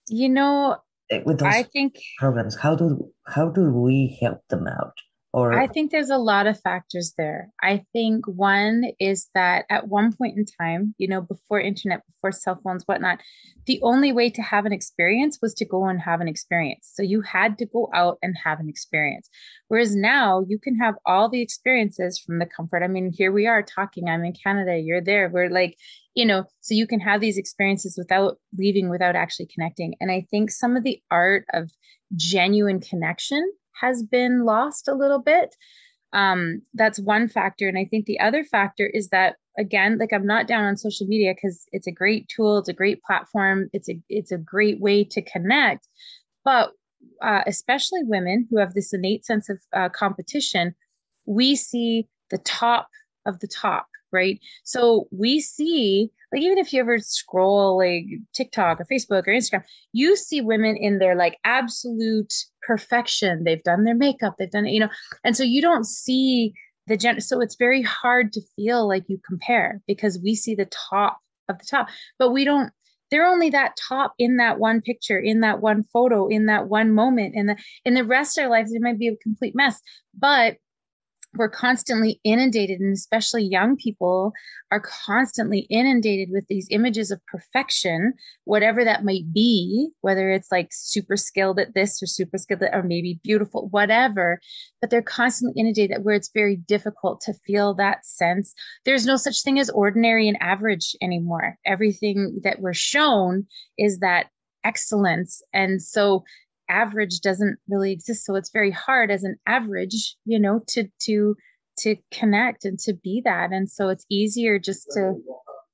you 0.08 0.28
know 0.28 0.78
with 1.26 1.40
those 1.40 1.54
I 1.54 1.64
think 1.64 2.00
programs 2.18 2.56
how 2.56 2.76
do 2.76 3.12
how 3.28 3.50
do 3.50 3.72
we 3.72 4.18
help 4.22 4.42
them 4.50 4.68
out 4.68 4.94
or 5.32 5.54
I 5.54 5.68
think 5.68 5.92
there's 5.92 6.10
a 6.10 6.18
lot 6.18 6.48
of 6.48 6.60
factors 6.60 7.14
there. 7.16 7.52
I 7.62 7.84
think 7.94 8.26
one 8.28 8.86
is 9.00 9.30
that 9.36 9.66
at 9.70 9.88
one 9.88 10.12
point 10.12 10.38
in 10.38 10.46
time, 10.46 10.96
you 10.98 11.08
know, 11.08 11.22
before 11.22 11.60
internet, 11.60 12.02
before 12.08 12.32
cell 12.32 12.60
phones, 12.64 12.84
whatnot, 12.86 13.20
the 13.68 13.80
only 13.84 14.12
way 14.12 14.32
to 14.32 14.42
have 14.42 14.66
an 14.66 14.74
experience 14.74 15.38
was 15.40 15.54
to 15.56 15.66
go 15.66 15.86
and 15.86 16.02
have 16.02 16.20
an 16.20 16.28
experience. 16.28 16.90
So 16.92 17.04
you 17.04 17.22
had 17.22 17.60
to 17.60 17.68
go 17.68 17.90
out 17.94 18.18
and 18.24 18.36
have 18.44 18.60
an 18.60 18.70
experience. 18.70 19.30
Whereas 19.68 19.96
now 19.96 20.44
you 20.48 20.58
can 20.58 20.76
have 20.78 20.96
all 21.06 21.30
the 21.30 21.42
experiences 21.42 22.18
from 22.18 22.40
the 22.40 22.48
comfort. 22.48 22.82
I 22.82 22.88
mean, 22.88 23.14
here 23.16 23.32
we 23.32 23.46
are 23.46 23.62
talking. 23.62 24.10
I'm 24.10 24.26
in 24.26 24.34
Canada, 24.34 24.80
you're 24.80 25.02
there. 25.02 25.30
We're 25.30 25.52
like, 25.52 25.78
you 26.16 26.26
know, 26.26 26.46
so 26.62 26.74
you 26.74 26.88
can 26.88 27.00
have 27.02 27.22
these 27.22 27.38
experiences 27.38 27.96
without 28.00 28.38
leaving, 28.58 28.90
without 28.90 29.16
actually 29.16 29.50
connecting. 29.54 29.94
And 30.00 30.12
I 30.12 30.26
think 30.32 30.50
some 30.50 30.76
of 30.76 30.84
the 30.84 31.00
art 31.12 31.46
of 31.54 31.70
genuine 32.16 32.80
connection 32.80 33.54
has 33.80 34.04
been 34.04 34.46
lost 34.46 34.88
a 34.88 34.94
little 34.94 35.20
bit. 35.20 35.56
Um, 36.12 36.62
that's 36.74 37.00
one 37.00 37.28
factor. 37.28 37.68
And 37.68 37.78
I 37.78 37.86
think 37.86 38.06
the 38.06 38.20
other 38.20 38.44
factor 38.44 38.88
is 38.88 39.10
that 39.10 39.36
again, 39.58 39.98
like 39.98 40.14
I'm 40.14 40.26
not 40.26 40.48
down 40.48 40.64
on 40.64 40.78
social 40.78 41.06
media 41.06 41.34
because 41.36 41.68
it's 41.72 41.88
a 41.88 41.92
great 41.92 42.28
tool, 42.30 42.58
it's 42.58 42.70
a 42.70 42.74
great 42.74 43.04
platform, 43.04 43.70
it's 43.74 43.90
a 43.90 44.00
it's 44.10 44.32
a 44.32 44.38
great 44.38 44.80
way 44.80 45.04
to 45.04 45.22
connect. 45.22 45.88
But 46.44 46.72
uh, 47.22 47.44
especially 47.46 48.02
women 48.04 48.48
who 48.50 48.58
have 48.58 48.74
this 48.74 48.94
innate 48.94 49.26
sense 49.26 49.50
of 49.50 49.60
uh, 49.74 49.90
competition, 49.90 50.76
we 51.26 51.56
see 51.56 52.08
the 52.30 52.40
top 52.40 52.88
of 53.26 53.40
the 53.40 53.48
top 53.48 53.88
right? 54.12 54.40
So 54.64 55.08
we 55.12 55.40
see, 55.40 56.12
like, 56.32 56.42
even 56.42 56.58
if 56.58 56.72
you 56.72 56.80
ever 56.80 57.00
scroll 57.00 57.78
like 57.78 58.06
TikTok 58.34 58.80
or 58.80 58.86
Facebook 58.86 59.28
or 59.28 59.34
Instagram, 59.34 59.64
you 59.94 60.16
see 60.16 60.42
women 60.42 60.76
in 60.78 61.00
their 61.00 61.16
like 61.16 61.38
absolute 61.44 62.34
perfection. 62.62 63.44
They've 63.44 63.64
done 63.64 63.84
their 63.84 63.96
makeup, 63.96 64.36
they've 64.38 64.52
done 64.52 64.68
it, 64.68 64.72
you 64.72 64.80
know, 64.80 64.90
and 65.24 65.36
so 65.36 65.44
you 65.44 65.62
don't 65.62 65.86
see 65.86 66.54
the 66.88 66.98
gen. 66.98 67.22
So 67.22 67.42
it's 67.42 67.56
very 67.56 67.82
hard 67.82 68.34
to 68.34 68.42
feel 68.56 68.88
like 68.88 69.06
you 69.08 69.20
compare 69.26 69.82
because 69.88 70.20
we 70.24 70.36
see 70.36 70.56
the 70.56 70.70
top 70.90 71.20
of 71.48 71.58
the 71.58 71.66
top, 71.66 71.90
but 72.18 72.32
we 72.32 72.46
don't 72.46 72.72
they're 73.12 73.26
only 73.26 73.50
that 73.50 73.76
top 73.76 74.14
in 74.20 74.38
that 74.38 74.60
one 74.60 74.82
picture 74.82 75.20
in 75.20 75.42
that 75.42 75.62
one 75.62 75.84
photo 75.84 76.28
in 76.28 76.46
that 76.46 76.68
one 76.68 76.94
moment 76.94 77.34
and 77.36 77.50
the 77.50 77.58
in 77.84 77.96
the 77.96 78.04
rest 78.04 78.38
of 78.38 78.44
their 78.44 78.50
lives 78.50 78.72
it 78.72 78.82
might 78.82 79.00
be 79.00 79.08
a 79.08 79.16
complete 79.18 79.56
mess 79.56 79.82
but 80.18 80.58
we're 81.36 81.50
constantly 81.50 82.20
inundated 82.24 82.80
and 82.80 82.94
especially 82.94 83.44
young 83.44 83.76
people 83.76 84.34
are 84.72 84.82
constantly 85.06 85.60
inundated 85.70 86.30
with 86.32 86.46
these 86.48 86.68
images 86.72 87.12
of 87.12 87.26
perfection 87.28 88.14
whatever 88.46 88.84
that 88.84 89.04
might 89.04 89.32
be 89.32 89.90
whether 90.02 90.32
it's 90.32 90.52
like 90.52 90.70
super 90.72 91.16
skilled 91.16 91.60
at 91.60 91.74
this 91.74 92.02
or 92.02 92.06
super 92.06 92.38
skilled 92.38 92.64
at 92.64 92.74
or 92.74 92.84
maybe 92.84 93.20
beautiful 93.24 93.68
whatever. 93.70 94.40
But 94.82 94.90
they're 94.90 95.02
constantly 95.02 95.60
inundated 95.60 96.04
where 96.04 96.16
it's 96.16 96.32
very 96.34 96.56
difficult 96.56 97.22
to 97.22 97.34
feel 97.46 97.74
that 97.76 98.06
sense. 98.06 98.54
There's 98.86 99.06
no 99.06 99.18
such 99.18 99.44
thing 99.44 99.60
as 99.60 99.70
ordinary 99.70 100.28
and 100.28 100.42
average 100.42 100.96
anymore. 101.02 101.58
Everything 101.66 102.40
that 102.44 102.60
we're 102.60 102.74
shown 102.74 103.48
is 103.78 104.00
that 104.00 104.28
excellence. 104.64 105.42
And 105.54 105.82
so 105.82 106.24
average 106.70 107.20
doesn't 107.22 107.58
really 107.68 107.92
exist. 107.92 108.26
So 108.26 108.36
it's 108.36 108.52
very 108.52 108.72
hard 108.72 109.12
as 109.12 109.24
an 109.24 109.38
average 109.48 110.16
you 110.26 110.40
know 110.40 110.62
to 110.70 110.88
to 111.02 111.36
to 111.80 111.96
connect 112.12 112.66
and 112.66 112.78
to 112.80 112.94
be 112.94 113.22
that. 113.26 113.52
And 113.52 113.70
so 113.70 113.90
it's 113.90 114.06
easier 114.10 114.60
just 114.60 114.88
to 114.92 115.16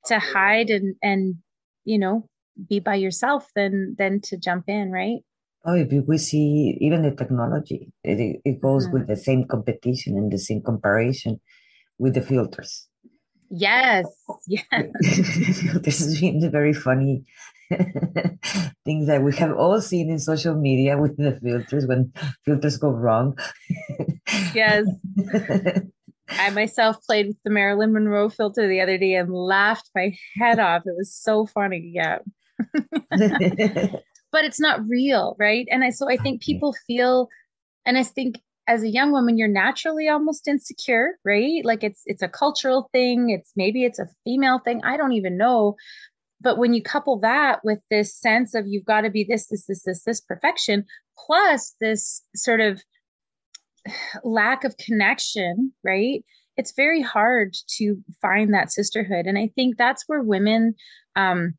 to 0.06 0.20
hide 0.20 0.70
and 0.70 0.96
and 1.02 1.36
you 1.84 2.00
know 2.00 2.30
be 2.70 2.80
by 2.80 2.96
yourself 2.96 3.50
than 3.56 3.96
than 3.98 4.22
to 4.22 4.38
jump 4.38 4.66
in 4.68 4.92
right? 4.92 5.20
Oh 5.66 5.84
we 6.08 6.18
see 6.18 6.78
even 6.80 7.02
the 7.02 7.12
technology 7.12 7.92
it, 8.04 8.40
it 8.46 8.62
goes 8.62 8.86
mm-hmm. 8.86 8.94
with 8.94 9.08
the 9.08 9.18
same 9.18 9.46
competition 9.48 10.16
and 10.16 10.32
the 10.32 10.38
same 10.38 10.62
comparison 10.62 11.42
with 11.98 12.14
the 12.14 12.22
filters. 12.22 12.88
Yes 13.50 14.06
yes. 14.48 14.64
this 15.82 16.00
has 16.00 16.20
been 16.20 16.52
very 16.52 16.74
funny 16.74 17.26
things 18.86 19.08
that 19.08 19.22
we 19.24 19.36
have 19.36 19.56
all 19.56 19.82
seen 19.82 20.10
in 20.10 20.20
social 20.20 20.56
media 20.56 20.98
with 20.98 21.18
the 21.18 21.40
filters 21.42 21.88
when 21.88 22.14
filters 22.44 22.78
go 22.78 22.90
wrong. 22.90 23.38
yes. 24.54 24.86
I 26.30 26.50
myself 26.52 26.98
played 27.06 27.28
with 27.28 27.38
the 27.44 27.52
Marilyn 27.52 27.94
Monroe 27.94 28.30
filter 28.30 28.68
the 28.68 28.82
other 28.82 28.98
day 28.98 29.14
and 29.16 29.34
laughed 29.34 29.90
my 29.94 30.16
head 30.38 30.60
off. 30.60 30.84
It 30.86 30.96
was 30.98 31.14
so 31.14 31.46
funny. 31.46 31.92
Yeah. 31.94 32.20
but 34.32 34.44
it's 34.44 34.60
not 34.60 34.88
real, 34.88 35.36
right? 35.40 35.68
And 35.70 35.84
I 35.84 35.92
so 35.92 36.10
I 36.10 36.18
think 36.18 36.42
people 36.42 36.76
feel 36.88 37.30
and 37.86 37.98
I 37.98 38.04
think 38.04 38.40
as 38.68 38.82
a 38.82 38.90
young 38.90 39.12
woman 39.12 39.38
you're 39.38 39.48
naturally 39.48 40.08
almost 40.10 40.48
insecure, 40.48 41.18
right? 41.24 41.64
Like 41.64 41.84
it's 41.84 42.02
it's 42.06 42.22
a 42.22 42.28
cultural 42.28 42.90
thing, 42.92 43.30
it's 43.30 43.52
maybe 43.56 43.84
it's 43.84 44.00
a 44.00 44.10
female 44.24 44.60
thing, 44.60 44.82
I 44.84 44.98
don't 44.98 45.14
even 45.14 45.38
know, 45.38 45.76
but 46.42 46.58
when 46.58 46.74
you 46.74 46.82
couple 46.82 47.20
that 47.20 47.64
with 47.64 47.80
this 47.90 48.16
sense 48.16 48.54
of 48.54 48.68
you've 48.68 48.86
got 48.86 49.02
to 49.02 49.10
be 49.10 49.24
this, 49.24 49.48
this, 49.48 49.66
this, 49.66 49.84
this, 49.84 50.04
this 50.04 50.22
perfection, 50.22 50.86
plus 51.18 51.76
this 51.80 52.22
sort 52.36 52.60
of 52.60 52.82
lack 54.24 54.64
of 54.64 54.78
connection, 54.78 55.72
right? 55.84 56.24
It's 56.58 56.74
very 56.76 57.02
hard 57.02 57.56
to 57.78 57.98
find 58.22 58.54
that 58.54 58.72
sisterhood. 58.72 59.26
And 59.26 59.38
I 59.38 59.52
think 59.56 59.78
that's 59.78 60.04
where 60.08 60.22
women, 60.22 60.76
um, 61.16 61.56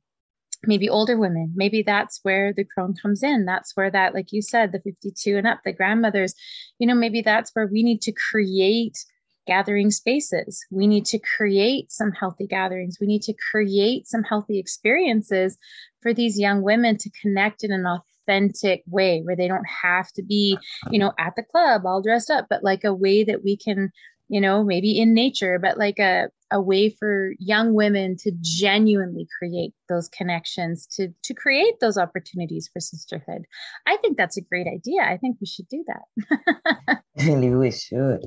maybe 0.65 0.89
older 0.89 1.17
women, 1.17 1.53
maybe 1.55 1.83
that's 1.83 2.21
where 2.23 2.53
the 2.53 2.65
crone 2.65 2.95
comes 3.01 3.23
in. 3.23 3.45
That's 3.45 3.77
where 3.77 3.91
that, 3.91 4.15
like 4.15 4.33
you 4.33 4.43
said, 4.43 4.73
the 4.73 4.81
52 4.81 5.37
and 5.37 5.47
up, 5.47 5.61
the 5.65 5.73
grandmothers, 5.73 6.35
you 6.79 6.87
know, 6.87 6.95
maybe 6.95 7.23
that's 7.23 7.51
where 7.55 7.67
we 7.67 7.83
need 7.83 8.01
to 8.03 8.13
create 8.13 8.99
gathering 9.47 9.91
spaces. 9.91 10.65
We 10.71 10.87
need 10.87 11.05
to 11.07 11.19
create 11.19 11.93
some 11.93 12.13
healthy 12.13 12.47
gatherings. 12.47 12.99
We 13.01 13.07
need 13.07 13.23
to 13.23 13.35
create 13.51 14.07
some 14.07 14.23
healthy 14.23 14.59
experiences 14.59 15.57
for 16.03 16.13
these 16.13 16.39
young 16.39 16.63
women 16.63 16.97
to 16.99 17.11
connect 17.23 17.65
in 17.65 17.73
an 17.73 17.87
authentic 17.87 18.83
way 18.87 19.23
where 19.23 19.37
they 19.37 19.49
don't 19.49 19.67
have 19.83 20.13
to 20.13 20.23
be, 20.23 20.59
you 20.91 20.99
know, 20.99 21.13
at 21.19 21.35
the 21.37 21.43
club 21.43 21.87
all 21.87 22.03
dressed 22.03 22.31
up, 22.31 22.47
but 22.51 22.65
like 22.65 22.85
a 22.85 22.95
way 22.95 23.25
that 23.25 23.43
we 23.45 23.57
can 23.57 23.93
you 24.29 24.41
know, 24.41 24.65
maybe 24.65 24.99
in 24.99 25.15
nature, 25.15 25.59
but 25.59 25.79
like 25.79 25.99
a, 25.99 26.29
a 26.51 26.61
way 26.61 26.91
for 26.91 27.33
young 27.39 27.75
women 27.75 28.17
to 28.19 28.33
genuinely 28.41 29.27
create 29.39 29.73
those 29.89 30.09
connections, 30.09 30.87
to 30.87 31.09
to 31.25 31.35
create 31.35 31.81
those 31.81 31.99
opportunities 31.99 32.69
for 32.73 32.81
sisterhood. 32.81 33.47
I 33.87 33.97
think 33.99 34.17
that's 34.17 34.37
a 34.37 34.43
great 34.43 34.67
idea. 34.67 35.03
I 35.03 35.17
think 35.17 35.39
we 35.41 35.47
should 35.47 35.69
do 35.69 35.85
that. 35.87 37.03
really, 37.27 37.55
we 37.55 37.71
should. 37.71 38.21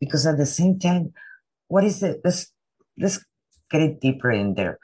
Because 0.00 0.26
at 0.26 0.38
the 0.38 0.46
same 0.46 0.78
time, 0.78 1.12
what 1.68 1.84
is 1.84 2.02
it? 2.02 2.20
Let's 2.24 2.52
let's 2.98 3.24
get 3.70 3.82
it 3.82 4.00
deeper 4.00 4.30
in 4.30 4.54
there. 4.54 4.78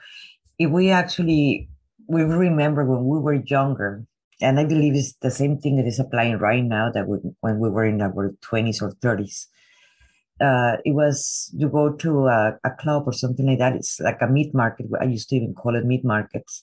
If 0.58 0.70
we 0.70 0.90
actually 0.90 1.68
we 2.08 2.22
remember 2.22 2.84
when 2.84 3.04
we 3.04 3.18
were 3.18 3.42
younger, 3.46 4.04
and 4.40 4.60
I 4.60 4.64
believe 4.64 4.94
it's 4.94 5.14
the 5.20 5.30
same 5.30 5.58
thing 5.58 5.76
that 5.76 5.86
is 5.86 5.98
applying 5.98 6.38
right 6.38 6.62
now 6.62 6.90
that 6.92 7.08
we, 7.08 7.18
when 7.40 7.58
we 7.58 7.70
were 7.70 7.84
in 7.84 8.00
our 8.02 8.34
20s 8.44 8.82
or 8.82 8.92
30s 9.02 9.46
uh, 10.40 10.76
it 10.84 10.92
was 10.92 11.50
you 11.56 11.68
go 11.68 11.92
to 11.92 12.26
a, 12.26 12.58
a, 12.64 12.70
club 12.78 13.04
or 13.06 13.12
something 13.12 13.46
like 13.46 13.58
that. 13.58 13.74
It's 13.74 14.00
like 14.00 14.20
a 14.20 14.26
meat 14.26 14.54
market. 14.54 14.86
I 15.00 15.04
used 15.04 15.28
to 15.30 15.36
even 15.36 15.54
call 15.54 15.76
it 15.76 15.84
meat 15.84 16.04
markets. 16.04 16.62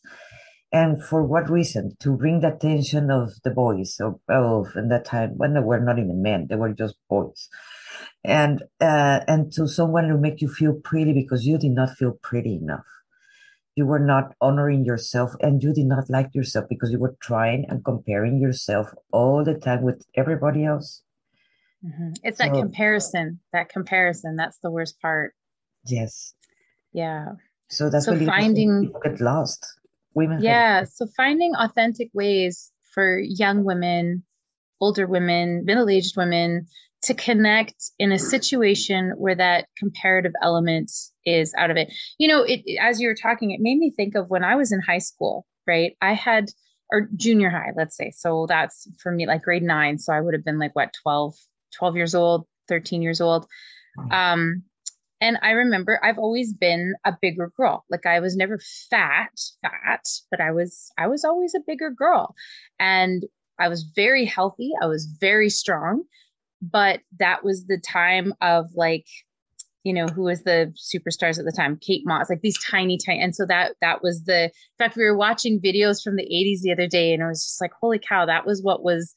And 0.71 1.03
for 1.03 1.23
what 1.23 1.49
reason? 1.49 1.95
To 1.99 2.17
bring 2.17 2.41
the 2.41 2.53
attention 2.53 3.11
of 3.11 3.31
the 3.43 3.51
boys 3.51 3.97
of, 3.99 4.19
of 4.27 4.75
in 4.75 4.89
that 4.89 5.05
time 5.05 5.37
when 5.37 5.53
they 5.53 5.59
were 5.59 5.79
not 5.79 5.99
even 5.99 6.23
men, 6.23 6.47
they 6.49 6.55
were 6.55 6.73
just 6.73 6.95
boys. 7.09 7.47
And 8.23 8.63
uh, 8.81 9.21
and 9.27 9.51
to 9.53 9.67
someone 9.67 10.07
to 10.07 10.17
make 10.17 10.41
you 10.41 10.49
feel 10.49 10.73
pretty 10.73 11.13
because 11.13 11.45
you 11.45 11.59
did 11.59 11.71
not 11.71 11.95
feel 11.97 12.17
pretty 12.23 12.55
enough. 12.55 12.85
You 13.75 13.85
were 13.85 13.99
not 13.99 14.33
honoring 14.39 14.83
yourself 14.83 15.31
and 15.41 15.61
you 15.61 15.73
did 15.73 15.85
not 15.85 16.09
like 16.09 16.29
yourself 16.33 16.65
because 16.69 16.91
you 16.91 16.99
were 16.99 17.15
trying 17.21 17.65
and 17.69 17.85
comparing 17.85 18.39
yourself 18.39 18.87
all 19.11 19.43
the 19.43 19.55
time 19.55 19.81
with 19.81 20.05
everybody 20.15 20.63
else 20.63 21.02
Mm-hmm. 21.85 22.13
It's 22.23 22.37
so, 22.37 22.45
that 22.45 22.53
comparison, 22.53 23.39
that 23.51 23.69
comparison. 23.69 24.35
That's 24.35 24.57
the 24.59 24.71
worst 24.71 24.99
part. 25.01 25.33
Yes. 25.85 26.33
Yeah. 26.93 27.33
So 27.69 27.89
that's 27.89 28.05
so 28.05 28.17
finding 28.25 28.85
people 28.85 29.01
get 29.03 29.19
lost. 29.19 29.65
Women. 30.13 30.41
Yeah. 30.41 30.83
So 30.83 31.07
finding 31.17 31.53
authentic 31.55 32.09
ways 32.13 32.71
for 32.93 33.17
young 33.19 33.63
women, 33.63 34.23
older 34.79 35.07
women, 35.07 35.65
middle-aged 35.65 36.15
women 36.15 36.67
to 37.01 37.13
connect 37.13 37.91
in 37.99 38.11
a 38.13 38.19
situation 38.19 39.13
where 39.17 39.35
that 39.35 39.67
comparative 39.77 40.31
element 40.41 40.91
is 41.25 41.53
out 41.57 41.69
of 41.69 41.75
it. 41.75 41.91
You 42.17 42.29
know, 42.29 42.43
it 42.43 42.61
as 42.79 43.01
you 43.01 43.09
were 43.09 43.15
talking, 43.15 43.51
it 43.51 43.59
made 43.59 43.77
me 43.77 43.91
think 43.91 44.15
of 44.15 44.29
when 44.29 44.43
I 44.43 44.55
was 44.55 44.71
in 44.71 44.79
high 44.79 44.99
school, 44.99 45.45
right? 45.67 45.97
I 46.01 46.13
had 46.13 46.45
or 46.91 47.09
junior 47.15 47.49
high, 47.49 47.71
let's 47.75 47.97
say. 47.97 48.11
So 48.15 48.45
that's 48.47 48.87
for 49.01 49.11
me 49.11 49.25
like 49.25 49.41
grade 49.41 49.63
9, 49.63 49.97
so 49.97 50.13
I 50.13 50.21
would 50.21 50.33
have 50.33 50.45
been 50.45 50.59
like 50.59 50.75
what 50.75 50.93
12 51.01 51.35
12 51.77 51.95
years 51.95 52.15
old, 52.15 52.45
13 52.67 53.01
years 53.01 53.21
old. 53.21 53.45
Um, 54.11 54.63
and 55.23 55.37
I 55.41 55.51
remember 55.51 56.01
I've 56.03 56.17
always 56.17 56.53
been 56.53 56.95
a 57.05 57.15
bigger 57.21 57.51
girl. 57.55 57.85
Like 57.89 58.05
I 58.05 58.19
was 58.19 58.35
never 58.35 58.59
fat, 58.89 59.31
fat, 59.61 60.05
but 60.29 60.41
I 60.41 60.51
was 60.51 60.91
I 60.97 61.07
was 61.07 61.23
always 61.23 61.55
a 61.55 61.63
bigger 61.65 61.89
girl. 61.89 62.35
And 62.77 63.23
I 63.57 63.69
was 63.69 63.83
very 63.95 64.25
healthy. 64.25 64.71
I 64.81 64.87
was 64.87 65.05
very 65.05 65.49
strong. 65.49 66.03
But 66.61 67.01
that 67.19 67.43
was 67.43 67.67
the 67.67 67.77
time 67.77 68.33
of 68.41 68.71
like, 68.75 69.05
you 69.83 69.93
know, 69.93 70.07
who 70.07 70.23
was 70.23 70.43
the 70.43 70.73
superstars 70.77 71.39
at 71.39 71.45
the 71.45 71.53
time? 71.55 71.77
Kate 71.81 72.03
Moss, 72.05 72.29
like 72.29 72.41
these 72.41 72.61
tiny, 72.61 72.97
tiny. 72.97 73.21
And 73.21 73.33
so 73.33 73.45
that 73.45 73.75
that 73.79 74.03
was 74.03 74.23
the 74.25 74.45
in 74.45 74.51
fact, 74.77 74.97
we 74.97 75.05
were 75.05 75.15
watching 75.15 75.61
videos 75.61 76.03
from 76.03 76.17
the 76.17 76.23
80s 76.23 76.61
the 76.61 76.71
other 76.73 76.87
day, 76.87 77.13
and 77.13 77.23
I 77.23 77.27
was 77.27 77.43
just 77.43 77.61
like, 77.61 77.71
holy 77.79 77.99
cow, 77.99 78.25
that 78.25 78.45
was 78.45 78.61
what 78.61 78.83
was 78.83 79.13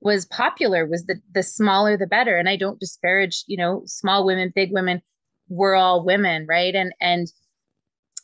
was 0.00 0.26
popular 0.26 0.86
was 0.86 1.06
the 1.06 1.20
the 1.32 1.42
smaller 1.42 1.96
the 1.96 2.06
better. 2.06 2.36
And 2.36 2.48
i 2.48 2.56
don't 2.56 2.80
disparage 2.80 3.44
you 3.46 3.56
know 3.56 3.82
small 3.86 4.24
women 4.24 4.52
big 4.54 4.72
women 4.72 5.02
we're 5.48 5.74
all 5.74 6.04
women 6.04 6.46
right? 6.48 6.74
And 6.74 6.92
and 7.00 7.28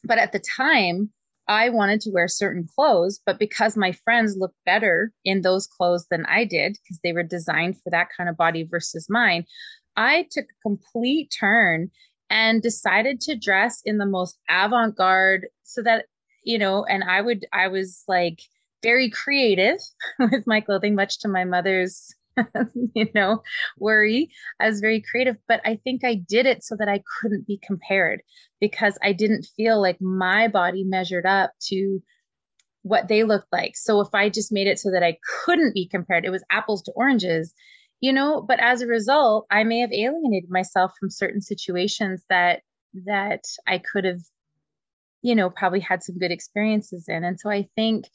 but 0.04 0.18
at 0.18 0.32
the 0.32 0.40
time 0.40 1.10
i 1.48 1.68
wanted 1.68 2.00
to 2.00 2.10
wear 2.10 2.28
certain 2.28 2.66
clothes 2.74 3.20
but 3.24 3.38
because 3.38 3.76
my 3.76 3.92
friends 4.04 4.36
looked 4.36 4.56
better 4.64 5.12
in 5.24 5.42
those 5.42 5.66
clothes 5.66 6.06
than 6.10 6.24
i 6.26 6.44
did 6.44 6.72
because 6.72 7.00
they 7.02 7.12
were 7.12 7.22
designed 7.22 7.76
for 7.82 7.90
that 7.90 8.08
kind 8.16 8.28
of 8.28 8.36
body 8.36 8.62
versus 8.64 9.06
mine 9.08 9.44
i 9.96 10.26
took 10.30 10.44
a 10.44 10.62
complete 10.62 11.32
turn 11.38 11.90
and 12.30 12.62
decided 12.62 13.20
to 13.20 13.36
dress 13.36 13.82
in 13.84 13.98
the 13.98 14.06
most 14.06 14.38
avant-garde 14.48 15.46
so 15.64 15.82
that 15.82 16.06
you 16.44 16.58
know 16.58 16.84
and 16.84 17.04
i 17.04 17.20
would 17.20 17.44
i 17.52 17.66
was 17.68 18.04
like 18.06 18.40
very 18.82 19.10
creative 19.10 19.78
with 20.18 20.46
my 20.46 20.60
clothing, 20.60 20.94
much 20.94 21.20
to 21.20 21.28
my 21.28 21.44
mother's, 21.44 22.14
you 22.94 23.08
know, 23.14 23.42
worry. 23.78 24.30
I 24.60 24.68
was 24.68 24.80
very 24.80 25.02
creative, 25.02 25.36
but 25.48 25.60
I 25.64 25.78
think 25.84 26.04
I 26.04 26.14
did 26.14 26.46
it 26.46 26.64
so 26.64 26.76
that 26.78 26.88
I 26.88 27.02
couldn't 27.20 27.46
be 27.46 27.60
compared 27.62 28.22
because 28.60 28.98
I 29.02 29.12
didn't 29.12 29.46
feel 29.56 29.80
like 29.80 30.00
my 30.00 30.48
body 30.48 30.84
measured 30.84 31.26
up 31.26 31.52
to 31.68 32.02
what 32.82 33.08
they 33.08 33.22
looked 33.22 33.52
like. 33.52 33.76
So 33.76 34.00
if 34.00 34.08
I 34.12 34.28
just 34.28 34.52
made 34.52 34.66
it 34.66 34.78
so 34.78 34.90
that 34.90 35.02
I 35.02 35.18
couldn't 35.44 35.74
be 35.74 35.86
compared, 35.86 36.24
it 36.24 36.30
was 36.30 36.44
apples 36.50 36.82
to 36.82 36.92
oranges, 36.92 37.54
you 38.00 38.12
know, 38.12 38.40
but 38.42 38.60
as 38.60 38.82
a 38.82 38.86
result, 38.86 39.46
I 39.50 39.62
may 39.64 39.78
have 39.78 39.92
alienated 39.92 40.50
myself 40.50 40.92
from 40.98 41.10
certain 41.10 41.40
situations 41.40 42.24
that 42.28 42.62
that 43.06 43.44
I 43.66 43.78
could 43.78 44.04
have 44.04 44.20
you 45.22 45.34
know 45.34 45.48
probably 45.48 45.80
had 45.80 46.02
some 46.02 46.18
good 46.18 46.30
experiences 46.30 47.06
in. 47.08 47.24
And 47.24 47.40
so 47.40 47.48
I 47.50 47.68
think 47.76 48.06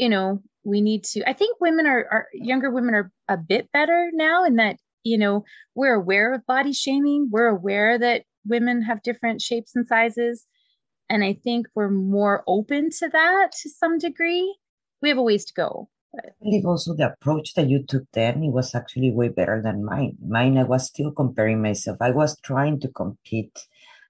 you 0.00 0.08
know 0.08 0.42
we 0.64 0.80
need 0.80 1.04
to 1.04 1.22
i 1.28 1.32
think 1.32 1.60
women 1.60 1.86
are, 1.86 2.06
are 2.10 2.26
younger 2.32 2.70
women 2.70 2.94
are 2.94 3.12
a 3.28 3.36
bit 3.36 3.70
better 3.70 4.10
now 4.14 4.44
in 4.44 4.56
that 4.56 4.76
you 5.04 5.18
know 5.18 5.44
we're 5.74 5.94
aware 5.94 6.32
of 6.32 6.44
body 6.46 6.72
shaming 6.72 7.28
we're 7.30 7.46
aware 7.48 7.98
that 7.98 8.22
women 8.46 8.80
have 8.80 9.02
different 9.02 9.42
shapes 9.42 9.76
and 9.76 9.86
sizes 9.86 10.46
and 11.10 11.22
i 11.22 11.34
think 11.44 11.66
we're 11.74 11.90
more 11.90 12.42
open 12.46 12.88
to 12.88 13.08
that 13.10 13.52
to 13.52 13.68
some 13.68 13.98
degree 13.98 14.56
we 15.02 15.10
have 15.10 15.18
a 15.18 15.22
ways 15.22 15.44
to 15.44 15.52
go 15.52 15.88
I 16.12 16.30
believe 16.42 16.66
also 16.66 16.96
the 16.96 17.12
approach 17.12 17.54
that 17.54 17.68
you 17.68 17.84
took 17.86 18.02
then 18.14 18.42
it 18.42 18.50
was 18.50 18.74
actually 18.74 19.12
way 19.12 19.28
better 19.28 19.62
than 19.62 19.84
mine. 19.84 20.16
Mine, 20.26 20.58
I 20.58 20.64
was 20.64 20.86
still 20.86 21.12
comparing 21.12 21.62
myself. 21.62 21.98
I 22.00 22.10
was 22.10 22.36
trying 22.40 22.80
to 22.80 22.88
compete. 22.88 23.56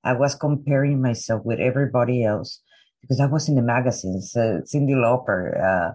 I 0.03 0.15
was 0.15 0.35
comparing 0.35 1.03
myself 1.03 1.45
with 1.45 1.61
everybody 1.61 2.25
else 2.25 2.63
because 3.01 3.21
I 3.21 3.27
was 3.27 3.49
in 3.49 3.55
the 3.55 3.63
magazines, 3.63 4.35
uh, 4.37 4.61
Cyndi 4.65 4.95
Lauper, 4.95 5.57
uh, 5.59 5.93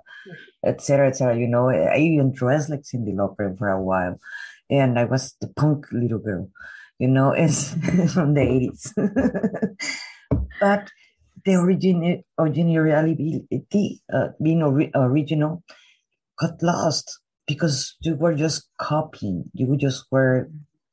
etc., 0.65 1.09
etc. 1.09 1.37
You 1.37 1.47
know, 1.47 1.69
I 1.69 1.97
even 1.97 2.33
dressed 2.33 2.69
like 2.69 2.81
Cyndi 2.81 3.13
Lauper 3.13 3.57
for 3.57 3.69
a 3.69 3.81
while, 3.81 4.19
and 4.69 4.97
I 4.97 5.05
was 5.05 5.35
the 5.39 5.47
punk 5.47 5.85
little 5.91 6.19
girl. 6.19 6.49
You 6.99 7.09
know, 7.09 7.31
it's 7.37 7.73
from 8.13 8.33
the 8.33 8.41
eighties. 8.41 8.93
but 10.59 10.89
the 11.45 11.55
origin 11.55 12.23
originality, 12.39 13.45
uh, 14.11 14.27
being 14.41 14.63
ori- 14.63 14.91
original, 14.95 15.63
got 16.39 16.61
lost 16.61 17.19
because 17.47 17.95
you 18.01 18.15
were 18.15 18.33
just 18.33 18.67
copying. 18.79 19.45
You 19.53 19.77
just 19.77 20.05
were 20.11 20.49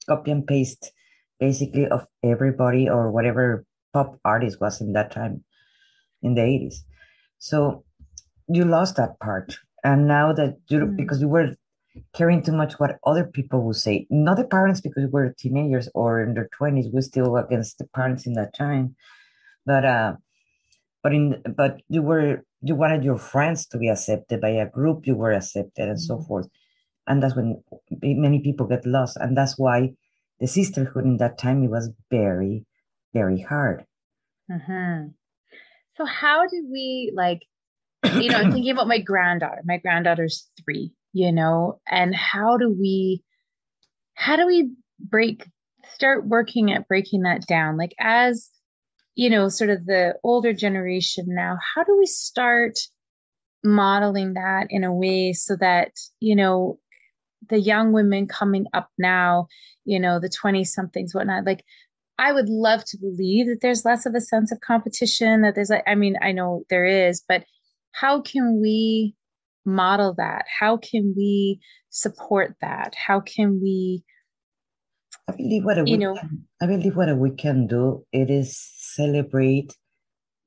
copy 0.06 0.30
and 0.30 0.46
paste, 0.46 0.92
basically, 1.40 1.86
of 1.86 2.06
everybody 2.22 2.88
or 2.88 3.10
whatever 3.10 3.64
pop 3.94 4.18
artist 4.24 4.60
was 4.60 4.80
in 4.80 4.92
that 4.94 5.10
time 5.10 5.44
in 6.23 6.35
the 6.35 6.43
80s. 6.43 6.77
So 7.39 7.85
you 8.49 8.64
lost 8.64 8.97
that 8.97 9.18
part. 9.20 9.57
And 9.85 10.07
now 10.07 10.33
that 10.33 10.57
you, 10.68 10.79
mm. 10.79 10.97
because 10.97 11.20
you 11.20 11.29
were 11.29 11.57
caring 12.14 12.43
too 12.43 12.53
much 12.53 12.75
what 12.75 12.99
other 13.05 13.25
people 13.25 13.62
will 13.62 13.75
say, 13.75 14.07
not 14.11 14.37
the 14.37 14.45
parents 14.45 14.81
because 14.81 15.05
we 15.05 15.11
were 15.11 15.35
teenagers 15.39 15.89
or 15.95 16.23
in 16.23 16.35
their 16.35 16.49
20s, 16.59 16.93
we're 16.93 17.01
still 17.03 17.37
against 17.37 17.79
the 17.79 17.87
parents 17.89 18.27
in 18.27 18.35
that 18.35 18.55
time. 18.55 18.95
But, 19.66 19.85
uh, 19.85 20.14
but 21.03 21.12
in, 21.12 21.43
but 21.57 21.81
you 21.89 22.03
were, 22.03 22.45
you 22.61 22.75
wanted 22.75 23.05
your 23.05 23.18
friends 23.18 23.66
to 23.66 23.79
be 23.79 23.89
accepted 23.89 24.41
by 24.41 24.51
a 24.51 24.68
group, 24.68 25.07
you 25.07 25.16
were 25.16 25.33
accepted 25.33 25.89
and 25.89 25.99
mm. 25.99 26.01
so 26.01 26.20
forth. 26.20 26.49
And 27.07 27.23
that's 27.23 27.35
when 27.35 27.62
many 28.01 28.41
people 28.41 28.66
get 28.66 28.87
lost. 28.87 29.16
And 29.16 29.37
that's 29.37 29.59
why 29.59 29.95
the 30.39 30.47
sisterhood 30.47 31.05
in 31.05 31.16
that 31.16 31.39
time, 31.39 31.64
it 31.64 31.70
was 31.70 31.91
very, 32.11 32.64
very 33.12 33.41
hard. 33.41 33.85
Mm-hmm. 34.51 35.09
So 35.97 36.05
how 36.05 36.47
do 36.47 36.66
we 36.70 37.12
like, 37.14 37.43
you 38.14 38.30
know, 38.30 38.38
I'm 38.38 38.53
thinking 38.53 38.72
about 38.72 38.88
my 38.88 38.99
granddaughter. 38.99 39.62
My 39.64 39.78
granddaughter's 39.78 40.49
three, 40.62 40.93
you 41.12 41.32
know, 41.32 41.80
and 41.88 42.14
how 42.14 42.57
do 42.57 42.70
we, 42.70 43.22
how 44.14 44.36
do 44.36 44.47
we 44.47 44.70
break, 44.99 45.47
start 45.95 46.26
working 46.26 46.72
at 46.72 46.88
breaking 46.88 47.22
that 47.22 47.47
down? 47.47 47.76
Like 47.76 47.95
as, 47.99 48.51
you 49.14 49.28
know, 49.28 49.49
sort 49.49 49.70
of 49.70 49.84
the 49.84 50.14
older 50.24 50.53
generation 50.53 51.26
now, 51.28 51.59
how 51.74 51.84
do 51.84 51.97
we 51.99 52.07
start 52.07 52.78
modeling 53.62 54.34
that 54.34 54.68
in 54.70 54.84
a 54.84 54.93
way 54.93 55.32
so 55.32 55.57
that, 55.57 55.93
you 56.20 56.34
know, 56.34 56.78
the 57.49 57.61
young 57.61 57.93
women 57.93 58.26
coming 58.26 58.66
up 58.72 58.88
now, 58.99 59.47
you 59.84 59.99
know, 59.99 60.18
the 60.20 60.28
20 60.28 60.64
somethings, 60.64 61.14
whatnot, 61.14 61.45
like 61.45 61.64
I 62.18 62.32
would 62.32 62.48
love 62.48 62.84
to 62.86 62.98
believe 62.98 63.46
that 63.46 63.60
there's 63.62 63.84
less 63.84 64.06
of 64.06 64.14
a 64.14 64.20
sense 64.20 64.52
of 64.52 64.60
competition, 64.60 65.42
that 65.42 65.54
there's 65.54 65.70
like, 65.70 65.84
I 65.86 65.94
mean, 65.94 66.16
I 66.22 66.32
know 66.32 66.64
there 66.70 66.84
is, 66.84 67.22
but 67.26 67.44
how 67.92 68.20
can 68.20 68.60
we 68.60 69.14
model 69.64 70.14
that? 70.14 70.44
How 70.60 70.76
can 70.76 71.14
we 71.16 71.60
support 71.90 72.54
that? 72.60 72.94
How 72.94 73.20
can 73.20 73.60
we 73.62 74.04
I 75.28 75.32
believe 75.32 75.64
what 75.64 75.76
you 75.76 75.84
we 75.84 75.98
know 75.98 76.14
can, 76.14 76.44
I 76.60 76.66
believe 76.66 76.96
what 76.96 77.16
we 77.16 77.30
can 77.30 77.66
do 77.66 78.04
it 78.12 78.28
is 78.28 78.56
celebrate 78.56 79.76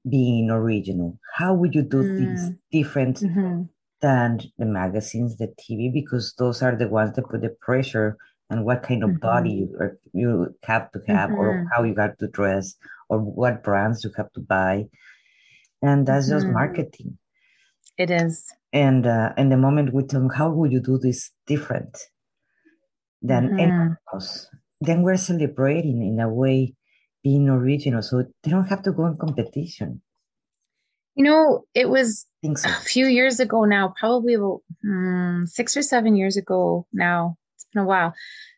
being 0.07 0.49
original. 0.49 1.19
How 1.35 1.53
would 1.53 1.73
you 1.73 1.81
do 1.81 2.03
things 2.03 2.51
mm, 2.51 2.57
different 2.71 3.19
hmm 3.19 3.63
than 4.01 4.41
the 4.57 4.65
magazines, 4.65 5.37
the 5.37 5.47
TV, 5.47 5.91
because 5.91 6.35
those 6.37 6.61
are 6.61 6.75
the 6.75 6.87
ones 6.87 7.15
that 7.15 7.27
put 7.27 7.41
the 7.41 7.55
pressure 7.61 8.17
on 8.49 8.63
what 8.63 8.83
kind 8.83 9.03
of 9.03 9.19
body 9.19 9.51
hmm 9.51 9.57
you, 9.59 9.75
or 9.79 9.97
you 10.13 10.55
have 10.63 10.91
to 10.91 10.99
have, 11.07 11.31
or 11.31 11.53
hmm 11.53 11.65
how 11.71 11.83
you 11.83 11.95
have 11.95 12.17
to 12.17 12.27
dress, 12.27 12.75
or 13.09 13.19
what 13.19 13.63
brands 13.63 14.03
you 14.03 14.11
have 14.17 14.31
to 14.33 14.41
buy, 14.41 14.85
and 15.81 16.05
that's 16.07 16.29
just 16.29 16.45
hmm 16.45 16.53
marketing. 16.53 17.17
It 17.97 18.11
is. 18.11 18.45
And 18.73 19.07
uh, 19.07 19.33
and 19.37 19.51
the 19.51 19.57
moment 19.57 19.93
we 19.93 20.03
tell 20.03 20.21
them, 20.21 20.29
how 20.29 20.49
would 20.51 20.71
you 20.71 20.81
do 20.81 20.97
this 20.97 21.31
different 21.47 21.97
than 23.21 23.53
anyone 23.57 23.71
hmm 23.71 23.93
else? 24.13 24.49
Then 24.81 25.01
we're 25.01 25.17
celebrating 25.17 26.01
in 26.03 26.19
a 26.19 26.29
way 26.29 26.75
being 27.23 27.49
original, 27.49 28.01
so 28.01 28.23
they 28.43 28.51
don't 28.51 28.67
have 28.67 28.83
to 28.83 28.91
go 28.91 29.05
in 29.07 29.17
competition. 29.17 30.01
You 31.15 31.23
know, 31.23 31.65
it 31.73 31.89
was 31.89 32.25
think 32.41 32.59
a 32.65 32.73
few 32.81 33.07
years 33.07 33.39
ago 33.39 33.63
now, 33.63 33.93
probably 33.97 34.33
about 34.33 34.61
hmm, 34.83 35.45
six 35.45 35.77
or 35.77 35.81
seven 35.81 36.15
years 36.15 36.37
ago 36.37 36.85
now. 36.91 37.37
It's 37.75 37.81
a 37.81 37.85
while. 37.85 38.13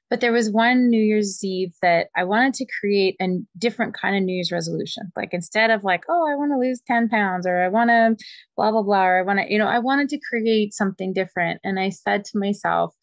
But 0.10 0.22
there 0.22 0.32
was 0.32 0.50
one 0.50 0.90
New 0.90 1.02
Year's 1.02 1.44
Eve 1.44 1.74
that 1.82 2.08
I 2.16 2.24
wanted 2.24 2.54
to 2.56 2.68
create 2.80 3.18
a 3.22 3.40
different 3.58 3.94
kind 3.94 4.16
of 4.16 4.24
New 4.24 4.36
Year's 4.36 4.54
resolution. 4.54 5.12
Like 5.18 5.34
instead 5.34 5.70
of 5.70 5.84
like, 5.84 6.04
oh, 6.08 6.26
I 6.32 6.36
want 6.36 6.54
to 6.54 6.58
lose 6.58 6.82
10 6.88 7.10
pounds 7.10 7.46
or 7.46 7.62
I 7.62 7.68
want 7.68 7.90
to 7.90 8.16
blah, 8.56 8.72
blah, 8.72 8.84
blah, 8.84 9.06
or 9.06 9.20
I 9.20 9.22
want 9.24 9.40
to, 9.40 9.52
you 9.52 9.60
know, 9.60 9.68
I 9.68 9.80
wanted 9.80 10.08
to 10.10 10.20
create 10.30 10.74
something 10.74 11.12
different. 11.12 11.60
And 11.66 11.78
I 11.78 11.90
said 11.90 12.24
to 12.26 12.38
myself, 12.38 12.96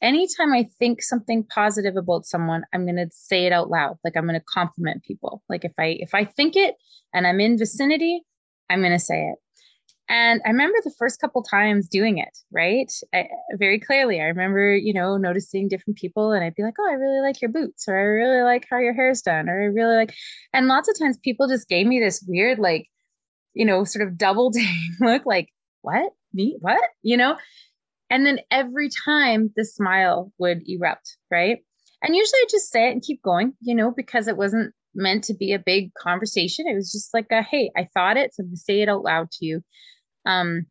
anytime 0.00 0.52
I 0.52 0.68
think 0.78 1.02
something 1.02 1.42
positive 1.42 1.96
about 1.96 2.24
someone, 2.24 2.62
I'm 2.72 2.84
going 2.84 2.96
to 2.96 3.08
say 3.10 3.46
it 3.46 3.52
out 3.52 3.68
loud. 3.68 3.96
Like 4.04 4.16
I'm 4.16 4.26
going 4.26 4.38
to 4.38 4.44
compliment 4.54 5.02
people. 5.02 5.42
Like 5.48 5.64
if 5.64 5.72
I 5.76 5.96
if 5.98 6.14
I 6.14 6.24
think 6.24 6.54
it 6.54 6.76
and 7.12 7.26
I'm 7.26 7.40
in 7.40 7.58
vicinity, 7.58 8.22
I'm 8.70 8.80
going 8.80 8.92
to 8.92 9.00
say 9.00 9.24
it. 9.24 9.38
And 10.08 10.40
I 10.46 10.48
remember 10.48 10.78
the 10.82 10.94
first 10.98 11.20
couple 11.20 11.42
times 11.42 11.88
doing 11.88 12.18
it, 12.18 12.38
right? 12.50 12.90
I, 13.14 13.26
very 13.58 13.78
clearly. 13.78 14.20
I 14.20 14.24
remember, 14.24 14.74
you 14.74 14.94
know, 14.94 15.18
noticing 15.18 15.68
different 15.68 15.98
people 15.98 16.32
and 16.32 16.42
I'd 16.42 16.54
be 16.54 16.62
like, 16.62 16.74
"Oh, 16.80 16.88
I 16.88 16.94
really 16.94 17.20
like 17.20 17.42
your 17.42 17.50
boots," 17.50 17.86
or 17.88 17.96
"I 17.96 18.02
really 18.02 18.42
like 18.42 18.66
how 18.70 18.78
your 18.78 18.94
hair's 18.94 19.20
done," 19.22 19.48
or 19.48 19.60
"I 19.60 19.66
really 19.66 19.96
like." 19.96 20.14
And 20.54 20.66
lots 20.66 20.88
of 20.88 20.98
times 20.98 21.18
people 21.18 21.46
just 21.48 21.68
gave 21.68 21.86
me 21.86 22.00
this 22.00 22.24
weird 22.26 22.58
like, 22.58 22.88
you 23.54 23.66
know, 23.66 23.84
sort 23.84 24.06
of 24.06 24.18
double 24.18 24.50
day 24.52 24.74
look 25.00 25.26
like, 25.26 25.50
"What? 25.82 26.12
Me? 26.32 26.56
What?" 26.60 26.82
You 27.02 27.16
know? 27.18 27.36
And 28.10 28.24
then 28.26 28.40
every 28.50 28.88
time 29.04 29.52
the 29.56 29.64
smile 29.64 30.32
would 30.38 30.62
erupt, 30.66 31.16
right? 31.30 31.58
And 32.02 32.14
usually 32.16 32.38
I 32.40 32.46
just 32.50 32.70
say 32.70 32.88
it 32.88 32.92
and 32.92 33.02
keep 33.02 33.22
going, 33.22 33.54
you 33.60 33.74
know, 33.74 33.90
because 33.90 34.28
it 34.28 34.36
wasn't 34.36 34.74
meant 34.94 35.24
to 35.24 35.34
be 35.34 35.52
a 35.52 35.58
big 35.58 35.92
conversation. 35.94 36.66
It 36.66 36.74
was 36.74 36.92
just 36.92 37.12
like 37.12 37.26
a, 37.30 37.42
hey, 37.42 37.70
I 37.76 37.88
thought 37.94 38.16
it, 38.16 38.34
so 38.34 38.42
I'm 38.42 38.48
gonna 38.48 38.56
say 38.56 38.80
it 38.82 38.88
out 38.88 39.02
loud 39.02 39.30
to 39.32 39.44
you. 39.46 39.62
Um, 40.28 40.66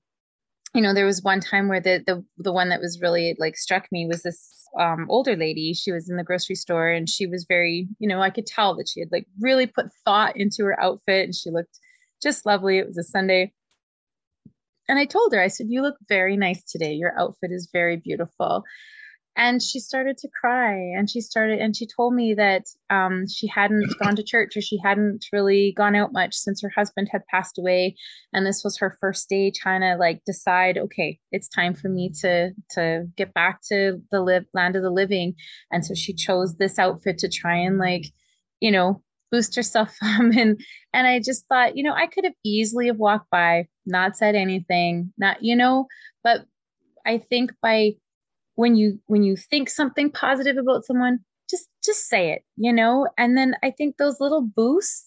you 0.73 0.81
know, 0.81 0.93
there 0.93 1.05
was 1.05 1.23
one 1.23 1.41
time 1.41 1.67
where 1.67 1.81
the 1.81 2.03
the 2.05 2.23
the 2.37 2.53
one 2.53 2.69
that 2.69 2.79
was 2.79 2.99
really 3.01 3.35
like 3.39 3.57
struck 3.57 3.87
me 3.91 4.05
was 4.07 4.23
this 4.23 4.65
um 4.79 5.07
older 5.09 5.35
lady. 5.35 5.73
She 5.73 5.91
was 5.91 6.09
in 6.09 6.17
the 6.17 6.23
grocery 6.23 6.55
store 6.55 6.89
and 6.89 7.09
she 7.09 7.25
was 7.27 7.45
very, 7.49 7.87
you 7.99 8.07
know, 8.07 8.21
I 8.21 8.29
could 8.29 8.45
tell 8.45 8.75
that 8.75 8.87
she 8.87 8.99
had 9.01 9.09
like 9.11 9.25
really 9.39 9.67
put 9.67 9.87
thought 10.05 10.37
into 10.37 10.63
her 10.65 10.79
outfit 10.81 11.25
and 11.25 11.35
she 11.35 11.49
looked 11.49 11.79
just 12.21 12.45
lovely. 12.45 12.77
It 12.77 12.87
was 12.87 12.97
a 12.97 13.03
Sunday 13.03 13.53
and 14.89 14.99
I 14.99 15.05
told 15.05 15.33
her, 15.33 15.41
I 15.41 15.47
said, 15.47 15.67
You 15.69 15.81
look 15.81 15.97
very 16.07 16.37
nice 16.37 16.63
today. 16.63 16.93
Your 16.93 17.17
outfit 17.19 17.51
is 17.51 17.69
very 17.71 17.97
beautiful. 17.97 18.63
And 19.37 19.61
she 19.61 19.79
started 19.79 20.17
to 20.17 20.29
cry 20.41 20.73
and 20.73 21.07
she 21.07 21.21
started, 21.21 21.59
and 21.59 21.77
she 21.77 21.85
told 21.85 22.15
me 22.15 22.33
that 22.33 22.63
um, 22.89 23.27
she 23.27 23.45
hadn't 23.45 23.85
gone 24.01 24.15
to 24.15 24.23
church 24.23 24.57
or 24.57 24.61
she 24.61 24.79
hadn't 24.83 25.25
really 25.31 25.73
gone 25.77 25.95
out 25.95 26.11
much 26.11 26.33
since 26.33 26.59
her 26.63 26.71
husband 26.75 27.09
had 27.11 27.25
passed 27.27 27.59
away. 27.59 27.95
And 28.33 28.47
this 28.47 28.63
was 28.63 28.79
her 28.79 28.97
first 28.99 29.29
day 29.29 29.51
trying 29.51 29.81
to 29.81 29.95
like 29.95 30.23
decide, 30.25 30.79
okay, 30.79 31.19
it's 31.31 31.47
time 31.47 31.75
for 31.75 31.87
me 31.87 32.11
to, 32.21 32.49
to 32.71 33.05
get 33.15 33.35
back 33.35 33.59
to 33.69 34.01
the 34.11 34.21
live 34.21 34.45
land 34.55 34.75
of 34.75 34.81
the 34.81 34.89
living. 34.89 35.35
And 35.71 35.85
so 35.85 35.93
she 35.93 36.13
chose 36.13 36.55
this 36.55 36.79
outfit 36.79 37.19
to 37.19 37.29
try 37.29 37.57
and 37.57 37.77
like, 37.77 38.05
you 38.59 38.71
know, 38.71 39.03
boost 39.31 39.55
herself 39.55 39.95
up 40.01 40.19
and 40.19 40.59
and 40.93 41.05
I 41.05 41.19
just 41.19 41.45
thought, 41.47 41.77
you 41.77 41.83
know, 41.83 41.93
I 41.93 42.07
could 42.07 42.23
have 42.23 42.33
easily 42.43 42.87
have 42.87 42.97
walked 42.97 43.29
by, 43.29 43.67
not 43.85 44.17
said 44.17 44.33
anything, 44.33 45.13
not, 45.15 45.43
you 45.43 45.55
know, 45.55 45.85
but 46.23 46.45
I 47.05 47.19
think 47.19 47.51
by 47.61 47.97
when 48.57 48.75
you 48.75 48.99
when 49.05 49.23
you 49.23 49.37
think 49.37 49.69
something 49.69 50.11
positive 50.11 50.57
about 50.57 50.83
someone, 50.83 51.19
just 51.47 51.69
just 51.85 52.07
say 52.07 52.31
it, 52.31 52.43
you 52.57 52.73
know? 52.73 53.07
And 53.17 53.37
then 53.37 53.55
I 53.63 53.69
think 53.69 53.97
those 53.97 54.19
little 54.19 54.41
boosts, 54.41 55.05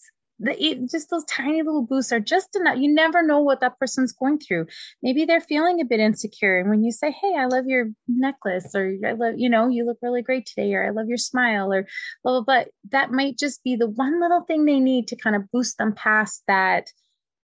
just 0.88 1.10
those 1.10 1.24
tiny 1.24 1.60
little 1.60 1.84
boosts 1.84 2.12
are 2.12 2.20
just 2.20 2.54
enough. 2.54 2.78
You 2.78 2.94
never 2.94 3.26
know 3.26 3.40
what 3.40 3.60
that 3.60 3.76
person's 3.80 4.12
going 4.12 4.38
through. 4.38 4.66
Maybe 5.02 5.24
they're 5.24 5.40
feeling 5.40 5.80
a 5.80 5.84
bit 5.84 5.98
insecure. 5.98 6.60
And 6.60 6.70
when 6.70 6.84
you 6.84 6.92
say, 6.92 7.10
Hey, 7.10 7.34
I 7.36 7.46
love 7.46 7.64
your 7.66 7.86
necklace, 8.06 8.72
or 8.72 8.94
I 9.04 9.12
love, 9.12 9.34
you 9.36 9.50
know, 9.50 9.66
you 9.66 9.84
look 9.84 9.98
really 10.00 10.22
great 10.22 10.46
today, 10.46 10.72
or 10.74 10.86
I 10.86 10.90
love 10.90 11.08
your 11.08 11.18
smile, 11.18 11.72
or 11.72 11.88
blah, 12.22 12.40
blah, 12.40 12.42
blah, 12.42 12.64
that 12.92 13.10
might 13.10 13.36
just 13.36 13.64
be 13.64 13.74
the 13.74 13.88
one 13.88 14.20
little 14.20 14.42
thing 14.42 14.64
they 14.64 14.78
need 14.78 15.08
to 15.08 15.16
kind 15.16 15.34
of 15.34 15.50
boost 15.50 15.76
them 15.76 15.92
past 15.92 16.44
that 16.46 16.86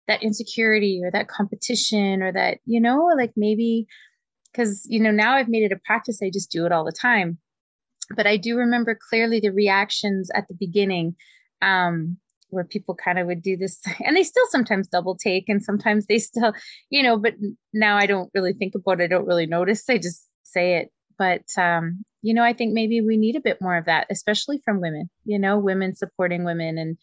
that 0.07 0.23
insecurity 0.23 1.01
or 1.03 1.11
that 1.11 1.27
competition 1.27 2.21
or 2.23 2.31
that, 2.31 2.59
you 2.65 2.79
know, 2.79 3.11
like 3.17 3.33
maybe 3.35 3.87
because 4.51 4.85
you 4.89 4.99
know 4.99 5.11
now 5.11 5.35
I've 5.35 5.49
made 5.49 5.63
it 5.63 5.71
a 5.71 5.79
practice. 5.85 6.21
I 6.21 6.29
just 6.29 6.51
do 6.51 6.65
it 6.65 6.71
all 6.71 6.85
the 6.85 6.91
time. 6.91 7.37
But 8.15 8.27
I 8.27 8.37
do 8.37 8.57
remember 8.57 8.97
clearly 9.09 9.39
the 9.39 9.51
reactions 9.51 10.29
at 10.35 10.47
the 10.47 10.53
beginning, 10.53 11.15
um, 11.61 12.17
where 12.49 12.65
people 12.65 12.95
kind 12.95 13.17
of 13.19 13.27
would 13.27 13.41
do 13.41 13.55
this, 13.55 13.79
and 14.05 14.15
they 14.15 14.23
still 14.23 14.45
sometimes 14.49 14.87
double 14.87 15.15
take, 15.15 15.47
and 15.47 15.63
sometimes 15.63 16.05
they 16.05 16.19
still, 16.19 16.53
you 16.89 17.03
know. 17.03 17.17
But 17.17 17.35
now 17.73 17.97
I 17.97 18.05
don't 18.05 18.31
really 18.33 18.53
think 18.53 18.75
about 18.75 19.01
it. 19.01 19.05
I 19.05 19.07
don't 19.07 19.27
really 19.27 19.45
notice. 19.45 19.89
I 19.89 19.97
just 19.97 20.27
say 20.43 20.77
it. 20.77 20.91
But 21.17 21.43
um, 21.57 22.03
you 22.21 22.33
know, 22.33 22.43
I 22.43 22.53
think 22.53 22.73
maybe 22.73 23.01
we 23.01 23.17
need 23.17 23.35
a 23.35 23.41
bit 23.41 23.61
more 23.61 23.77
of 23.77 23.85
that, 23.85 24.07
especially 24.09 24.61
from 24.63 24.81
women. 24.81 25.09
You 25.25 25.39
know, 25.39 25.57
women 25.57 25.95
supporting 25.95 26.43
women 26.43 26.77
and 26.77 26.97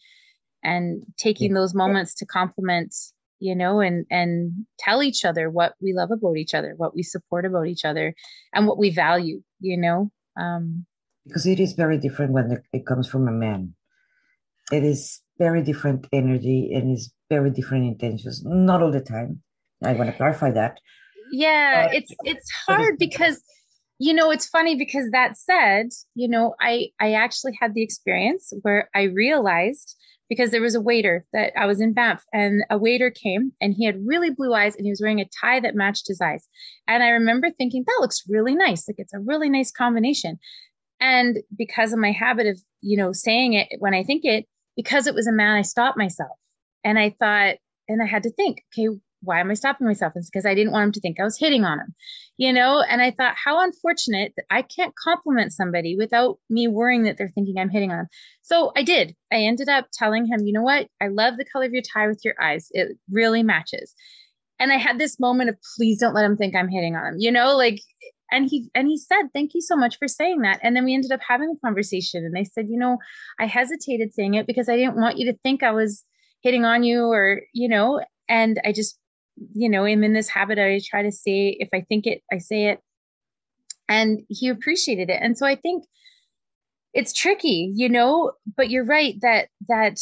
and 0.63 1.03
taking 1.17 1.53
those 1.53 1.73
moments 1.73 2.13
to 2.15 2.25
compliment 2.25 2.93
you 3.39 3.55
know 3.55 3.79
and 3.79 4.05
and 4.09 4.65
tell 4.77 5.01
each 5.01 5.25
other 5.25 5.49
what 5.49 5.73
we 5.81 5.93
love 5.93 6.11
about 6.11 6.37
each 6.37 6.53
other 6.53 6.73
what 6.77 6.95
we 6.95 7.03
support 7.03 7.45
about 7.45 7.67
each 7.67 7.85
other 7.85 8.13
and 8.53 8.67
what 8.67 8.77
we 8.77 8.89
value 8.89 9.41
you 9.59 9.77
know 9.77 10.11
um 10.39 10.85
Because 11.25 11.45
it 11.45 11.59
is 11.59 11.73
very 11.73 11.97
different 11.97 12.33
when 12.33 12.63
it 12.73 12.85
comes 12.85 13.07
from 13.07 13.27
a 13.27 13.31
man. 13.31 13.75
It 14.71 14.83
is 14.83 15.21
very 15.37 15.61
different 15.61 16.07
energy 16.11 16.71
and 16.73 16.91
is 16.91 17.13
very 17.29 17.51
different 17.51 17.85
intentions. 17.85 18.41
Not 18.43 18.81
all 18.81 18.91
the 18.91 19.01
time. 19.01 19.41
I 19.83 19.93
want 19.93 20.09
to 20.09 20.17
clarify 20.17 20.51
that. 20.51 20.79
yeah 21.31 21.85
But 21.85 21.95
it's 21.97 22.11
it's 22.11 22.31
it's 22.31 22.49
hard 22.65 22.97
because 22.97 23.37
you 23.99 24.13
know 24.13 24.31
it's 24.31 24.47
funny 24.47 24.75
because 24.75 25.11
that 25.11 25.37
said 25.37 25.87
you 26.15 26.27
know 26.27 26.55
i 26.59 26.87
i 26.99 27.13
actually 27.13 27.53
had 27.61 27.73
the 27.73 27.83
experience 27.83 28.53
where 28.63 28.89
i 28.95 29.03
realized 29.03 29.95
because 30.29 30.51
there 30.51 30.61
was 30.61 30.75
a 30.75 30.81
waiter 30.81 31.25
that 31.33 31.51
i 31.57 31.65
was 31.65 31.81
in 31.81 31.91
banff 31.93 32.23
and 32.31 32.63
a 32.69 32.77
waiter 32.77 33.09
came 33.09 33.51
and 33.59 33.73
he 33.73 33.85
had 33.85 34.05
really 34.05 34.29
blue 34.29 34.53
eyes 34.53 34.75
and 34.75 34.85
he 34.85 34.91
was 34.91 35.01
wearing 35.01 35.19
a 35.19 35.29
tie 35.41 35.59
that 35.59 35.75
matched 35.75 36.07
his 36.07 36.21
eyes. 36.21 36.47
And 36.87 37.03
i 37.03 37.09
remember 37.09 37.49
thinking 37.49 37.83
that 37.85 37.97
looks 37.99 38.23
really 38.29 38.55
nice. 38.55 38.87
Like 38.87 38.99
it's 38.99 39.13
a 39.13 39.19
really 39.19 39.49
nice 39.49 39.71
combination. 39.71 40.39
And 41.01 41.39
because 41.57 41.93
of 41.93 41.99
my 41.99 42.11
habit 42.11 42.47
of 42.47 42.59
you 42.81 42.97
know 42.97 43.11
saying 43.11 43.53
it 43.53 43.67
when 43.79 43.93
i 43.93 44.03
think 44.03 44.23
it 44.23 44.45
because 44.75 45.07
it 45.07 45.15
was 45.15 45.27
a 45.27 45.31
man 45.31 45.57
i 45.57 45.61
stopped 45.61 45.97
myself. 45.97 46.37
And 46.83 46.97
i 46.99 47.15
thought 47.19 47.55
and 47.87 48.01
i 48.01 48.05
had 48.05 48.23
to 48.23 48.31
think 48.31 48.63
okay 48.73 48.89
why 49.21 49.39
am 49.39 49.51
i 49.51 49.53
stopping 49.53 49.87
myself? 49.87 50.13
It's 50.15 50.29
because 50.29 50.45
i 50.45 50.53
didn't 50.55 50.71
want 50.71 50.85
him 50.85 50.91
to 50.93 50.99
think 50.99 51.19
i 51.19 51.23
was 51.23 51.37
hitting 51.37 51.65
on 51.65 51.79
him 51.79 51.95
you 52.39 52.53
know? 52.53 52.81
And 52.81 53.01
i 53.01 53.11
thought 53.11 53.35
how 53.35 53.61
unfortunate 53.61 54.33
that 54.37 54.45
i 54.49 54.63
can't 54.63 54.95
compliment 54.95 55.53
somebody 55.53 55.95
without 55.95 56.39
me 56.49 56.67
worrying 56.67 57.03
that 57.03 57.17
they're 57.17 57.31
thinking 57.35 57.57
i'm 57.59 57.69
hitting 57.69 57.91
on 57.91 57.97
them. 57.97 58.07
So 58.41 58.71
i 58.75 58.81
did. 58.81 59.15
I 59.31 59.37
ended 59.37 59.69
up 59.69 59.87
telling 59.93 60.25
him 60.25 60.47
you 60.47 60.53
know 60.53 60.63
what? 60.63 60.87
I 60.99 61.09
love 61.09 61.37
the 61.37 61.45
color 61.45 61.65
of 61.65 61.73
your 61.73 61.83
tie 61.83 62.07
with 62.07 62.21
your 62.23 62.35
eyes. 62.41 62.69
It 62.71 62.97
really 63.11 63.43
matches. 63.43 63.93
And 64.59 64.71
i 64.71 64.77
had 64.77 64.97
this 64.97 65.19
moment 65.19 65.49
of 65.49 65.57
please 65.77 65.99
don't 65.99 66.15
let 66.15 66.25
him 66.25 66.37
think 66.37 66.55
i'm 66.55 66.69
hitting 66.69 66.95
on 66.95 67.05
him 67.05 67.15
you 67.19 67.31
know? 67.31 67.55
Like 67.55 67.81
and 68.31 68.47
he 68.49 68.69
and 68.73 68.87
he 68.87 68.97
said 68.97 69.23
thank 69.33 69.51
you 69.53 69.61
so 69.61 69.75
much 69.75 69.97
for 69.97 70.07
saying 70.07 70.41
that. 70.41 70.59
And 70.63 70.75
then 70.75 70.85
we 70.85 70.93
ended 70.93 71.11
up 71.11 71.21
having 71.27 71.53
a 71.55 71.65
conversation 71.65 72.23
and 72.23 72.37
i 72.37 72.43
said 72.43 72.67
you 72.69 72.79
know 72.79 72.97
i 73.39 73.45
hesitated 73.45 74.13
saying 74.13 74.35
it 74.35 74.47
because 74.47 74.69
i 74.69 74.77
didn't 74.77 74.95
want 74.95 75.17
you 75.17 75.31
to 75.31 75.37
think 75.39 75.61
i 75.61 75.71
was 75.71 76.05
hitting 76.41 76.63
on 76.63 76.83
you 76.83 77.03
or 77.03 77.41
you 77.53 77.67
know? 77.67 78.01
And 78.29 78.61
i 78.63 78.71
just 78.71 78.97
you 79.53 79.69
know 79.69 79.85
am 79.85 80.03
in 80.03 80.13
this 80.13 80.29
habit 80.29 80.59
i 80.59 80.79
try 80.83 81.03
to 81.03 81.11
say 81.11 81.55
if 81.59 81.69
i 81.73 81.81
think 81.81 82.05
it 82.05 82.21
i 82.31 82.37
say 82.37 82.67
it 82.67 82.79
and 83.87 84.21
he 84.29 84.47
appreciated 84.47 85.09
it 85.09 85.19
and 85.21 85.37
so 85.37 85.45
i 85.45 85.55
think 85.55 85.85
it's 86.93 87.13
tricky 87.13 87.71
you 87.75 87.89
know 87.89 88.31
but 88.57 88.69
you're 88.69 88.85
right 88.85 89.15
that 89.21 89.47
that 89.67 89.97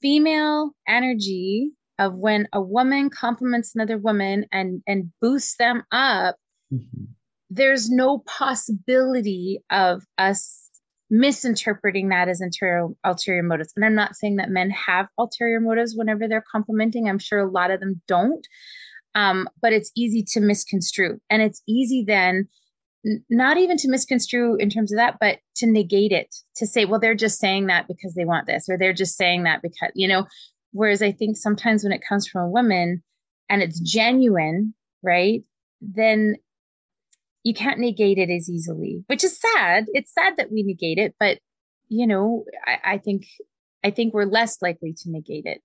female 0.00 0.70
energy 0.88 1.70
of 1.98 2.14
when 2.14 2.48
a 2.52 2.60
woman 2.60 3.10
compliments 3.10 3.74
another 3.74 3.98
woman 3.98 4.46
and 4.52 4.82
and 4.86 5.10
boosts 5.20 5.56
them 5.58 5.82
up 5.92 6.36
mm-hmm. 6.72 7.04
there's 7.50 7.90
no 7.90 8.18
possibility 8.20 9.60
of 9.70 10.04
us 10.18 10.69
misinterpreting 11.10 12.08
that 12.08 12.28
as 12.28 12.40
interior 12.40 12.88
ulterior 13.04 13.42
motives. 13.42 13.72
And 13.76 13.84
i'm 13.84 13.94
not 13.94 14.16
saying 14.16 14.36
that 14.36 14.50
men 14.50 14.70
have 14.70 15.08
ulterior 15.18 15.60
motives 15.60 15.94
whenever 15.96 16.28
they're 16.28 16.44
complimenting. 16.50 17.08
I'm 17.08 17.18
sure 17.18 17.40
a 17.40 17.50
lot 17.50 17.70
of 17.70 17.80
them 17.80 18.00
don't. 18.06 18.46
Um, 19.14 19.48
but 19.60 19.72
it's 19.72 19.90
easy 19.96 20.24
to 20.32 20.40
misconstrue. 20.40 21.20
And 21.28 21.42
it's 21.42 21.62
easy 21.66 22.04
then 22.06 22.48
not 23.28 23.56
even 23.56 23.76
to 23.78 23.88
misconstrue 23.88 24.56
in 24.56 24.68
terms 24.68 24.92
of 24.92 24.98
that, 24.98 25.16
but 25.20 25.38
to 25.56 25.66
negate 25.66 26.12
it, 26.12 26.34
to 26.56 26.66
say, 26.66 26.84
well, 26.84 27.00
they're 27.00 27.14
just 27.14 27.38
saying 27.38 27.66
that 27.66 27.88
because 27.88 28.14
they 28.14 28.24
want 28.24 28.46
this, 28.46 28.68
or 28.68 28.76
they're 28.76 28.92
just 28.92 29.16
saying 29.16 29.44
that 29.44 29.62
because, 29.62 29.90
you 29.94 30.06
know, 30.06 30.26
whereas 30.72 31.02
I 31.02 31.12
think 31.12 31.36
sometimes 31.36 31.82
when 31.82 31.92
it 31.92 32.02
comes 32.06 32.28
from 32.28 32.42
a 32.42 32.50
woman 32.50 33.02
and 33.48 33.62
it's 33.62 33.80
genuine, 33.80 34.74
right, 35.02 35.42
then 35.80 36.36
you 37.42 37.54
can't 37.54 37.78
negate 37.78 38.18
it 38.18 38.30
as 38.30 38.50
easily, 38.50 39.02
which 39.06 39.24
is 39.24 39.38
sad. 39.38 39.86
It's 39.92 40.12
sad 40.12 40.34
that 40.36 40.52
we 40.52 40.62
negate 40.62 40.98
it, 40.98 41.14
but 41.18 41.38
you 41.88 42.06
know, 42.06 42.44
I, 42.66 42.94
I 42.94 42.98
think 42.98 43.26
I 43.84 43.90
think 43.90 44.14
we're 44.14 44.24
less 44.24 44.60
likely 44.62 44.92
to 44.92 45.10
negate 45.10 45.46
it 45.46 45.62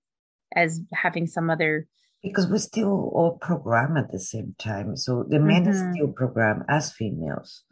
as 0.54 0.80
having 0.92 1.26
some 1.26 1.50
other 1.50 1.86
because 2.22 2.48
we 2.48 2.58
still 2.58 3.10
all 3.14 3.38
program 3.40 3.96
at 3.96 4.10
the 4.10 4.18
same 4.18 4.54
time. 4.58 4.96
So 4.96 5.24
the 5.28 5.38
men 5.38 5.64
mm-hmm. 5.64 5.92
still 5.92 6.08
program 6.08 6.64
as 6.68 6.92
females, 6.92 7.62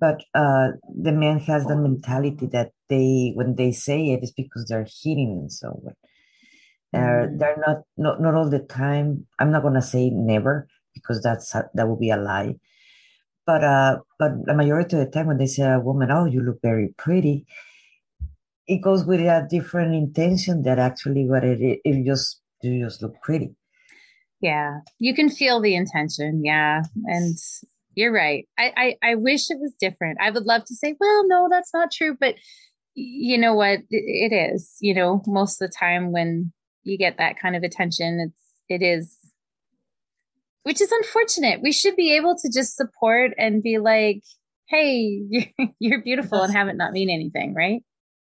but 0.00 0.22
uh, 0.34 0.68
the 1.00 1.12
man 1.12 1.38
has 1.40 1.66
the 1.66 1.76
mentality 1.76 2.48
that 2.52 2.72
they 2.88 3.32
when 3.34 3.56
they 3.56 3.72
say 3.72 4.10
it 4.10 4.22
is 4.22 4.32
because 4.32 4.66
they're 4.68 4.86
hitting 5.02 5.38
and 5.40 5.52
so 5.52 5.68
on. 5.68 5.94
mm-hmm. 6.94 7.38
they're 7.38 7.62
not, 7.66 7.76
not 7.96 8.20
not 8.20 8.34
all 8.34 8.48
the 8.50 8.60
time. 8.60 9.26
I'm 9.38 9.52
not 9.52 9.62
gonna 9.62 9.82
say 9.82 10.10
never 10.10 10.66
because 10.94 11.22
that's 11.22 11.52
that 11.52 11.88
would 11.88 12.00
be 12.00 12.10
a 12.10 12.16
lie. 12.16 12.56
But 13.48 13.64
uh, 13.64 13.96
but 14.18 14.32
the 14.44 14.52
majority 14.52 14.96
of 14.96 15.06
the 15.06 15.10
time 15.10 15.28
when 15.28 15.38
they 15.38 15.46
say 15.46 15.62
a 15.62 15.80
woman, 15.80 16.10
"Oh, 16.10 16.26
you 16.26 16.42
look 16.42 16.60
very 16.60 16.94
pretty," 16.98 17.46
it 18.66 18.82
goes 18.82 19.06
with 19.06 19.20
a 19.20 19.46
different 19.48 19.94
intention 19.94 20.64
that 20.64 20.78
actually 20.78 21.26
what 21.26 21.44
it 21.44 21.62
is. 21.62 21.78
It 21.82 22.04
just 22.04 22.42
you 22.62 22.84
just 22.84 23.00
look 23.00 23.14
pretty. 23.22 23.56
Yeah, 24.42 24.80
you 24.98 25.14
can 25.14 25.30
feel 25.30 25.62
the 25.62 25.74
intention. 25.74 26.44
Yeah, 26.44 26.82
and 27.06 27.38
you're 27.94 28.12
right. 28.12 28.46
I, 28.58 28.96
I 29.02 29.12
I 29.12 29.14
wish 29.14 29.50
it 29.50 29.58
was 29.58 29.72
different. 29.80 30.18
I 30.20 30.30
would 30.30 30.44
love 30.44 30.66
to 30.66 30.74
say, 30.74 30.94
well, 31.00 31.26
no, 31.26 31.48
that's 31.50 31.72
not 31.72 31.90
true, 31.90 32.18
but 32.20 32.34
you 32.94 33.38
know 33.38 33.54
what? 33.54 33.78
It, 33.88 34.30
it 34.30 34.52
is. 34.52 34.76
You 34.82 34.92
know, 34.92 35.22
most 35.26 35.62
of 35.62 35.70
the 35.70 35.74
time 35.74 36.12
when 36.12 36.52
you 36.82 36.98
get 36.98 37.16
that 37.16 37.40
kind 37.40 37.56
of 37.56 37.62
attention, 37.62 38.20
it's 38.28 38.42
it 38.68 38.84
is 38.84 39.16
which 40.68 40.82
is 40.82 40.92
unfortunate. 40.92 41.62
We 41.62 41.72
should 41.72 41.96
be 41.96 42.14
able 42.14 42.36
to 42.36 42.50
just 42.52 42.76
support 42.76 43.32
and 43.38 43.62
be 43.62 43.78
like, 43.78 44.22
hey, 44.66 45.22
you're 45.78 46.02
beautiful 46.02 46.42
and 46.42 46.52
have 46.52 46.68
it 46.68 46.76
not 46.76 46.92
mean 46.92 47.08
anything, 47.08 47.54
right? 47.54 47.80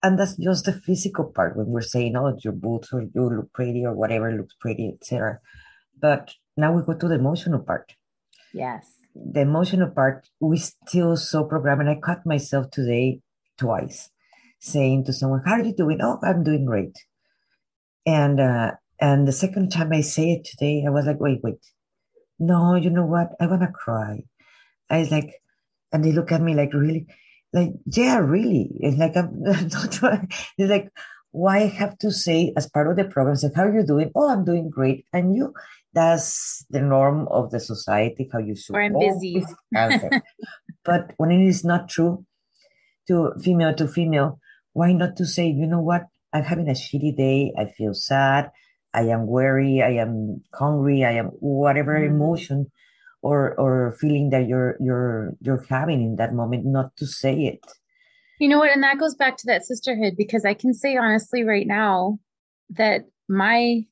And 0.04 0.16
that's 0.16 0.36
just 0.36 0.64
the 0.64 0.72
physical 0.72 1.32
part 1.34 1.56
when 1.56 1.66
we're 1.66 1.80
saying, 1.80 2.14
oh, 2.14 2.38
your 2.44 2.52
boots 2.52 2.90
or 2.92 3.02
you 3.02 3.28
look 3.28 3.52
pretty 3.52 3.84
or 3.84 3.92
whatever 3.92 4.30
looks 4.30 4.54
pretty, 4.60 4.92
etc. 4.94 5.40
But 6.00 6.32
now 6.56 6.72
we 6.72 6.84
go 6.84 6.94
to 6.94 7.08
the 7.08 7.16
emotional 7.16 7.58
part. 7.58 7.92
Yes. 8.54 8.86
The 9.16 9.40
emotional 9.40 9.90
part, 9.90 10.28
we 10.38 10.58
still 10.58 11.16
so 11.16 11.42
programmed. 11.42 11.80
And 11.80 11.90
I 11.90 11.96
caught 11.96 12.24
myself 12.24 12.70
today 12.70 13.18
twice 13.56 14.10
saying 14.60 15.06
to 15.06 15.12
someone, 15.12 15.42
How 15.44 15.54
are 15.54 15.64
you 15.64 15.74
doing? 15.74 15.98
Oh, 16.00 16.20
I'm 16.22 16.44
doing 16.44 16.66
great. 16.66 16.96
And 18.06 18.38
uh, 18.38 18.70
and 19.00 19.26
the 19.26 19.32
second 19.32 19.70
time 19.70 19.92
I 19.92 20.02
say 20.02 20.30
it 20.32 20.44
today, 20.44 20.84
I 20.86 20.90
was 20.90 21.06
like, 21.06 21.20
wait, 21.20 21.40
wait. 21.42 21.58
No, 22.38 22.74
you 22.74 22.90
know 22.90 23.06
what? 23.06 23.30
I 23.40 23.46
wanna 23.46 23.72
cry. 23.72 24.22
I 24.90 24.98
was 24.98 25.10
like, 25.10 25.34
and 25.92 26.04
they 26.04 26.12
look 26.12 26.32
at 26.32 26.40
me 26.40 26.54
like, 26.54 26.72
really? 26.72 27.06
Like, 27.52 27.72
yeah, 27.86 28.18
really. 28.18 28.70
It's 28.80 28.98
like 28.98 29.16
I'm 29.16 29.30
not, 29.42 30.24
it's 30.58 30.70
like 30.70 30.90
why 31.30 31.58
I 31.58 31.66
have 31.66 31.98
to 31.98 32.10
say 32.10 32.52
as 32.56 32.68
part 32.68 32.88
of 32.88 32.96
the 32.96 33.04
program, 33.04 33.36
say, 33.36 33.48
how 33.54 33.64
are 33.64 33.74
you 33.74 33.86
doing? 33.86 34.10
Oh, 34.14 34.30
I'm 34.30 34.44
doing 34.44 34.70
great. 34.70 35.06
And 35.12 35.34
you 35.34 35.54
that's 35.94 36.64
the 36.70 36.80
norm 36.80 37.26
of 37.28 37.50
the 37.50 37.60
society, 37.60 38.28
how 38.32 38.38
you 38.38 38.54
should. 38.54 38.76
Or 38.76 38.82
I'm 38.82 38.98
busy. 38.98 39.44
but 40.84 41.12
when 41.16 41.30
it 41.32 41.46
is 41.46 41.64
not 41.64 41.88
true, 41.88 42.24
to 43.08 43.32
female 43.42 43.74
to 43.74 43.88
female, 43.88 44.38
why 44.74 44.92
not 44.92 45.16
to 45.16 45.26
say, 45.26 45.48
you 45.48 45.66
know 45.66 45.80
what? 45.80 46.04
I'm 46.32 46.44
having 46.44 46.68
a 46.68 46.72
shitty 46.72 47.16
day. 47.16 47.52
I 47.58 47.64
feel 47.64 47.94
sad. 47.94 48.50
I 48.94 49.02
am 49.02 49.26
weary. 49.26 49.82
I 49.82 49.90
am 50.00 50.42
hungry. 50.54 51.04
I 51.04 51.12
am 51.12 51.26
whatever 51.40 51.98
mm. 51.98 52.06
emotion 52.06 52.70
or 53.22 53.58
or 53.58 53.96
feeling 54.00 54.30
that 54.30 54.46
you're 54.46 54.76
you're 54.80 55.34
you're 55.40 55.64
having 55.68 56.02
in 56.02 56.16
that 56.16 56.34
moment. 56.34 56.64
Not 56.64 56.96
to 56.96 57.06
say 57.06 57.34
it. 57.34 57.60
You 58.38 58.48
know 58.48 58.58
what? 58.58 58.70
And 58.70 58.82
that 58.82 58.98
goes 58.98 59.14
back 59.14 59.36
to 59.38 59.46
that 59.46 59.64
sisterhood 59.64 60.14
because 60.16 60.44
I 60.44 60.54
can 60.54 60.72
say 60.72 60.96
honestly 60.96 61.42
right 61.42 61.66
now 61.66 62.18
that 62.70 63.02
my 63.28 63.82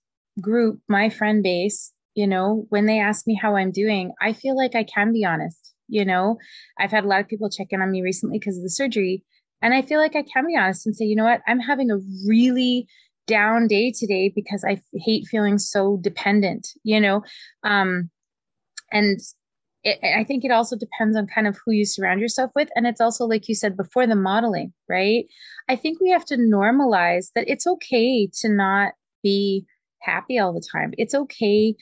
group, 0.41 0.81
my 0.89 1.09
friend 1.09 1.43
base, 1.43 1.93
you 2.15 2.27
know, 2.27 2.67
when 2.69 2.87
they 2.87 3.01
ask 3.01 3.27
me 3.27 3.39
how 3.41 3.57
I'm 3.57 3.73
doing, 3.73 4.13
I 4.21 4.33
feel 4.33 4.57
like 4.57 4.75
I 4.75 4.85
can 4.85 5.13
be 5.13 5.25
honest. 5.25 5.75
You 5.89 6.05
know, 6.05 6.39
I've 6.79 6.91
had 6.91 7.05
a 7.05 7.09
lot 7.09 7.21
of 7.21 7.29
people 7.29 7.51
check 7.51 7.69
in 7.71 7.83
on 7.83 7.91
me 7.91 8.03
recently 8.03 8.39
because 8.39 8.57
of 8.57 8.63
the 8.63 8.71
surgery. 8.71 9.25
And 9.63 9.73
I 9.75 9.83
feel 9.83 10.01
like 10.01 10.17
I 10.17 10.23
can 10.23 10.47
be 10.47 10.57
honest 10.57 10.87
and 10.87 10.95
say, 10.95 11.05
you 11.05 11.17
know 11.17 11.25
what, 11.25 11.43
I'm 11.47 11.61
having 11.61 11.91
a 11.91 11.99
really 12.27 12.87
down 13.27 13.67
day 13.67 13.93
today 13.93 14.33
because 14.35 14.65
I 14.65 14.81
hate 14.95 15.27
feeling 15.27 15.59
so 15.59 15.99
dependent, 16.01 16.69
you 16.83 17.01
know? 17.01 17.23
Um, 17.65 18.11
and 18.93 19.21
it, 19.83 19.99
I 20.03 20.25
think 20.25 20.45
it 20.45 20.51
also 20.51 20.77
depends 20.77 21.17
on 21.17 21.27
kind 21.27 21.47
of 21.47 21.59
who 21.65 21.73
you 21.73 21.85
surround 21.85 22.21
yourself 22.21 22.51
with. 22.55 22.69
And 22.77 22.87
it's 22.87 23.01
also, 23.01 23.25
like 23.25 23.49
you 23.49 23.55
said 23.55 23.77
before, 23.77 24.07
the 24.07 24.17
modeling, 24.17 24.73
right? 24.89 25.27
I 25.69 25.77
think 25.77 26.01
we 26.01 26.11
have 26.11 26.25
to 26.27 26.37
normalize 26.37 27.29
that 27.35 27.49
it's 27.49 27.67
okay 27.67 28.29
to 28.41 28.49
not 28.49 28.93
be 29.23 29.67
happy 30.01 30.39
all 30.39 30.53
the 30.53 30.67
time. 30.73 30.93
It's 30.97 31.15
okay 31.15 31.75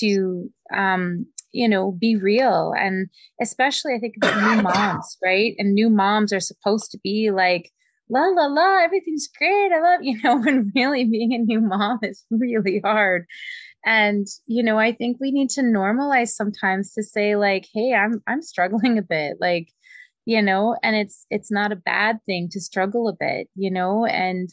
to 0.00 0.50
um, 0.74 1.26
you 1.52 1.68
know 1.68 1.92
be 1.92 2.16
real 2.16 2.74
and 2.78 3.08
especially 3.40 3.94
i 3.94 3.98
think 3.98 4.14
about 4.16 4.56
new 4.56 4.62
moms 4.62 5.16
right 5.24 5.54
and 5.58 5.72
new 5.72 5.88
moms 5.88 6.32
are 6.32 6.40
supposed 6.40 6.90
to 6.90 6.98
be 7.02 7.30
like 7.30 7.70
la 8.10 8.26
la 8.28 8.46
la 8.46 8.82
everything's 8.82 9.28
great. 9.28 9.72
I 9.72 9.80
love 9.80 10.00
you 10.02 10.20
know 10.22 10.38
when 10.38 10.72
really 10.74 11.04
being 11.04 11.32
a 11.34 11.38
new 11.38 11.60
mom 11.60 11.98
is 12.02 12.24
really 12.30 12.80
hard. 12.84 13.26
And 13.84 14.26
you 14.46 14.62
know 14.62 14.78
i 14.78 14.92
think 14.92 15.18
we 15.20 15.30
need 15.30 15.50
to 15.50 15.62
normalize 15.62 16.30
sometimes 16.30 16.92
to 16.94 17.02
say 17.02 17.36
like 17.36 17.66
hey 17.72 17.94
i'm 17.94 18.20
i'm 18.26 18.42
struggling 18.42 18.98
a 18.98 19.02
bit 19.02 19.36
like 19.40 19.68
you 20.26 20.42
know 20.42 20.76
and 20.82 20.96
it's 20.96 21.26
it's 21.30 21.50
not 21.50 21.70
a 21.72 21.76
bad 21.76 22.18
thing 22.26 22.48
to 22.50 22.60
struggle 22.60 23.08
a 23.08 23.12
bit 23.18 23.48
you 23.54 23.70
know? 23.70 24.04
And 24.04 24.50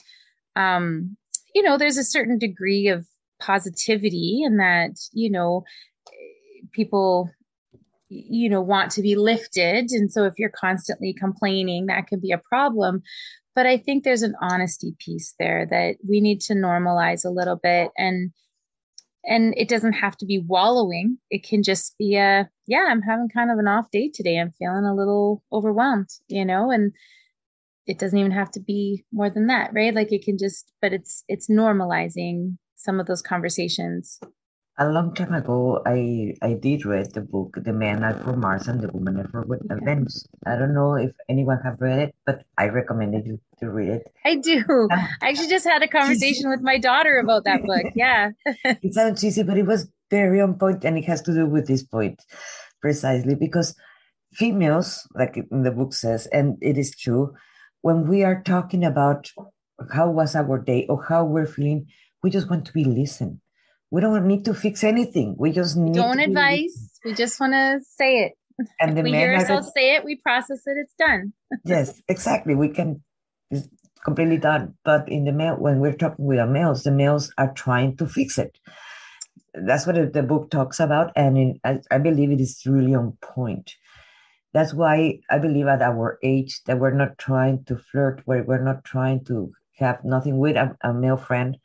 um 0.55 1.17
you 1.55 1.63
know 1.63 1.77
there's 1.77 1.97
a 1.97 2.03
certain 2.03 2.37
degree 2.37 2.87
of 2.87 3.07
positivity 3.41 4.43
in 4.45 4.57
that 4.57 4.91
you 5.11 5.29
know 5.31 5.63
people 6.71 7.31
you 8.09 8.49
know 8.49 8.61
want 8.61 8.91
to 8.91 9.01
be 9.01 9.15
lifted. 9.15 9.91
And 9.91 10.11
so 10.11 10.25
if 10.25 10.33
you're 10.37 10.49
constantly 10.49 11.13
complaining 11.13 11.87
that 11.87 12.07
can 12.07 12.19
be 12.19 12.31
a 12.31 12.37
problem. 12.37 13.01
But 13.55 13.65
i 13.65 13.77
think 13.77 14.03
there's 14.03 14.21
an 14.21 14.35
honesty 14.41 14.95
piece 14.99 15.33
there 15.39 15.65
that 15.69 15.95
we 16.07 16.21
need 16.21 16.41
to 16.41 16.53
normalize 16.53 17.25
a 17.25 17.29
little 17.29 17.59
bit. 17.61 17.91
And 17.97 18.31
and 19.27 19.55
it 19.57 19.67
doesn't 19.67 19.93
have 19.93 20.15
to 20.17 20.25
be 20.25 20.43
wallowing. 20.45 21.17
It 21.31 21.43
can 21.43 21.63
just 21.63 21.97
be 21.97 22.15
a 22.15 22.49
yeah 22.67 22.85
i'm 22.89 23.01
having 23.01 23.29
kind 23.29 23.51
of 23.51 23.59
an 23.59 23.67
off 23.67 23.89
day 23.91 24.11
today. 24.13 24.39
I'm 24.39 24.51
feeling 24.51 24.85
a 24.85 24.95
little 24.95 25.43
overwhelmed 25.51 26.09
you 26.27 26.45
know 26.45 26.71
and 26.71 26.93
it 27.87 27.99
doesn't 27.99 28.17
even 28.17 28.31
have 28.31 28.49
to 28.51 28.59
be 28.59 29.03
more 29.11 29.29
than 29.29 29.47
that 29.47 29.71
right? 29.73 29.93
Like 29.93 30.11
it 30.11 30.23
can 30.23 30.37
just 30.37 30.71
but 30.81 30.93
it's 30.93 31.23
it's 31.27 31.49
normalizing 31.49 32.57
some 32.85 32.99
of 32.99 33.07
those 33.07 33.21
conversations? 33.21 34.19
A 34.77 34.89
long 34.89 35.13
time 35.13 35.33
ago, 35.33 35.81
I 35.85 36.35
I 36.41 36.53
did 36.53 36.85
read 36.85 37.13
the 37.13 37.21
book 37.21 37.57
"The 37.63 37.71
Men 37.71 38.03
Are 38.03 38.13
from 38.13 38.41
Mars 38.41 38.67
and 38.67 38.81
the 38.81 38.91
Women 38.91 39.19
Are 39.21 39.29
from 39.29 39.47
Venus." 39.85 40.27
I 40.45 40.57
don't 40.57 40.73
know 40.73 40.95
if 40.95 41.11
anyone 41.29 41.59
have 41.63 41.79
read 41.79 41.99
it, 41.99 42.15
but 42.25 42.43
I 42.57 42.67
recommended 42.67 43.25
you 43.25 43.39
to 43.59 43.69
read 43.69 43.89
it. 43.89 44.03
I 44.25 44.35
do. 44.35 44.65
Uh, 44.91 45.07
I 45.21 45.29
actually 45.29 45.47
just 45.47 45.65
had 45.65 45.81
a 45.81 45.87
conversation 45.87 46.49
with 46.49 46.59
my 46.61 46.77
daughter 46.77 47.19
about 47.19 47.45
that 47.45 47.63
book. 47.63 47.85
Yeah, 47.95 48.31
it 48.65 48.93
sounds 48.93 49.21
cheesy, 49.21 49.43
but 49.43 49.57
it 49.57 49.65
was 49.65 49.89
very 50.11 50.41
on 50.41 50.59
point, 50.59 50.83
and 50.83 50.97
it 50.97 51.05
has 51.05 51.21
to 51.23 51.33
do 51.33 51.45
with 51.45 51.67
this 51.67 51.83
point 51.83 52.21
precisely 52.81 53.35
because 53.35 53.75
females, 54.33 55.07
like 55.15 55.35
the 55.49 55.71
book 55.71 55.93
says, 55.93 56.27
and 56.27 56.57
it 56.61 56.77
is 56.77 56.91
true, 56.95 57.33
when 57.81 58.07
we 58.09 58.23
are 58.23 58.43
talking 58.43 58.83
about 58.83 59.31
how 59.93 60.09
was 60.09 60.35
our 60.35 60.59
day 60.59 60.85
or 60.89 61.03
how 61.03 61.23
we're 61.23 61.45
feeling 61.45 61.87
we 62.23 62.29
just 62.29 62.49
want 62.49 62.65
to 62.65 62.73
be 62.73 62.83
listened. 62.83 63.39
We 63.91 64.01
don't 64.01 64.27
need 64.27 64.45
to 64.45 64.53
fix 64.53 64.83
anything. 64.83 65.35
We 65.37 65.51
just 65.51 65.77
need 65.77 65.93
don't 65.93 66.19
advise. 66.19 66.99
We 67.03 67.13
just 67.13 67.39
want 67.39 67.53
to 67.53 67.79
say 67.97 68.25
it. 68.25 68.33
And 68.79 68.97
the 68.97 69.03
we 69.03 69.11
hear 69.11 69.35
ourselves 69.35 69.71
say 69.75 69.95
it, 69.95 70.05
we 70.05 70.15
process 70.15 70.61
it, 70.65 70.77
it's 70.77 70.93
done. 70.97 71.33
yes, 71.65 72.01
exactly. 72.07 72.55
We 72.55 72.69
can 72.69 73.03
it's 73.51 73.67
completely 74.03 74.37
done. 74.37 74.75
But 74.83 75.09
in 75.09 75.25
the 75.25 75.31
male, 75.31 75.55
when 75.55 75.79
we're 75.79 75.93
talking 75.93 76.25
with 76.25 76.39
our 76.39 76.47
males, 76.47 76.83
the 76.83 76.91
males 76.91 77.33
are 77.37 77.53
trying 77.53 77.97
to 77.97 78.07
fix 78.07 78.37
it. 78.37 78.57
That's 79.53 79.85
what 79.87 80.13
the 80.13 80.23
book 80.23 80.51
talks 80.51 80.81
about, 80.81 81.13
and 81.15 81.37
in, 81.37 81.59
I, 81.63 81.79
I 81.89 81.97
believe 81.97 82.29
it 82.29 82.41
is 82.41 82.61
really 82.65 82.93
on 82.93 83.17
point. 83.21 83.73
That's 84.53 84.73
why 84.73 85.19
I 85.29 85.39
believe 85.39 85.67
at 85.67 85.81
our 85.81 86.19
age 86.23 86.61
that 86.65 86.79
we're 86.79 86.93
not 86.93 87.17
trying 87.17 87.63
to 87.65 87.77
flirt, 87.77 88.21
where 88.25 88.43
we're 88.43 88.63
not 88.63 88.83
trying 88.83 89.23
to 89.25 89.51
have 89.77 90.03
nothing 90.03 90.39
with 90.39 90.57
a, 90.57 90.77
a 90.81 90.93
male 90.93 91.17
friend. 91.17 91.57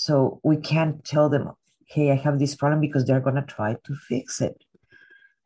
So 0.00 0.40
we 0.42 0.56
can't 0.56 1.04
tell 1.04 1.28
them, 1.28 1.50
hey, 1.86 2.10
I 2.10 2.14
have 2.14 2.38
this 2.38 2.54
problem 2.54 2.80
because 2.80 3.04
they're 3.04 3.20
going 3.20 3.36
to 3.36 3.42
try 3.42 3.76
to 3.84 3.94
fix 3.94 4.40
it. 4.40 4.64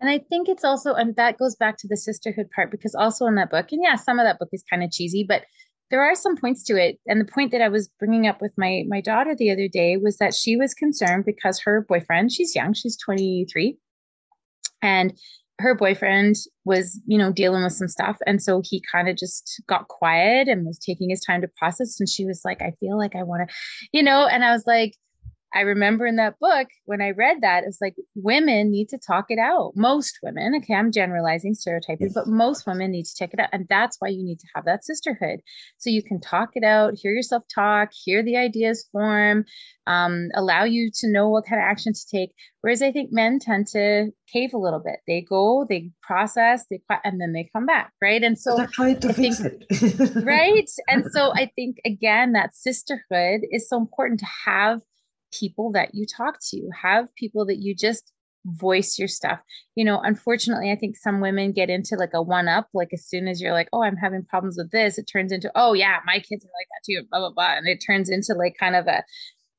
And 0.00 0.09
I 0.09 0.18
think 0.18 0.48
it's 0.48 0.62
also, 0.62 0.94
and 0.94 1.16
that 1.16 1.38
goes 1.38 1.57
back 1.57 1.76
to 1.78 1.88
the 1.88 1.96
sisterhood 1.96 2.48
part 2.55 2.70
because 2.70 2.94
also 2.94 3.26
in 3.26 3.34
that 3.34 3.50
book, 3.50 3.72
and 3.72 3.82
yeah, 3.82 3.96
some 3.96 4.20
of 4.20 4.24
that 4.26 4.38
book 4.38 4.50
is 4.52 4.62
kind 4.70 4.84
of 4.84 4.92
cheesy, 4.92 5.24
but 5.28 5.42
there 5.90 6.05
are 6.05 6.14
some 6.14 6.36
points 6.36 6.62
to 6.66 6.76
it. 6.76 7.00
And 7.09 7.20
the 7.20 7.24
point 7.24 7.50
that 7.50 7.62
I 7.62 7.68
was 7.68 7.88
bringing 7.98 8.28
up 8.28 8.40
with 8.40 8.52
my 8.57 8.84
my 8.86 9.00
daughter 9.00 9.34
the 9.34 9.50
other 9.50 9.66
day 9.66 9.96
was 9.96 10.18
that 10.18 10.34
she 10.34 10.55
was 10.57 10.72
concerned 10.72 11.24
because 11.24 11.61
her 11.62 11.84
boyfriend, 11.88 12.30
she's 12.30 12.55
young, 12.55 12.74
she's 12.74 12.96
23, 12.96 13.76
and 14.82 15.18
her 15.61 15.74
boyfriend 15.74 16.36
was, 16.64 17.00
you 17.07 17.16
know, 17.16 17.32
dealing 17.32 17.62
with 17.62 17.72
some 17.72 17.88
stuff. 17.88 18.18
And 18.26 18.42
so 18.42 18.61
he 18.64 18.82
kind 18.90 19.09
of 19.09 19.16
just 19.16 19.62
got 19.68 19.88
quiet 19.88 20.48
and 20.48 20.66
was 20.66 20.78
taking 20.78 21.11
his 21.11 21.20
time 21.20 21.40
to 21.42 21.48
process. 21.57 21.98
And 22.00 22.09
she 22.09 22.24
was 22.24 22.42
like, 22.44 22.61
I 22.61 22.72
feel 22.80 22.98
like 22.98 23.14
I 23.14 23.22
want 23.22 23.48
to, 23.48 23.55
you 23.92 24.02
know, 24.02 24.26
and 24.26 24.44
I 24.44 24.52
was 24.52 24.64
like, 24.66 24.94
I 25.55 25.61
remember 25.61 26.05
in 26.07 26.16
that 26.16 26.38
book 26.40 26.66
when 26.84 27.00
I 27.00 27.11
read 27.11 27.38
that, 27.42 27.62
it's 27.64 27.80
like 27.80 27.94
women 28.16 28.70
need 28.70 28.88
to 28.88 28.98
talk 28.98 29.26
it 29.28 29.38
out. 29.38 29.72
Most 29.76 30.18
women, 30.22 30.55
okay, 30.57 30.74
I'm 30.74 30.90
generalizing, 30.90 31.55
stereotyping, 31.55 32.09
yes. 32.09 32.14
but 32.14 32.26
most 32.26 32.66
women 32.66 32.90
need 32.90 33.05
to 33.05 33.14
check 33.16 33.32
it 33.32 33.38
out. 33.38 33.50
And 33.52 33.66
that's 33.68 33.96
why 34.00 34.09
you 34.09 34.24
need 34.24 34.40
to 34.40 34.46
have 34.55 34.64
that 34.64 34.84
sisterhood. 34.84 35.40
So 35.78 35.90
you 35.90 36.02
can 36.02 36.20
talk 36.20 36.50
it 36.55 36.64
out, 36.64 36.94
hear 37.00 37.12
yourself 37.12 37.44
talk, 37.55 37.90
hear 37.92 38.22
the 38.24 38.36
ideas 38.36 38.88
form, 38.90 39.44
um, 39.86 40.28
allow 40.34 40.64
you 40.64 40.90
to 40.96 41.11
know 41.11 41.28
what 41.28 41.46
kind 41.46 41.61
of 41.61 41.66
action 41.66 41.92
to 41.92 42.07
take. 42.11 42.30
Whereas 42.61 42.82
I 42.82 42.90
think 42.90 43.12
men 43.12 43.38
tend 43.38 43.68
to 43.68 44.11
cave 44.32 44.55
a 44.55 44.59
little 44.59 44.80
bit. 44.80 44.96
They 45.07 45.20
go, 45.20 45.66
they 45.68 45.90
process, 46.02 46.64
they 46.70 46.80
and 47.05 47.20
then 47.20 47.32
they 47.32 47.48
come 47.52 47.66
back, 47.66 47.92
right? 48.02 48.22
And 48.22 48.38
so 48.38 48.57
they're 48.57 48.66
trying 48.66 48.98
to 49.00 49.11
I 49.11 49.12
fix 49.12 49.40
think, 49.40 49.62
it, 49.70 50.24
right? 50.24 50.68
And 50.88 51.05
so 51.12 51.32
I 51.34 51.50
think 51.55 51.76
again 51.84 52.32
that 52.32 52.57
sisterhood 52.57 53.42
is 53.52 53.68
so 53.68 53.78
important 53.78 54.20
to 54.20 54.26
have 54.46 54.80
people 55.39 55.72
that 55.72 55.95
you 55.95 56.07
talk 56.07 56.39
to, 56.51 56.68
have 56.82 57.14
people 57.14 57.47
that 57.47 57.59
you 57.59 57.74
just 57.74 58.12
voice 58.47 58.99
your 58.99 59.09
stuff. 59.09 59.41
You 59.74 59.85
know, 59.85 60.01
unfortunately, 60.01 60.70
I 60.70 60.76
think 60.76 60.97
some 60.97 61.20
women 61.20 61.53
get 61.53 61.70
into 61.70 61.97
like 61.97 62.12
a 62.14 62.22
one 62.22 62.49
up, 62.49 62.68
like 62.74 62.91
as 62.93 63.07
soon 63.07 63.26
as 63.26 63.41
you're 63.41 63.53
like, 63.53 63.68
oh, 63.72 63.82
I'm 63.82 63.97
having 63.97 64.24
problems 64.24 64.57
with 64.59 64.70
this, 64.70 64.99
it 64.99 65.05
turns 65.05 65.32
into, 65.32 65.51
oh, 65.55 65.72
yeah, 65.72 65.99
my 66.05 66.18
kids 66.18 66.45
are 66.45 66.49
like 66.59 66.68
that 66.68 66.85
too, 66.85 67.07
blah, 67.11 67.20
blah, 67.20 67.30
blah. 67.30 67.57
And 67.57 67.66
it 67.66 67.82
turns 67.85 68.11
into 68.11 68.35
like 68.35 68.57
kind 68.59 68.76
of 68.76 68.87
a, 68.87 69.03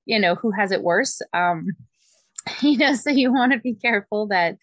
you 0.05 0.19
know, 0.19 0.35
who 0.35 0.51
has 0.51 0.71
it 0.71 0.83
worse? 0.83 1.21
Um, 1.33 1.67
you 2.61 2.77
know, 2.77 2.93
so 2.93 3.09
you 3.09 3.33
want 3.33 3.53
to 3.53 3.59
be 3.59 3.73
careful 3.73 4.27
that 4.27 4.57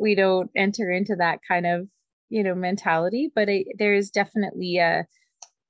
we 0.00 0.14
don't 0.14 0.50
enter 0.56 0.90
into 0.90 1.16
that 1.16 1.40
kind 1.46 1.66
of, 1.66 1.88
you 2.28 2.42
know, 2.42 2.54
mentality. 2.54 3.30
But 3.34 3.48
it, 3.48 3.66
there 3.78 3.94
is 3.94 4.10
definitely 4.10 4.78
a, 4.78 5.06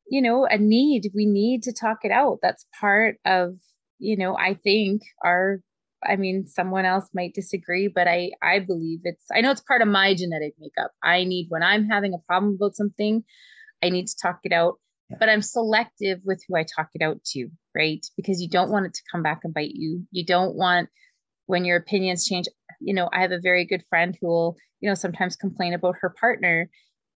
you 0.08 0.22
know, 0.22 0.46
a 0.46 0.58
need. 0.58 1.10
We 1.14 1.26
need 1.26 1.64
to 1.64 1.72
talk 1.72 1.98
it 2.04 2.12
out. 2.12 2.38
That's 2.40 2.66
part 2.78 3.16
of 3.24 3.56
you 3.98 4.16
know, 4.16 4.36
I 4.36 4.54
think 4.54 5.02
are 5.22 5.60
I 6.04 6.16
mean, 6.16 6.46
someone 6.46 6.84
else 6.84 7.08
might 7.14 7.34
disagree, 7.34 7.88
but 7.88 8.06
I 8.06 8.30
I 8.42 8.60
believe 8.60 9.00
it's 9.04 9.26
I 9.34 9.40
know 9.40 9.50
it's 9.50 9.62
part 9.62 9.82
of 9.82 9.88
my 9.88 10.14
genetic 10.14 10.54
makeup. 10.58 10.92
I 11.02 11.24
need 11.24 11.46
when 11.48 11.62
I'm 11.62 11.88
having 11.88 12.14
a 12.14 12.18
problem 12.26 12.54
about 12.54 12.76
something, 12.76 13.24
I 13.82 13.90
need 13.90 14.06
to 14.08 14.16
talk 14.20 14.40
it 14.44 14.52
out, 14.52 14.74
yeah. 15.10 15.16
but 15.18 15.28
I'm 15.28 15.42
selective 15.42 16.20
with 16.24 16.42
who 16.46 16.56
I 16.56 16.64
talk 16.64 16.88
it 16.94 17.02
out 17.02 17.22
to, 17.32 17.48
right? 17.74 18.04
Because 18.16 18.40
you 18.40 18.48
don't 18.48 18.70
want 18.70 18.86
it 18.86 18.94
to 18.94 19.02
come 19.10 19.22
back 19.22 19.40
and 19.44 19.54
bite 19.54 19.74
you. 19.74 20.06
You 20.10 20.24
don't 20.24 20.54
want 20.54 20.88
when 21.46 21.64
your 21.64 21.76
opinions 21.76 22.26
change. 22.26 22.46
You 22.80 22.94
know, 22.94 23.08
I 23.12 23.22
have 23.22 23.32
a 23.32 23.40
very 23.40 23.64
good 23.64 23.84
friend 23.88 24.16
who 24.20 24.28
will, 24.28 24.56
you 24.80 24.88
know, 24.88 24.94
sometimes 24.94 25.36
complain 25.36 25.72
about 25.72 25.96
her 26.00 26.14
partner 26.20 26.68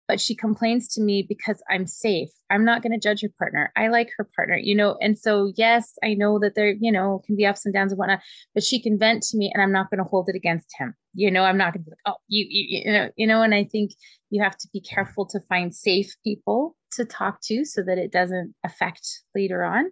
but 0.08 0.22
she 0.22 0.36
complains 0.36 0.88
to 0.88 1.02
me 1.02 1.22
because 1.28 1.62
I'm 1.70 1.86
safe. 1.86 2.30
I'm 2.50 2.64
not 2.64 2.82
going 2.82 2.94
to 2.94 3.00
judge 3.00 3.22
her 3.22 3.30
partner. 3.38 3.72
I 3.76 3.90
like 3.90 4.10
her 4.18 4.30
partner, 4.36 4.58
you 4.58 4.74
know. 4.74 4.98
And 5.02 5.20
so, 5.20 5.52
yes, 5.58 5.94
I 6.04 6.14
know 6.14 6.40
that 6.40 6.56
there, 6.56 6.70
you 6.70 6.92
know, 6.92 7.22
can 7.26 7.36
be 7.36 7.46
ups 7.46 7.66
and 7.66 7.74
downs 7.74 7.92
and 7.92 8.00
whatnot, 8.00 8.22
but 8.54 8.64
she 8.64 8.82
can 8.82 8.98
vent 8.98 9.24
to 9.24 9.38
me, 9.38 9.52
and 9.54 9.62
I'm 9.62 9.72
not 9.72 9.90
going 9.90 9.98
to 10.00 10.10
hold 10.10 10.30
it 10.30 10.36
against 10.36 10.70
him. 10.78 10.96
You 11.14 11.30
know, 11.30 11.44
I'm 11.44 11.58
not 11.58 11.74
going 11.74 11.84
to 11.84 11.90
be 11.90 11.92
like, 11.92 12.16
oh, 12.16 12.22
you, 12.28 12.46
you, 12.50 12.84
you 12.86 12.92
know, 12.92 13.10
you 13.18 13.28
know. 13.28 13.42
And 13.42 13.54
I 13.54 13.66
think 13.66 13.92
you 14.30 14.42
have 14.42 14.58
to 14.58 14.70
be 14.72 14.80
careful 14.80 15.26
to 15.28 15.40
find 15.50 15.76
safe 15.76 16.16
people 16.24 16.76
to 16.94 17.04
talk 17.04 17.42
to 17.44 17.66
so 17.66 17.84
that 17.84 17.98
it 17.98 18.12
doesn't 18.12 18.56
affect 18.64 19.06
later 19.36 19.64
on. 19.64 19.92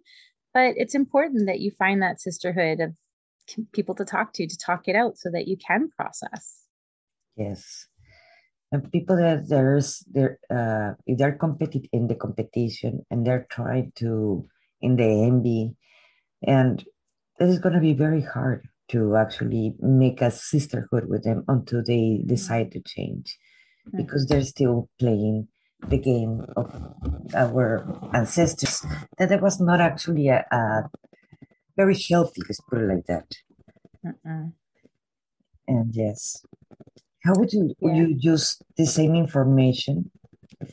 But 0.53 0.75
it's 0.77 0.95
important 0.95 1.47
that 1.47 1.59
you 1.59 1.71
find 1.71 2.01
that 2.01 2.21
sisterhood 2.21 2.79
of 2.79 2.93
people 3.73 3.95
to 3.95 4.05
talk 4.05 4.33
to 4.33 4.47
to 4.47 4.57
talk 4.57 4.87
it 4.87 4.95
out 4.95 5.17
so 5.17 5.29
that 5.31 5.47
you 5.47 5.57
can 5.57 5.89
process. 5.97 6.61
Yes 7.35 7.87
and 8.75 8.91
people 8.91 9.15
that 9.15 9.47
there's 9.47 10.03
they're 10.13 10.39
uh, 10.49 10.93
if 11.07 11.17
they're 11.17 11.37
competing 11.37 11.87
in 11.91 12.07
the 12.07 12.15
competition 12.15 13.05
and 13.09 13.25
they're 13.25 13.47
trying 13.49 13.91
to 13.95 14.45
in 14.81 14.95
the 14.97 15.23
envy 15.23 15.75
and 16.43 16.83
it 17.39 17.49
is 17.49 17.59
going 17.59 17.75
to 17.75 17.81
be 17.81 17.93
very 17.93 18.21
hard 18.21 18.67
to 18.89 19.15
actually 19.15 19.73
make 19.79 20.21
a 20.21 20.29
sisterhood 20.29 21.05
with 21.07 21.23
them 21.23 21.43
until 21.47 21.81
they 21.83 22.21
decide 22.25 22.71
to 22.71 22.81
change. 22.81 23.37
Mm-hmm. 23.87 23.97
because 23.97 24.25
they're 24.25 24.41
still 24.41 24.89
playing 24.99 25.47
the 25.89 25.99
game 25.99 26.43
of 26.57 26.73
our 27.35 27.85
ancestors. 28.15 28.83
That 29.19 29.31
it 29.31 29.41
was 29.41 29.61
not 29.61 29.79
actually 29.79 30.29
a, 30.29 30.43
a 30.51 30.89
very 31.77 31.95
healthy 32.09 32.41
let's 32.47 32.61
put 32.61 32.79
it 32.79 32.87
like 32.87 33.05
that. 33.05 33.27
Mm-mm. 34.03 34.53
and 35.67 35.95
yes 35.95 36.43
how 37.25 37.33
would 37.35 37.51
you 37.51 37.73
would 37.79 37.95
you 37.95 38.15
use 38.19 38.61
the 38.77 38.85
same 38.85 39.15
information 39.15 40.11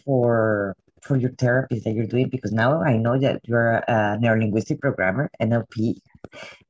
for 0.04 0.76
for 1.02 1.16
your 1.16 1.32
therapy 1.32 1.80
that 1.80 1.92
you're 1.92 2.06
doing? 2.06 2.28
Because 2.28 2.52
now 2.52 2.82
I 2.82 2.96
know 2.96 3.18
that 3.18 3.40
you're 3.44 3.76
a 3.88 4.18
neurolinguistic 4.20 4.80
programmer, 4.80 5.30
NLP, 5.40 5.96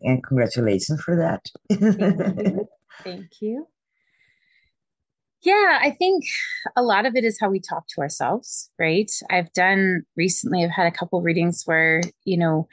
and 0.00 0.22
congratulations 0.22 1.02
for 1.02 1.16
that. 1.16 1.46
Thank 1.68 1.98
you. 1.98 2.68
Thank 3.04 3.30
you. 3.40 3.66
Yeah, 5.44 5.80
I 5.82 5.90
think 5.90 6.24
a 6.76 6.82
lot 6.82 7.04
of 7.04 7.16
it 7.16 7.24
is 7.24 7.36
how 7.40 7.50
we 7.50 7.58
talk 7.58 7.88
to 7.88 8.00
ourselves, 8.00 8.70
right? 8.78 9.10
I've 9.28 9.52
done 9.52 10.02
recently, 10.16 10.62
I've 10.62 10.70
had 10.70 10.86
a 10.86 10.96
couple 10.96 11.20
readings 11.20 11.64
where, 11.64 12.00
you 12.24 12.36
know, 12.36 12.68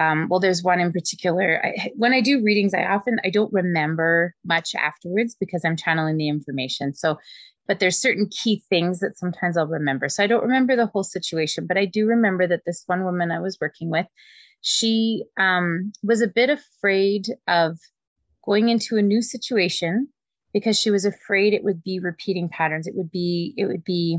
um, 0.00 0.26
well 0.30 0.40
there's 0.40 0.62
one 0.62 0.80
in 0.80 0.92
particular. 0.92 1.60
I, 1.64 1.90
when 1.96 2.12
i 2.12 2.20
do 2.20 2.42
readings 2.42 2.74
i 2.74 2.84
often 2.84 3.18
i 3.24 3.30
don't 3.30 3.52
remember 3.52 4.34
much 4.44 4.74
afterwards 4.74 5.36
because 5.38 5.64
i'm 5.64 5.76
channeling 5.76 6.16
the 6.16 6.28
information. 6.28 6.94
So 6.94 7.18
but 7.68 7.78
there's 7.78 8.00
certain 8.00 8.28
key 8.28 8.64
things 8.68 8.98
that 8.98 9.16
sometimes 9.16 9.56
i'll 9.56 9.66
remember. 9.66 10.08
So 10.08 10.24
i 10.24 10.26
don't 10.26 10.42
remember 10.42 10.74
the 10.76 10.86
whole 10.86 11.04
situation 11.04 11.66
but 11.66 11.76
i 11.76 11.84
do 11.84 12.06
remember 12.06 12.46
that 12.46 12.62
this 12.66 12.82
one 12.86 13.04
woman 13.04 13.30
i 13.30 13.40
was 13.40 13.58
working 13.60 13.90
with 13.90 14.06
she 14.62 15.24
um, 15.38 15.92
was 16.02 16.20
a 16.20 16.28
bit 16.28 16.50
afraid 16.50 17.26
of 17.48 17.78
going 18.44 18.68
into 18.68 18.96
a 18.96 19.02
new 19.02 19.22
situation 19.22 20.08
because 20.52 20.78
she 20.78 20.90
was 20.90 21.04
afraid 21.04 21.54
it 21.54 21.64
would 21.64 21.82
be 21.82 22.00
repeating 22.00 22.48
patterns. 22.48 22.86
It 22.86 22.94
would 22.94 23.10
be 23.10 23.54
it 23.56 23.66
would 23.66 23.84
be 23.84 24.18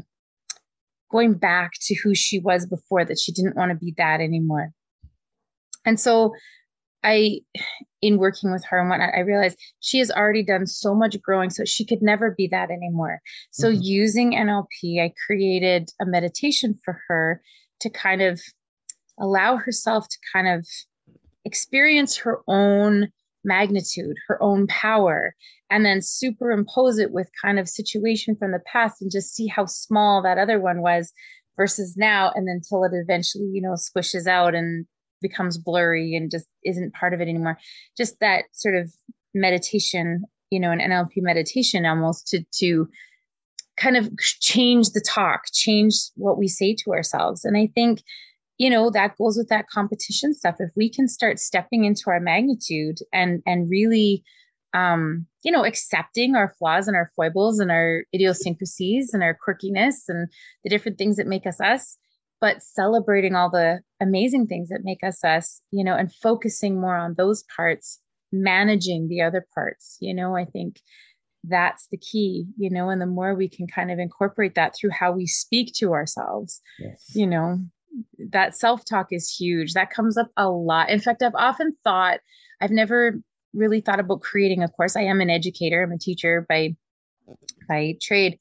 going 1.12 1.34
back 1.34 1.74
to 1.82 1.96
who 1.96 2.16
she 2.16 2.40
was 2.40 2.66
before 2.66 3.04
that 3.06 3.20
she 3.20 3.32
didn't 3.32 3.56
want 3.56 3.72
to 3.72 3.78
be 3.78 3.94
that 3.98 4.22
anymore 4.22 4.72
and 5.86 6.00
so 6.00 6.34
I, 7.04 7.40
in 8.02 8.18
working 8.18 8.52
with 8.52 8.64
her 8.66 8.80
and 8.80 8.90
whatnot, 8.90 9.14
I 9.16 9.22
realized 9.22 9.58
she 9.80 10.00
has 10.00 10.12
already 10.12 10.44
done 10.44 10.68
so 10.68 10.94
much 10.94 11.20
growing, 11.22 11.50
so 11.50 11.66
she 11.66 11.86
could 11.86 12.02
never 12.02 12.32
be 12.32 12.48
that 12.48 12.70
anymore. 12.70 13.22
So, 13.52 13.70
mm-hmm. 13.70 13.82
using 13.82 14.32
NLP, 14.34 15.02
I 15.02 15.14
created 15.26 15.90
a 16.00 16.06
meditation 16.06 16.80
for 16.84 17.00
her 17.08 17.42
to 17.80 17.90
kind 17.90 18.22
of 18.22 18.40
allow 19.20 19.58
herself 19.58 20.08
to 20.08 20.18
kind 20.34 20.48
of 20.48 20.68
experience 21.46 22.18
her 22.18 22.40
own 22.48 23.10
magnitude, 23.44 24.16
her 24.28 24.42
own 24.42 24.68
power, 24.68 25.36
and 25.72 25.86
then 25.86 26.02
superimpose 26.02 27.00
it 27.00 27.12
with 27.12 27.30
kind 27.42 27.58
of 27.58 27.68
situation 27.68 28.36
from 28.36 28.52
the 28.52 28.62
past 28.72 29.02
and 29.02 29.12
just 29.12 29.34
see 29.34 29.48
how 29.48 29.66
small 29.66 30.22
that 30.22 30.38
other 30.38 30.60
one 30.60 30.82
was 30.82 31.12
versus 31.58 31.96
now 31.98 32.32
and 32.36 32.48
then 32.48 32.56
until 32.56 32.84
it 32.84 32.92
eventually 32.94 33.50
you 33.52 33.62
know 33.62 33.74
squishes 33.74 34.28
out 34.28 34.56
and 34.56 34.86
becomes 35.22 35.58
blurry 35.58 36.16
and 36.16 36.32
just 36.32 36.48
isn't 36.66 36.94
part 36.94 37.14
of 37.14 37.22
it 37.22 37.28
anymore. 37.28 37.58
Just 37.98 38.20
that 38.20 38.46
sort 38.52 38.76
of 38.76 38.92
meditation, 39.34 40.24
you 40.50 40.60
know, 40.60 40.72
an 40.72 40.80
NLP 40.80 41.18
meditation 41.18 41.86
almost 41.86 42.28
to 42.28 42.44
to 42.60 42.90
kind 43.78 43.98
of 43.98 44.12
change 44.18 44.90
the 44.90 45.02
talk, 45.02 45.44
change 45.54 45.96
what 46.16 46.38
we 46.38 46.48
say 46.48 46.76
to 46.76 46.92
ourselves. 46.92 47.46
And 47.46 47.58
I 47.58 47.70
think, 47.74 48.04
you 48.58 48.70
know, 48.70 48.92
that 48.92 49.18
goes 49.18 49.38
with 49.38 49.50
that 49.50 49.70
competition 49.70 50.34
stuff. 50.34 50.58
If 50.60 50.70
we 50.76 50.90
can 50.90 51.08
start 51.08 51.40
stepping 51.40 51.86
into 51.86 52.10
our 52.10 52.20
magnitude 52.20 53.00
and 53.14 53.42
and 53.46 53.70
really 53.70 54.24
um, 54.74 55.26
you 55.44 55.52
know, 55.52 55.66
accepting 55.66 56.36
our 56.36 56.54
flaws 56.58 56.88
and 56.88 56.96
our 56.96 57.12
foibles 57.16 57.60
and 57.60 57.72
our 57.72 58.06
idiosyncrasies 58.14 59.14
and 59.14 59.24
our 59.24 59.38
quirkiness 59.46 60.08
and 60.08 60.30
the 60.64 60.70
different 60.70 60.98
things 60.98 61.18
that 61.18 61.28
make 61.28 61.46
us 61.46 61.60
us, 61.60 61.98
but 62.42 62.64
celebrating 62.64 63.36
all 63.36 63.50
the 63.50 63.80
amazing 64.02 64.48
things 64.48 64.70
that 64.70 64.82
make 64.84 65.04
us 65.04 65.24
us, 65.24 65.62
you 65.72 65.84
know, 65.84 65.96
and 65.96 66.14
focusing 66.14 66.82
more 66.82 66.98
on 66.98 67.14
those 67.14 67.44
parts, 67.56 68.00
managing 68.32 69.08
the 69.08 69.22
other 69.22 69.46
parts, 69.54 69.98
you 70.02 70.14
know, 70.14 70.36
I 70.36 70.46
think 70.46 70.82
that's 71.44 71.88
the 71.92 71.98
key, 71.98 72.48
you 72.58 72.70
know, 72.70 72.90
and 72.90 73.02
the 73.02 73.06
more 73.06 73.36
we 73.36 73.48
can 73.48 73.68
kind 73.68 73.92
of 73.92 74.00
incorporate 74.00 74.56
that 74.56 74.76
through 74.76 74.90
how 74.90 75.12
we 75.12 75.28
speak 75.28 75.74
to 75.76 75.94
ourselves, 75.94 76.62
yes. 76.80 77.12
you 77.14 77.28
know, 77.28 77.60
that 78.32 78.58
self 78.58 78.86
talk 78.86 79.08
is 79.12 79.34
huge. 79.34 79.74
That 79.74 79.92
comes 79.92 80.18
up 80.18 80.30
a 80.36 80.50
lot. 80.50 80.90
In 80.90 81.00
fact, 81.00 81.22
I've 81.22 81.36
often 81.36 81.76
thought, 81.84 82.20
I've 82.60 82.72
never 82.72 83.20
really 83.54 83.82
thought 83.82 84.00
about 84.00 84.22
creating 84.22 84.64
a 84.64 84.70
course. 84.70 84.96
I 84.96 85.02
am 85.02 85.22
an 85.22 85.30
educator, 85.30 85.84
I'm 85.84 85.92
a 85.92 85.98
teacher 85.98 86.46
by 86.48 86.76
by 87.68 87.96
trade. 88.02 88.40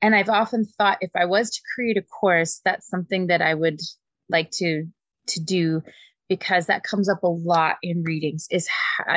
And 0.00 0.14
I've 0.14 0.28
often 0.28 0.64
thought 0.64 0.98
if 1.00 1.10
I 1.16 1.24
was 1.24 1.50
to 1.50 1.60
create 1.74 1.96
a 1.96 2.02
course, 2.02 2.60
that's 2.64 2.88
something 2.88 3.26
that 3.28 3.42
I 3.42 3.54
would 3.54 3.80
like 4.28 4.50
to 4.52 4.86
to 5.28 5.40
do 5.40 5.82
because 6.28 6.66
that 6.66 6.84
comes 6.84 7.08
up 7.08 7.22
a 7.22 7.28
lot 7.28 7.76
in 7.82 8.02
readings 8.02 8.46
is 8.50 8.68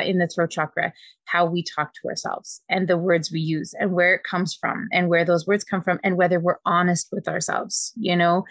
in 0.02 0.18
the 0.18 0.26
throat 0.26 0.50
chakra 0.50 0.92
how 1.24 1.46
we 1.46 1.62
talk 1.62 1.92
to 1.94 2.08
ourselves 2.08 2.62
and 2.68 2.88
the 2.88 2.98
words 2.98 3.30
we 3.30 3.40
use 3.40 3.74
and 3.78 3.92
where 3.92 4.14
it 4.14 4.24
comes 4.24 4.54
from 4.54 4.88
and 4.92 5.08
where 5.08 5.24
those 5.24 5.46
words 5.46 5.64
come 5.64 5.82
from 5.82 6.00
and 6.02 6.16
whether 6.16 6.40
we're 6.40 6.58
honest 6.64 7.08
with 7.12 7.28
ourselves 7.28 7.92
you 7.96 8.16
know? 8.16 8.44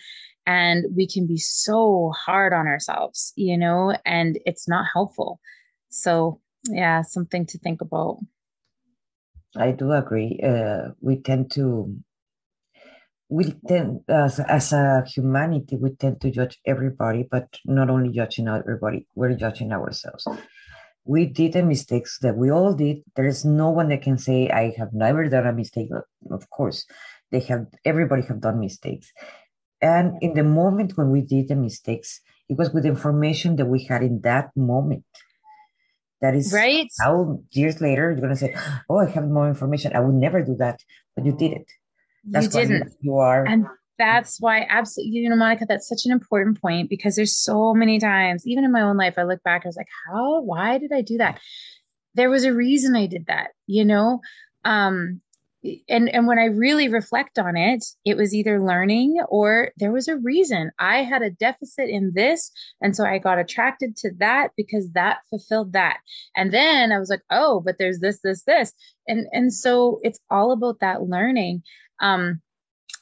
And 0.47 0.85
we 0.95 1.07
can 1.07 1.27
be 1.27 1.37
so 1.37 2.11
hard 2.15 2.53
on 2.53 2.67
ourselves 2.67 3.33
you 3.35 3.57
know? 3.57 3.95
And 4.05 4.39
it's 4.45 4.67
not 4.67 4.85
helpful. 4.93 5.39
So 5.89 6.39
yeah 6.69 7.01
something 7.01 7.45
to 7.47 7.57
think 7.59 7.81
about. 7.81 8.19
I 9.55 9.71
do 9.71 9.91
agree. 9.91 10.39
Uh, 10.41 10.91
we 11.01 11.17
tend 11.17 11.51
to 11.51 11.97
we 13.31 13.55
tend 13.65 14.01
as, 14.09 14.41
as 14.41 14.73
a 14.73 15.05
humanity 15.07 15.77
we 15.77 15.89
tend 15.91 16.19
to 16.19 16.29
judge 16.29 16.59
everybody 16.65 17.25
but 17.31 17.47
not 17.65 17.89
only 17.89 18.09
judging 18.09 18.47
everybody 18.47 19.07
we're 19.15 19.33
judging 19.33 19.71
ourselves 19.71 20.27
we 21.05 21.25
did 21.25 21.53
the 21.53 21.63
mistakes 21.63 22.19
that 22.19 22.35
we 22.35 22.51
all 22.51 22.73
did 22.73 22.97
there 23.15 23.25
is 23.25 23.45
no 23.45 23.69
one 23.69 23.87
that 23.87 24.01
can 24.01 24.17
say 24.17 24.49
i 24.49 24.73
have 24.77 24.91
never 24.91 25.29
done 25.29 25.47
a 25.47 25.53
mistake 25.53 25.87
of 26.29 26.49
course 26.49 26.85
they 27.31 27.39
have 27.39 27.65
everybody 27.85 28.21
have 28.21 28.41
done 28.41 28.59
mistakes 28.59 29.09
and 29.81 30.21
in 30.21 30.33
the 30.33 30.43
moment 30.43 30.97
when 30.97 31.09
we 31.09 31.21
did 31.21 31.47
the 31.47 31.55
mistakes 31.55 32.19
it 32.49 32.57
was 32.57 32.71
with 32.73 32.85
information 32.85 33.55
that 33.55 33.65
we 33.65 33.85
had 33.85 34.03
in 34.03 34.19
that 34.21 34.49
moment 34.57 35.05
that 36.21 36.35
is 36.35 36.53
right. 36.53 36.87
How 37.01 37.41
years 37.49 37.81
later 37.81 38.11
you're 38.11 38.21
gonna 38.21 38.35
say, 38.35 38.53
"Oh, 38.87 38.99
I 38.99 39.09
have 39.09 39.27
more 39.27 39.47
information. 39.47 39.95
I 39.95 40.01
would 40.01 40.13
never 40.13 40.43
do 40.43 40.55
that," 40.57 40.77
but 41.15 41.25
you 41.25 41.35
did 41.35 41.51
it. 41.53 41.65
That's 42.23 42.53
you 42.53 42.61
didn't. 42.61 42.93
You 43.01 43.17
are, 43.17 43.45
and 43.45 43.65
that's 43.97 44.39
why 44.39 44.65
absolutely. 44.69 45.19
You 45.19 45.29
know, 45.29 45.35
Monica, 45.35 45.65
that's 45.67 45.87
such 45.87 46.05
an 46.05 46.11
important 46.11 46.61
point 46.61 46.89
because 46.89 47.15
there's 47.15 47.35
so 47.37 47.73
many 47.73 47.99
times, 47.99 48.45
even 48.45 48.63
in 48.63 48.71
my 48.71 48.81
own 48.81 48.97
life, 48.97 49.15
I 49.17 49.23
look 49.23 49.43
back. 49.43 49.61
I 49.63 49.69
was 49.69 49.77
like, 49.77 49.89
"How? 50.07 50.41
Why 50.41 50.77
did 50.77 50.91
I 50.93 51.01
do 51.01 51.17
that?" 51.17 51.39
There 52.13 52.29
was 52.29 52.43
a 52.43 52.53
reason 52.53 52.95
I 52.95 53.07
did 53.07 53.27
that. 53.27 53.51
You 53.67 53.85
know, 53.85 54.21
um, 54.65 55.21
and 55.89 56.09
and 56.09 56.27
when 56.27 56.39
i 56.39 56.45
really 56.45 56.87
reflect 56.87 57.37
on 57.37 57.55
it 57.55 57.85
it 58.03 58.17
was 58.17 58.33
either 58.33 58.59
learning 58.59 59.21
or 59.29 59.71
there 59.77 59.91
was 59.91 60.07
a 60.07 60.17
reason 60.17 60.71
i 60.79 61.03
had 61.03 61.21
a 61.21 61.29
deficit 61.29 61.87
in 61.89 62.11
this 62.15 62.51
and 62.81 62.95
so 62.95 63.05
i 63.05 63.17
got 63.17 63.37
attracted 63.37 63.95
to 63.95 64.11
that 64.17 64.49
because 64.57 64.89
that 64.93 65.19
fulfilled 65.29 65.73
that 65.73 65.97
and 66.35 66.51
then 66.51 66.91
i 66.91 66.97
was 66.97 67.09
like 67.09 67.21
oh 67.29 67.61
but 67.63 67.75
there's 67.77 67.99
this 67.99 68.19
this 68.21 68.43
this 68.43 68.73
and 69.07 69.27
and 69.31 69.53
so 69.53 69.99
it's 70.03 70.19
all 70.29 70.51
about 70.51 70.79
that 70.79 71.03
learning 71.03 71.61
um 72.01 72.41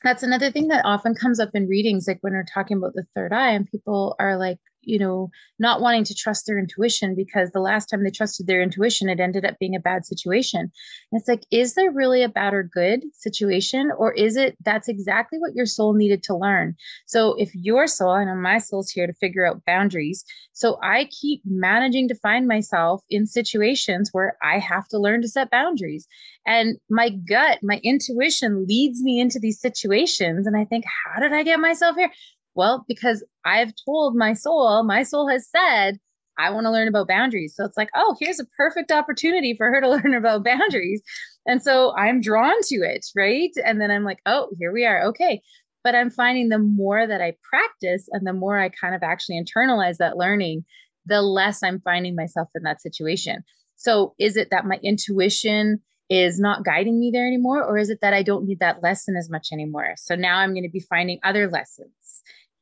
that's 0.04 0.24
another 0.24 0.52
thing 0.52 0.70
that 0.70 0.86
often 0.86 1.16
comes 1.16 1.40
up 1.40 1.50
in 1.54 1.68
readings 1.68 2.08
like 2.08 2.20
when 2.22 2.34
we're 2.34 2.46
talking 2.54 2.78
about 2.78 2.94
the 2.94 3.06
third 3.16 3.34
eye 3.34 3.52
and 3.52 3.70
people 3.70 4.16
are 4.20 4.38
like 4.38 4.60
you 4.82 5.00
know, 5.00 5.30
not 5.60 5.82
wanting 5.82 6.04
to 6.06 6.16
trust 6.16 6.46
their 6.46 6.58
intuition 6.58 7.16
because 7.16 7.52
the 7.52 7.60
last 7.60 7.88
time 7.88 8.04
they 8.04 8.10
trusted 8.10 8.48
their 8.48 8.62
intuition, 8.62 9.10
it 9.10 9.20
ended 9.20 9.46
up 9.46 9.58
being 9.60 9.76
a 9.76 9.80
bad 9.80 10.06
situation. 10.06 10.62
And 10.62 11.20
it's 11.20 11.28
like, 11.28 11.44
is 11.52 11.74
there 11.76 11.92
really 11.92 12.24
a 12.24 12.30
bad 12.30 12.54
or 12.54 12.64
good 12.64 13.04
situation? 13.14 13.92
Or 13.98 14.14
is 14.14 14.36
it 14.36 14.58
that's 14.64 14.88
exactly 14.88 15.40
what 15.40 15.56
your 15.56 15.66
soul 15.66 15.94
needed 15.94 16.24
to 16.24 16.36
learn? 16.36 16.76
So 17.06 17.36
if 17.38 17.54
your 17.54 17.88
soul, 17.88 18.12
I 18.12 18.24
know 18.24 18.36
my 18.36 18.58
soul's 18.58 18.90
here 18.90 19.08
to 19.08 19.14
figure 19.14 19.46
out 19.46 19.66
boundaries. 19.66 20.24
So 20.54 20.78
I 20.82 21.10
keep 21.12 21.42
managing 21.46 22.08
to 22.10 22.16
find 22.16 22.48
myself 22.48 23.02
in 23.10 23.26
situations 23.26 24.10
where 24.12 24.38
I 24.42 24.60
have 24.60 24.88
to 24.90 25.00
learn 25.00 25.22
to 25.22 25.28
set 25.28 25.52
boundaries. 25.52 26.08
And 26.46 26.78
my 26.90 27.10
gut, 27.10 27.60
my 27.62 27.80
intuition 27.84 28.66
leads 28.68 29.02
me 29.04 29.20
into 29.20 29.40
these 29.40 29.60
situations. 29.60 30.48
And 30.48 30.58
I 30.58 30.66
think, 30.66 30.86
how 30.86 31.20
did 31.20 31.34
I 31.34 31.44
get 31.44 31.60
myself 31.60 31.96
here? 31.96 32.12
Well, 32.56 32.86
because 32.88 33.24
I've 33.46 33.74
told 33.86 34.16
my 34.16 34.34
soul, 34.34 34.84
my 34.84 35.04
soul 35.04 35.30
has 35.30 35.48
said, 35.50 36.00
I 36.40 36.52
want 36.52 36.66
to 36.66 36.72
learn 36.72 36.88
about 36.88 37.08
boundaries. 37.08 37.54
So 37.56 37.66
it's 37.66 37.78
like, 37.78 37.90
oh, 37.96 38.16
here's 38.20 38.40
a 38.40 38.46
perfect 38.58 38.92
opportunity 38.92 39.56
for 39.58 39.68
her 39.68 39.82
to 39.82 39.90
learn 39.90 40.14
about 40.14 40.44
boundaries. 40.44 41.02
And 41.46 41.62
so 41.62 41.94
I'm 41.96 42.22
drawn 42.22 42.62
to 42.64 42.76
it, 42.76 43.06
right? 43.16 43.52
And 43.64 43.80
then 43.82 43.92
I'm 43.92 44.06
like, 44.06 44.20
oh, 44.26 44.50
here 44.58 44.72
we 44.72 44.86
are. 44.86 45.08
Okay. 45.08 45.42
But 45.84 45.96
I'm 45.96 46.10
finding 46.10 46.50
the 46.50 46.60
more 46.60 47.06
that 47.06 47.22
I 47.22 47.34
practice 47.50 48.08
and 48.12 48.26
the 48.26 48.34
more 48.34 48.58
I 48.58 48.70
kind 48.70 48.96
of 48.96 49.04
actually 49.04 49.42
internalize 49.42 49.98
that 49.98 50.18
learning, 50.18 50.66
the 51.06 51.22
less 51.22 51.64
I'm 51.64 51.80
finding 51.82 52.16
myself 52.16 52.50
in 52.56 52.64
that 52.64 52.82
situation. 52.82 53.44
So 53.76 54.14
is 54.20 54.36
it 54.36 54.50
that 54.52 54.66
my 54.66 54.80
intuition 54.84 55.80
is 56.10 56.40
not 56.40 56.66
guiding 56.66 57.00
me 57.00 57.12
there 57.14 57.28
anymore? 57.28 57.64
Or 57.64 57.78
is 57.78 57.90
it 57.90 58.00
that 58.02 58.14
I 58.14 58.24
don't 58.24 58.46
need 58.46 58.60
that 58.60 58.84
lesson 58.84 59.16
as 59.16 59.30
much 59.30 59.50
anymore? 59.54 59.94
So 59.98 60.16
now 60.16 60.38
I'm 60.40 60.54
going 60.54 60.64
to 60.64 60.70
be 60.70 60.82
finding 60.82 61.20
other 61.24 61.50
lessons 61.50 61.92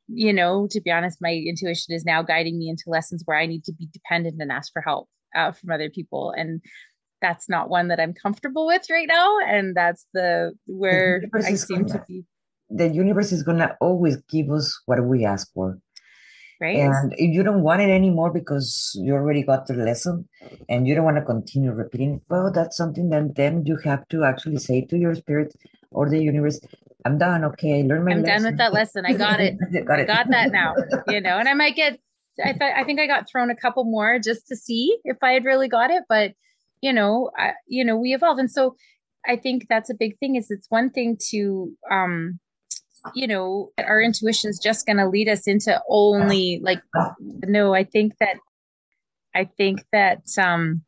you 0.08 0.32
know, 0.32 0.66
to 0.70 0.80
be 0.80 0.90
honest, 0.90 1.18
my 1.20 1.32
intuition 1.32 1.94
is 1.94 2.04
now 2.04 2.22
guiding 2.22 2.58
me 2.58 2.68
into 2.68 2.84
lessons 2.86 3.22
where 3.24 3.36
I 3.36 3.46
need 3.46 3.64
to 3.64 3.72
be 3.72 3.88
dependent 3.92 4.40
and 4.40 4.50
ask 4.50 4.72
for 4.72 4.82
help 4.82 5.08
uh, 5.34 5.52
from 5.52 5.70
other 5.70 5.90
people. 5.90 6.32
And 6.36 6.62
that's 7.20 7.48
not 7.48 7.68
one 7.68 7.88
that 7.88 8.00
I'm 8.00 8.14
comfortable 8.14 8.66
with 8.66 8.82
right 8.90 9.08
now. 9.08 9.38
And 9.46 9.76
that's 9.76 10.06
the 10.14 10.52
where 10.66 11.20
the 11.20 11.44
I 11.46 11.54
seem 11.54 11.84
gonna, 11.84 12.00
to 12.00 12.04
be. 12.08 12.24
The 12.70 12.88
universe 12.88 13.32
is 13.32 13.42
going 13.42 13.58
to 13.58 13.76
always 13.80 14.16
give 14.28 14.50
us 14.50 14.80
what 14.86 15.04
we 15.04 15.24
ask 15.24 15.52
for. 15.52 15.78
Right. 16.60 16.76
And 16.76 17.12
if 17.12 17.32
you 17.32 17.44
don't 17.44 17.62
want 17.62 17.82
it 17.82 17.90
anymore 17.90 18.32
because 18.32 18.90
you 19.00 19.12
already 19.14 19.44
got 19.44 19.66
the 19.66 19.74
lesson 19.74 20.28
and 20.68 20.88
you 20.88 20.94
don't 20.96 21.04
want 21.04 21.16
to 21.16 21.22
continue 21.22 21.70
repeating, 21.70 22.20
well, 22.28 22.50
that's 22.52 22.76
something 22.76 23.10
that 23.10 23.36
then 23.36 23.64
you 23.64 23.78
have 23.84 24.08
to 24.08 24.24
actually 24.24 24.58
say 24.58 24.84
to 24.86 24.96
your 24.96 25.14
spirit 25.14 25.54
or 25.92 26.08
the 26.08 26.20
universe, 26.20 26.60
I'm 27.08 27.18
done. 27.18 27.44
Okay, 27.44 27.80
I 27.80 27.86
learned 27.86 28.04
my 28.04 28.12
I'm 28.12 28.22
lesson. 28.22 28.42
done 28.42 28.52
with 28.52 28.58
that 28.58 28.72
lesson. 28.72 29.04
I 29.06 29.14
got 29.14 29.40
it. 29.40 29.56
got, 29.86 29.98
it. 29.98 30.10
I 30.10 30.14
got 30.14 30.30
that 30.30 30.52
now. 30.52 30.74
You 31.08 31.20
know, 31.20 31.38
and 31.38 31.48
I 31.48 31.54
might 31.54 31.74
get. 31.74 31.98
I 32.44 32.52
thought 32.52 32.72
I 32.76 32.84
think 32.84 33.00
I 33.00 33.06
got 33.06 33.28
thrown 33.28 33.50
a 33.50 33.56
couple 33.56 33.84
more 33.84 34.18
just 34.18 34.46
to 34.48 34.56
see 34.56 34.98
if 35.04 35.16
I 35.22 35.32
had 35.32 35.44
really 35.44 35.68
got 35.68 35.90
it, 35.90 36.04
but 36.08 36.32
you 36.80 36.92
know, 36.92 37.30
I, 37.36 37.52
you 37.66 37.84
know, 37.84 37.96
we 37.96 38.14
evolve, 38.14 38.38
and 38.38 38.50
so 38.50 38.76
I 39.26 39.36
think 39.36 39.66
that's 39.68 39.90
a 39.90 39.94
big 39.94 40.18
thing. 40.18 40.36
Is 40.36 40.50
it's 40.50 40.70
one 40.70 40.90
thing 40.90 41.16
to 41.30 41.72
um 41.90 42.38
you 43.14 43.26
know 43.26 43.70
our 43.78 44.02
intuition 44.02 44.50
is 44.50 44.58
just 44.58 44.86
going 44.86 44.98
to 44.98 45.08
lead 45.08 45.28
us 45.28 45.46
into 45.46 45.80
only 45.88 46.60
like 46.62 46.82
no 47.46 47.72
i 47.72 47.84
think 47.84 48.12
that 48.18 48.36
i 49.34 49.44
think 49.44 49.84
that 49.92 50.22
um 50.36 50.82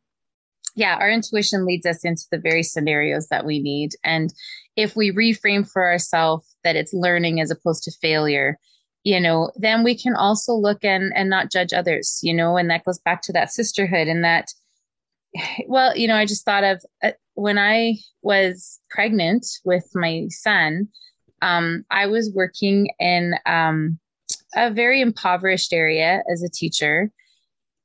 yeah 0.75 0.97
our 0.99 1.09
intuition 1.09 1.65
leads 1.65 1.85
us 1.85 2.03
into 2.03 2.23
the 2.31 2.39
very 2.39 2.63
scenarios 2.63 3.27
that 3.27 3.45
we 3.45 3.59
need. 3.59 3.91
And 4.03 4.33
if 4.75 4.95
we 4.95 5.11
reframe 5.11 5.69
for 5.69 5.85
ourselves 5.85 6.55
that 6.63 6.75
it's 6.75 6.93
learning 6.93 7.41
as 7.41 7.51
opposed 7.51 7.83
to 7.83 7.91
failure 8.01 8.57
you 9.03 9.19
know 9.19 9.51
then 9.55 9.83
we 9.83 9.97
can 9.97 10.15
also 10.15 10.53
look 10.53 10.83
and 10.83 11.11
and 11.15 11.29
not 11.29 11.51
judge 11.51 11.73
others 11.73 12.19
you 12.21 12.33
know 12.33 12.57
and 12.57 12.69
that 12.69 12.83
goes 12.85 12.99
back 12.99 13.21
to 13.21 13.33
that 13.33 13.51
sisterhood 13.51 14.07
and 14.07 14.23
that 14.23 14.49
well 15.67 15.95
you 15.95 16.07
know 16.07 16.15
i 16.15 16.25
just 16.25 16.45
thought 16.45 16.63
of 16.63 16.83
uh, 17.03 17.11
when 17.33 17.57
i 17.57 17.95
was 18.21 18.79
pregnant 18.89 19.45
with 19.65 19.89
my 19.95 20.27
son 20.29 20.87
um, 21.41 21.83
i 21.89 22.05
was 22.05 22.31
working 22.33 22.89
in 22.99 23.33
um, 23.45 23.99
a 24.55 24.71
very 24.71 25.01
impoverished 25.01 25.73
area 25.73 26.21
as 26.31 26.43
a 26.43 26.49
teacher 26.49 27.11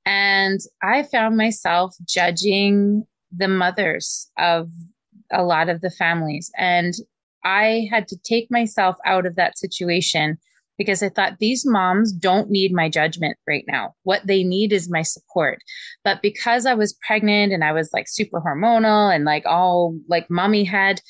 and 0.07 0.61
i 0.82 1.02
found 1.02 1.36
myself 1.36 1.94
judging 2.07 3.04
the 3.36 3.48
mothers 3.48 4.30
of 4.38 4.70
a 5.32 5.42
lot 5.42 5.68
of 5.68 5.80
the 5.80 5.90
families. 5.90 6.50
And 6.57 6.94
I 7.44 7.88
had 7.90 8.09
to 8.09 8.16
take 8.18 8.50
myself 8.50 8.96
out 9.04 9.26
of 9.26 9.36
that 9.36 9.59
situation 9.59 10.38
because 10.78 11.02
I 11.02 11.09
thought 11.09 11.38
these 11.38 11.64
moms 11.64 12.12
don't 12.12 12.50
need 12.50 12.72
my 12.72 12.88
judgment 12.88 13.38
right 13.48 13.64
now. 13.66 13.94
What 14.02 14.26
they 14.26 14.44
need 14.44 14.72
is 14.72 14.90
my 14.90 15.02
support. 15.02 15.59
But 16.04 16.20
because 16.22 16.66
I 16.66 16.74
was 16.74 16.98
pregnant 17.07 17.52
and 17.52 17.64
I 17.64 17.72
was 17.72 17.90
like 17.94 18.07
super 18.09 18.40
hormonal 18.40 19.14
and 19.14 19.24
like 19.24 19.46
all 19.46 19.96
like 20.09 20.28
mommy 20.28 20.64
head, 20.64 21.00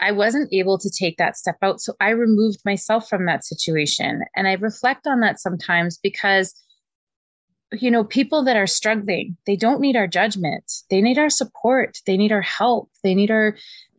I 0.00 0.12
wasn't 0.12 0.52
able 0.52 0.78
to 0.78 0.90
take 0.90 1.16
that 1.18 1.36
step 1.36 1.56
out. 1.62 1.80
So 1.80 1.94
I 2.00 2.10
removed 2.10 2.58
myself 2.64 3.08
from 3.08 3.26
that 3.26 3.44
situation. 3.44 4.22
And 4.34 4.48
I 4.48 4.54
reflect 4.54 5.06
on 5.06 5.20
that 5.20 5.40
sometimes 5.40 5.98
because 6.02 6.54
you 7.72 7.90
know, 7.90 8.04
people 8.04 8.44
that 8.44 8.56
are 8.56 8.66
struggling, 8.66 9.36
they 9.46 9.56
don't 9.56 9.80
need 9.80 9.96
our 9.96 10.06
judgment. 10.06 10.72
They 10.90 11.00
need 11.00 11.18
our 11.18 11.30
support. 11.30 11.98
They 12.06 12.16
need 12.16 12.32
our 12.32 12.42
help. 12.42 12.90
They 13.02 13.14
need 13.14 13.30
our 13.30 13.56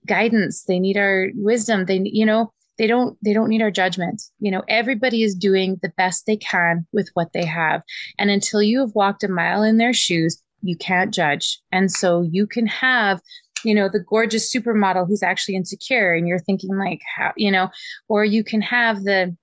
guidance. 0.07 0.63
They 0.63 0.79
need 0.79 0.97
our 0.97 1.27
wisdom. 1.35 1.85
They, 1.85 2.01
you 2.03 2.25
know, 2.25 2.51
they 2.79 2.87
don't 2.87 3.17
they 3.23 3.33
don't 3.33 3.49
need 3.49 3.61
our 3.61 3.69
judgment 3.69 4.23
you 4.39 4.49
know 4.49 4.63
everybody 4.67 5.21
is 5.21 5.35
doing 5.35 5.77
the 5.83 5.91
best 5.97 6.25
they 6.25 6.37
can 6.37 6.87
with 6.93 7.09
what 7.13 7.33
they 7.33 7.45
have 7.45 7.83
and 8.17 8.31
until 8.31 8.63
you 8.63 8.79
have 8.79 8.95
walked 8.95 9.23
a 9.23 9.27
mile 9.27 9.61
in 9.61 9.77
their 9.77 9.93
shoes 9.93 10.41
you 10.61 10.75
can't 10.75 11.13
judge 11.13 11.59
and 11.71 11.91
so 11.91 12.21
you 12.21 12.47
can 12.47 12.65
have 12.65 13.21
you 13.63 13.75
know 13.75 13.89
the 13.89 13.99
gorgeous 13.99 14.51
supermodel 14.51 15.07
who's 15.07 15.21
actually 15.21 15.55
insecure 15.55 16.13
and 16.13 16.27
you're 16.27 16.39
thinking 16.39 16.77
like 16.77 17.01
how 17.17 17.31
you 17.35 17.51
know 17.51 17.69
or 18.07 18.23
you 18.23 18.43
can 18.43 18.61
have 18.61 19.03
the 19.03 19.35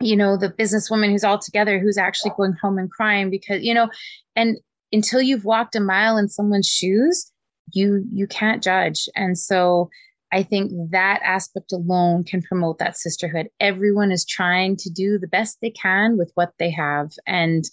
you 0.00 0.16
know 0.16 0.36
the 0.36 0.50
businesswoman 0.50 1.10
who's 1.10 1.24
all 1.24 1.38
together 1.38 1.78
who's 1.78 1.98
actually 1.98 2.32
going 2.36 2.54
home 2.62 2.78
and 2.78 2.90
crying 2.90 3.30
because 3.30 3.62
you 3.62 3.74
know 3.74 3.88
and 4.36 4.58
until 4.92 5.20
you've 5.20 5.44
walked 5.44 5.74
a 5.74 5.80
mile 5.80 6.16
in 6.16 6.28
someone's 6.28 6.68
shoes 6.68 7.32
you 7.72 8.04
you 8.12 8.26
can't 8.26 8.62
judge. 8.62 9.08
And 9.14 9.38
so 9.38 9.90
i 10.32 10.42
think 10.42 10.70
that 10.90 11.20
aspect 11.24 11.72
alone 11.72 12.24
can 12.24 12.42
promote 12.42 12.78
that 12.78 12.96
sisterhood. 12.96 13.48
Everyone 13.60 14.12
is 14.12 14.24
trying 14.24 14.76
to 14.78 14.90
do 14.90 15.18
the 15.18 15.28
best 15.28 15.58
they 15.60 15.70
can 15.70 16.18
with 16.18 16.30
what 16.34 16.52
they 16.58 16.70
have. 16.70 17.12
And 17.26 17.64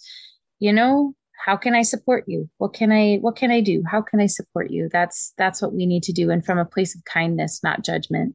you 0.58 0.72
know 0.72 1.14
how 1.44 1.56
can 1.56 1.74
i 1.74 1.82
support 1.82 2.24
you? 2.26 2.48
What 2.58 2.72
can 2.72 2.92
i 2.92 3.16
what 3.16 3.36
can 3.36 3.50
i 3.50 3.60
do? 3.60 3.82
How 3.90 4.02
can 4.02 4.20
i 4.20 4.26
support 4.26 4.70
you? 4.70 4.88
That's 4.90 5.32
that's 5.36 5.60
what 5.60 5.74
we 5.74 5.86
need 5.86 6.02
to 6.04 6.12
do. 6.12 6.30
And 6.30 6.44
from 6.44 6.58
a 6.58 6.64
place 6.64 6.94
of 6.94 7.04
kindness 7.04 7.60
not 7.62 7.84
judgment. 7.84 8.34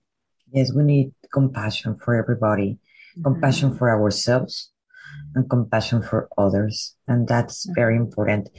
Yes 0.52 0.72
we 0.74 0.84
need 0.84 1.14
compassion 1.34 1.96
for 1.96 2.16
everybody. 2.16 2.78
Compassion 3.24 3.76
for 3.76 3.90
ourselves 3.90 4.72
and 5.36 5.50
compassion 5.50 6.02
for 6.02 6.30
others 6.38 6.96
and 7.08 7.28
that's 7.28 7.66
mm-hmm. 7.66 7.76
very 7.76 7.96
important 7.96 8.50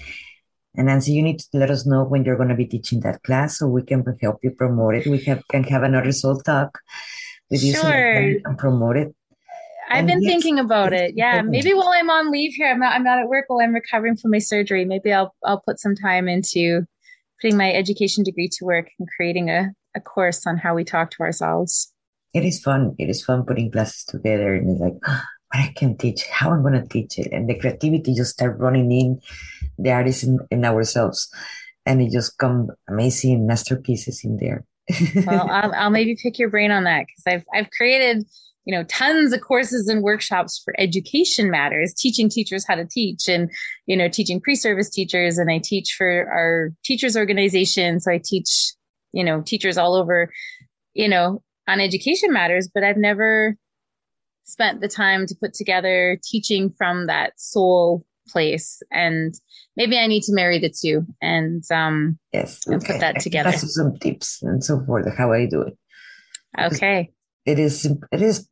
and 0.75 0.87
Nancy, 0.87 1.13
you 1.13 1.23
need 1.23 1.39
to 1.39 1.59
let 1.59 1.71
us 1.71 1.85
know 1.85 2.03
when 2.05 2.25
you're 2.25 2.37
going 2.37 2.49
to 2.49 2.55
be 2.55 2.65
teaching 2.65 3.01
that 3.01 3.23
class 3.25 3.59
so 3.59 3.69
we 3.69 3.83
can 3.83 4.05
help 4.23 4.39
you 4.43 4.53
promote 4.53 4.95
it. 4.95 5.07
We 5.07 5.19
have, 5.25 5.47
can 5.49 5.65
have 5.65 5.83
another 5.83 6.13
soul 6.13 6.41
talk 6.41 6.79
with 7.51 7.63
you 7.63 7.75
sure. 7.75 7.83
so 7.83 8.41
can 8.47 8.57
promote 8.57 8.97
it. 8.97 9.15
I've 9.91 9.99
and 9.99 10.07
been 10.07 10.23
yes, 10.23 10.33
thinking 10.33 10.59
about 10.59 10.95
it. 10.95 11.13
Yeah, 11.15 11.41
important. 11.41 11.51
maybe 11.51 11.75
while 11.75 11.93
I'm 11.95 12.09
on 12.09 12.33
leave 12.33 12.55
here, 12.55 12.71
I'm 12.71 12.81
not. 12.81 12.95
I'm 12.95 13.05
not 13.05 13.19
at 13.19 13.29
work 13.29 13.45
while 13.49 13.61
I'm 13.61 13.75
recovering 13.75 14.17
from 14.17 14.31
my 14.31 14.39
surgery. 14.39 14.87
Maybe 14.87 15.13
I'll 15.13 15.35
I'll 15.45 15.61
put 15.61 15.79
some 15.79 15.95
time 15.95 16.29
into 16.29 16.87
putting 17.41 17.59
my 17.59 17.71
education 17.71 18.25
degree 18.25 18.49
to 18.53 18.65
work 18.65 18.89
and 18.99 19.07
creating 19.15 19.51
a 19.51 19.73
a 19.95 20.01
course 20.01 20.47
on 20.47 20.57
how 20.57 20.75
we 20.75 20.85
talk 20.85 21.11
to 21.11 21.23
ourselves. 21.23 21.92
It 22.35 22.45
is 22.45 22.61
fun. 22.61 22.95
It 22.99 23.09
is 23.09 23.25
fun 23.25 23.45
putting 23.45 23.71
classes 23.71 24.05
together, 24.05 24.55
and 24.55 24.71
it's 24.71 24.81
like, 24.81 24.95
oh, 25.07 25.23
I 25.53 25.73
can 25.77 25.97
teach, 25.97 26.27
how 26.29 26.51
I'm 26.53 26.63
going 26.63 26.81
to 26.81 26.89
teach 26.89 27.19
it, 27.19 27.33
and 27.33 27.49
the 27.49 27.59
creativity 27.59 28.15
just 28.15 28.33
start 28.33 28.59
running 28.59 28.91
in 28.91 29.21
the 29.79 29.91
artists 29.91 30.23
in, 30.23 30.39
in 30.51 30.65
ourselves, 30.65 31.31
and 31.85 32.01
it 32.01 32.11
just 32.11 32.39
come 32.39 32.71
amazing 32.89 33.47
masterpieces 33.47 34.25
in 34.25 34.39
there. 34.39 34.65
well, 35.27 35.49
I'll, 35.51 35.75
I'll 35.75 35.91
maybe 35.91 36.17
pick 36.21 36.39
your 36.39 36.51
brain 36.51 36.71
on 36.71 36.85
that 36.85 37.07
because 37.07 37.25
I've 37.27 37.45
I've 37.55 37.71
created 37.71 38.25
you 38.65 38.75
know 38.75 38.85
tons 38.85 39.33
of 39.33 39.41
courses 39.41 39.89
and 39.89 40.03
workshops 40.03 40.61
for 40.65 40.75
education 40.79 41.51
matters 41.51 41.93
teaching 41.95 42.29
teachers 42.29 42.65
how 42.67 42.75
to 42.75 42.85
teach 42.85 43.29
and 43.29 43.51
you 43.87 43.97
know 43.97 44.09
teaching 44.09 44.41
pre-service 44.41 44.89
teachers 44.91 45.39
and 45.39 45.51
i 45.51 45.59
teach 45.59 45.95
for 45.97 46.29
our 46.31 46.71
teachers 46.85 47.17
organization 47.17 47.99
so 47.99 48.13
i 48.13 48.21
teach 48.23 48.73
you 49.13 49.25
know 49.25 49.41
teachers 49.43 49.77
all 49.77 49.95
over 49.95 50.33
you 50.95 51.09
know 51.09 51.43
on 51.69 51.81
education 51.81 52.33
matters 52.33 52.69
but 52.73 52.85
i've 52.85 52.97
never 52.97 53.57
spent 54.45 54.81
the 54.81 54.89
time 54.89 55.27
to 55.27 55.35
put 55.35 55.55
together 55.55 56.19
teaching 56.23 56.73
from 56.77 57.07
that 57.07 57.33
soul 57.37 58.05
place 58.29 58.83
and 58.91 59.35
maybe 59.77 59.99
i 59.99 60.07
need 60.07 60.23
to 60.23 60.33
marry 60.33 60.59
the 60.59 60.73
two 60.73 61.05
and 61.21 61.65
um 61.73 62.19
yes 62.33 62.61
okay. 62.67 62.75
and 62.75 62.85
put 62.85 63.01
that 63.01 63.21
together 63.21 63.53
some 63.53 63.97
tips 63.99 64.43
and 64.43 64.65
so 64.65 64.81
forth 64.85 65.07
how 65.17 65.33
i 65.33 65.47
do 65.47 65.61
it 65.63 65.77
okay 66.61 67.11
it 67.45 67.59
is 67.59 67.85
it 67.85 68.23
is 68.23 68.49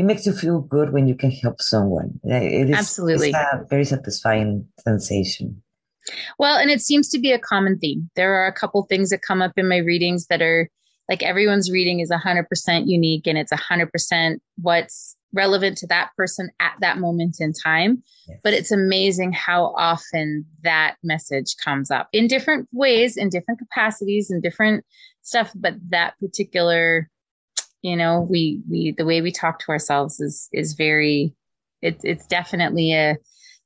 it 0.00 0.04
makes 0.04 0.24
you 0.24 0.32
feel 0.32 0.60
good 0.60 0.94
when 0.94 1.06
you 1.06 1.14
can 1.14 1.30
help 1.30 1.60
someone. 1.60 2.18
It 2.24 2.70
is 2.70 2.74
absolutely 2.74 3.32
a 3.32 3.66
very 3.68 3.84
satisfying 3.84 4.66
sensation. 4.78 5.62
Well, 6.38 6.56
and 6.56 6.70
it 6.70 6.80
seems 6.80 7.10
to 7.10 7.18
be 7.18 7.32
a 7.32 7.38
common 7.38 7.78
theme. 7.78 8.08
There 8.16 8.34
are 8.34 8.46
a 8.46 8.52
couple 8.52 8.82
things 8.84 9.10
that 9.10 9.20
come 9.20 9.42
up 9.42 9.52
in 9.58 9.68
my 9.68 9.76
readings 9.76 10.26
that 10.28 10.40
are 10.40 10.70
like 11.10 11.22
everyone's 11.24 11.70
reading 11.70 11.98
is 11.98 12.10
100% 12.10 12.44
unique 12.86 13.26
and 13.26 13.36
it's 13.36 13.52
100% 13.52 14.38
what's 14.62 15.16
relevant 15.32 15.76
to 15.78 15.86
that 15.88 16.10
person 16.16 16.48
at 16.60 16.74
that 16.80 16.98
moment 16.98 17.36
in 17.40 17.52
time. 17.52 18.02
Yes. 18.28 18.38
But 18.44 18.54
it's 18.54 18.70
amazing 18.70 19.32
how 19.32 19.74
often 19.76 20.46
that 20.62 20.96
message 21.02 21.56
comes 21.62 21.90
up 21.90 22.08
in 22.12 22.28
different 22.28 22.68
ways, 22.72 23.16
in 23.16 23.28
different 23.28 23.58
capacities, 23.58 24.30
and 24.30 24.42
different 24.42 24.84
stuff. 25.22 25.52
But 25.54 25.74
that 25.90 26.14
particular 26.20 27.10
you 27.82 27.96
know 27.96 28.26
we 28.28 28.60
we 28.70 28.94
the 28.96 29.06
way 29.06 29.22
we 29.22 29.32
talk 29.32 29.58
to 29.58 29.70
ourselves 29.70 30.20
is 30.20 30.48
is 30.52 30.74
very 30.74 31.34
it, 31.80 31.98
it's 32.04 32.26
definitely 32.26 32.92
a 32.92 33.16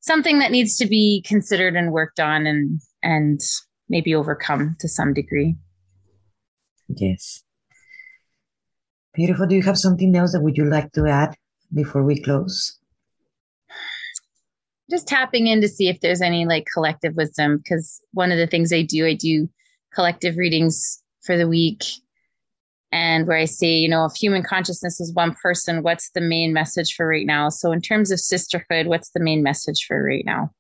something 0.01 0.39
that 0.39 0.53
needs 0.53 0.77
to 0.77 0.87
be 0.87 1.25
considered 1.27 1.75
and 1.75 1.93
worked 1.93 2.21
on 2.21 2.47
and 2.47 2.81
and 3.03 3.41
maybe 3.89 4.15
overcome 4.15 4.77
to 4.79 4.89
some 4.89 5.13
degree 5.13 5.57
yes 7.01 7.43
beautiful 9.15 9.47
do 9.47 9.55
you 9.55 9.63
have 9.63 9.79
something 9.79 10.15
else 10.17 10.33
that 10.33 10.41
would 10.41 10.57
you 10.57 10.65
like 10.65 10.91
to 10.93 11.07
add 11.07 11.37
before 11.73 12.03
we 12.03 12.21
close 12.21 12.79
just 14.91 15.09
tapping 15.09 15.47
in 15.47 15.61
to 15.61 15.69
see 15.69 15.89
if 15.89 16.01
there's 16.01 16.21
any 16.21 16.47
like 16.47 16.67
collective 16.73 17.15
wisdom 17.17 17.59
because 17.59 18.01
one 18.13 18.33
of 18.33 18.39
the 18.39 18.47
things 18.47 18.73
i 18.73 18.83
do 18.83 19.07
i 19.07 19.15
do 19.15 19.49
collective 19.95 20.37
readings 20.37 21.03
for 21.23 21.37
the 21.37 21.49
week 21.49 21.85
and 22.95 23.27
where 23.27 23.37
I 23.37 23.47
say, 23.47 23.73
you 23.73 23.89
know, 23.89 24.05
if 24.05 24.15
human 24.15 24.45
consciousness 24.45 25.01
is 25.01 25.13
one 25.13 25.35
person, 25.35 25.83
what's 25.83 26.11
the 26.11 26.21
main 26.21 26.53
message 26.53 26.95
for 26.95 27.09
right 27.09 27.27
now? 27.27 27.49
So, 27.49 27.73
in 27.73 27.81
terms 27.81 28.13
of 28.13 28.21
sisterhood, 28.21 28.87
what's 28.87 29.11
the 29.11 29.21
main 29.21 29.43
message 29.43 29.85
for 29.85 30.01
right 30.01 30.25
now? 30.25 30.53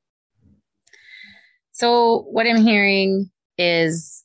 So, 1.70 2.26
what 2.32 2.48
I'm 2.48 2.60
hearing 2.60 3.30
is 3.56 4.24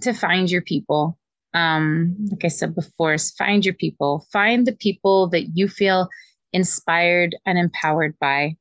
to 0.00 0.12
find 0.12 0.50
your 0.50 0.62
people. 0.62 1.19
Um, 1.52 2.16
like 2.30 2.44
I 2.44 2.48
said 2.48 2.74
before, 2.74 3.14
is 3.14 3.32
find 3.32 3.64
your 3.64 3.74
people, 3.74 4.26
find 4.32 4.66
the 4.66 4.76
people 4.76 5.28
that 5.30 5.56
you 5.56 5.68
feel 5.68 6.08
inspired 6.52 7.36
and 7.46 7.58
empowered 7.58 8.16
by. 8.20 8.56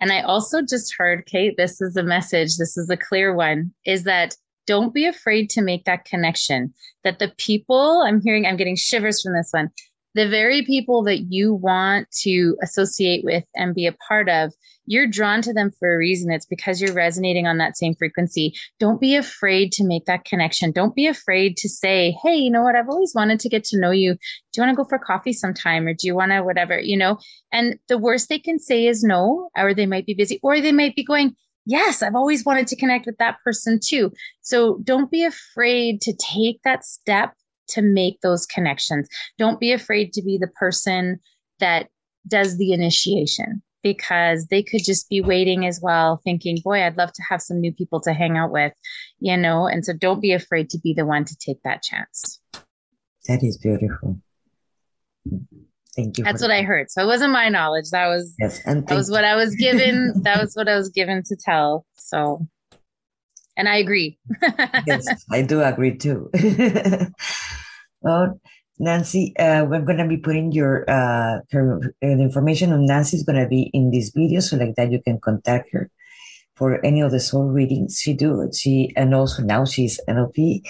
And 0.00 0.12
I 0.12 0.20
also 0.20 0.60
just 0.60 0.94
heard, 0.98 1.26
Kate, 1.26 1.54
this 1.56 1.80
is 1.80 1.96
a 1.96 2.02
message, 2.02 2.56
this 2.56 2.76
is 2.76 2.90
a 2.90 2.96
clear 2.96 3.34
one, 3.34 3.72
is 3.86 4.04
that 4.04 4.36
don't 4.66 4.92
be 4.92 5.06
afraid 5.06 5.50
to 5.50 5.62
make 5.62 5.84
that 5.84 6.04
connection 6.04 6.72
that 7.04 7.18
the 7.18 7.32
people 7.38 8.02
I'm 8.04 8.20
hearing, 8.20 8.46
I'm 8.46 8.56
getting 8.56 8.76
shivers 8.76 9.22
from 9.22 9.34
this 9.34 9.48
one. 9.50 9.70
The 10.14 10.28
very 10.28 10.64
people 10.64 11.02
that 11.04 11.26
you 11.30 11.52
want 11.52 12.08
to 12.22 12.56
associate 12.62 13.24
with 13.24 13.44
and 13.54 13.74
be 13.74 13.86
a 13.86 13.92
part 13.92 14.28
of, 14.28 14.52
you're 14.86 15.06
drawn 15.06 15.42
to 15.42 15.52
them 15.52 15.70
for 15.78 15.92
a 15.92 15.96
reason. 15.96 16.30
It's 16.30 16.46
because 16.46 16.80
you're 16.80 16.92
resonating 16.92 17.46
on 17.46 17.58
that 17.58 17.76
same 17.76 17.94
frequency. 17.94 18.54
Don't 18.78 19.00
be 19.00 19.16
afraid 19.16 19.72
to 19.72 19.84
make 19.84 20.04
that 20.04 20.24
connection. 20.24 20.72
Don't 20.72 20.94
be 20.94 21.06
afraid 21.06 21.56
to 21.58 21.68
say, 21.68 22.16
Hey, 22.22 22.36
you 22.36 22.50
know 22.50 22.62
what? 22.62 22.76
I've 22.76 22.88
always 22.88 23.12
wanted 23.14 23.40
to 23.40 23.48
get 23.48 23.64
to 23.64 23.80
know 23.80 23.90
you. 23.90 24.14
Do 24.14 24.18
you 24.60 24.62
want 24.62 24.76
to 24.76 24.82
go 24.82 24.88
for 24.88 24.98
coffee 24.98 25.32
sometime? 25.32 25.86
Or 25.86 25.94
do 25.94 26.06
you 26.06 26.14
want 26.14 26.32
to 26.32 26.42
whatever, 26.42 26.78
you 26.78 26.96
know? 26.96 27.18
And 27.50 27.78
the 27.88 27.98
worst 27.98 28.28
they 28.28 28.38
can 28.38 28.58
say 28.58 28.86
is 28.86 29.02
no, 29.02 29.48
or 29.56 29.74
they 29.74 29.86
might 29.86 30.06
be 30.06 30.14
busy, 30.14 30.38
or 30.42 30.60
they 30.60 30.72
might 30.72 30.94
be 30.94 31.04
going, 31.04 31.34
yes, 31.66 32.02
I've 32.02 32.14
always 32.14 32.44
wanted 32.44 32.66
to 32.68 32.76
connect 32.76 33.06
with 33.06 33.18
that 33.18 33.38
person 33.42 33.80
too. 33.82 34.12
So 34.42 34.78
don't 34.84 35.10
be 35.10 35.24
afraid 35.24 36.00
to 36.02 36.14
take 36.14 36.60
that 36.64 36.84
step 36.84 37.34
to 37.68 37.82
make 37.82 38.20
those 38.20 38.46
connections. 38.46 39.08
Don't 39.38 39.60
be 39.60 39.72
afraid 39.72 40.12
to 40.14 40.22
be 40.22 40.38
the 40.38 40.48
person 40.48 41.20
that 41.60 41.88
does 42.26 42.56
the 42.56 42.72
initiation 42.72 43.62
because 43.82 44.46
they 44.46 44.62
could 44.62 44.82
just 44.82 45.08
be 45.10 45.20
waiting 45.20 45.66
as 45.66 45.78
well, 45.80 46.20
thinking, 46.24 46.56
boy, 46.64 46.82
I'd 46.82 46.96
love 46.96 47.12
to 47.12 47.22
have 47.28 47.42
some 47.42 47.60
new 47.60 47.72
people 47.72 48.00
to 48.00 48.14
hang 48.14 48.36
out 48.38 48.50
with, 48.50 48.72
you 49.20 49.36
know? 49.36 49.66
And 49.66 49.84
so 49.84 49.92
don't 49.92 50.22
be 50.22 50.32
afraid 50.32 50.70
to 50.70 50.78
be 50.78 50.94
the 50.94 51.04
one 51.04 51.24
to 51.26 51.36
take 51.36 51.62
that 51.64 51.82
chance. 51.82 52.40
That 53.28 53.42
is 53.42 53.58
beautiful. 53.58 54.20
Thank 55.94 56.18
you. 56.18 56.24
That's 56.24 56.42
what 56.42 56.48
that. 56.48 56.58
I 56.58 56.62
heard. 56.62 56.90
So 56.90 57.02
it 57.02 57.06
wasn't 57.06 57.32
my 57.32 57.48
knowledge. 57.48 57.90
That 57.90 58.08
was 58.08 58.34
yes, 58.38 58.60
and 58.66 58.86
that 58.88 58.96
was 58.96 59.10
what 59.10 59.24
I 59.24 59.36
was 59.36 59.54
given. 59.54 60.12
that 60.22 60.40
was 60.40 60.54
what 60.54 60.68
I 60.68 60.76
was 60.76 60.88
given 60.88 61.22
to 61.26 61.36
tell. 61.36 61.86
So, 61.94 62.46
and 63.56 63.68
I 63.68 63.76
agree. 63.76 64.18
yes, 64.86 65.24
I 65.30 65.42
do 65.42 65.62
agree 65.62 65.96
too. 65.96 66.30
well, 68.00 68.40
Nancy, 68.78 69.36
uh, 69.38 69.64
we're 69.64 69.82
going 69.82 69.98
to 69.98 70.08
be 70.08 70.16
putting 70.16 70.50
your 70.50 70.88
uh, 70.90 71.38
her, 71.52 71.94
uh, 72.02 72.06
information 72.06 72.72
on 72.72 72.86
Nancy 72.86 73.16
is 73.16 73.22
going 73.22 73.40
to 73.40 73.48
be 73.48 73.70
in 73.72 73.90
this 73.90 74.10
video, 74.14 74.40
so 74.40 74.56
like 74.56 74.74
that 74.76 74.90
you 74.90 75.00
can 75.00 75.20
contact 75.20 75.68
her 75.72 75.90
for 76.56 76.84
any 76.84 77.00
of 77.00 77.10
the 77.10 77.20
soul 77.20 77.44
readings 77.44 78.00
she 78.00 78.14
do. 78.14 78.50
She 78.52 78.92
and 78.96 79.14
also 79.14 79.42
now 79.42 79.64
she's 79.64 80.00
NLP 80.08 80.62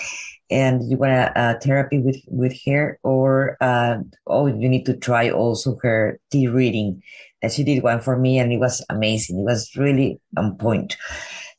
and 0.51 0.89
you 0.91 0.97
want 0.97 1.12
a, 1.12 1.32
a 1.35 1.61
therapy 1.61 1.99
with 1.99 2.20
with 2.28 2.57
her, 2.66 2.99
or 3.03 3.57
uh, 3.61 3.99
oh, 4.26 4.47
you 4.47 4.68
need 4.68 4.85
to 4.87 4.97
try 4.97 5.30
also 5.30 5.78
her 5.82 6.18
tea 6.30 6.49
reading. 6.49 7.03
And 7.43 7.53
she 7.53 7.64
did 7.64 7.82
one 7.82 8.01
for 8.01 8.18
me, 8.18 8.39
and 8.39 8.53
it 8.53 8.59
was 8.59 8.85
amazing. 8.89 9.41
It 9.41 9.45
was 9.45 9.70
really 9.76 10.20
on 10.37 10.57
point. 10.57 10.97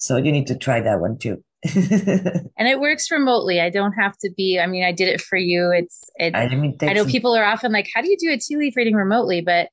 So 0.06 0.18
you 0.18 0.32
need 0.32 0.48
to 0.48 0.56
try 0.56 0.82
that 0.82 1.00
one 1.00 1.18
too. 1.18 1.44
and 1.76 2.68
it 2.68 2.80
works 2.80 3.10
remotely. 3.10 3.60
I 3.60 3.72
don't 3.72 3.94
have 3.94 4.16
to 4.20 4.30
be. 4.38 4.60
I 4.60 4.68
mean, 4.68 4.84
I 4.84 4.92
did 4.92 5.08
it 5.08 5.20
for 5.20 5.38
you. 5.38 5.72
It's. 5.74 6.04
It, 6.18 6.36
I, 6.36 6.54
mean, 6.54 6.78
I 6.82 6.94
know 6.94 7.06
people 7.06 7.36
are 7.36 7.44
often 7.44 7.72
like, 7.72 7.90
"How 7.94 8.02
do 8.02 8.10
you 8.10 8.18
do 8.20 8.32
a 8.32 8.38
tea 8.38 8.56
leaf 8.56 8.76
reading 8.76 8.94
remotely?" 8.94 9.42
But 9.42 9.70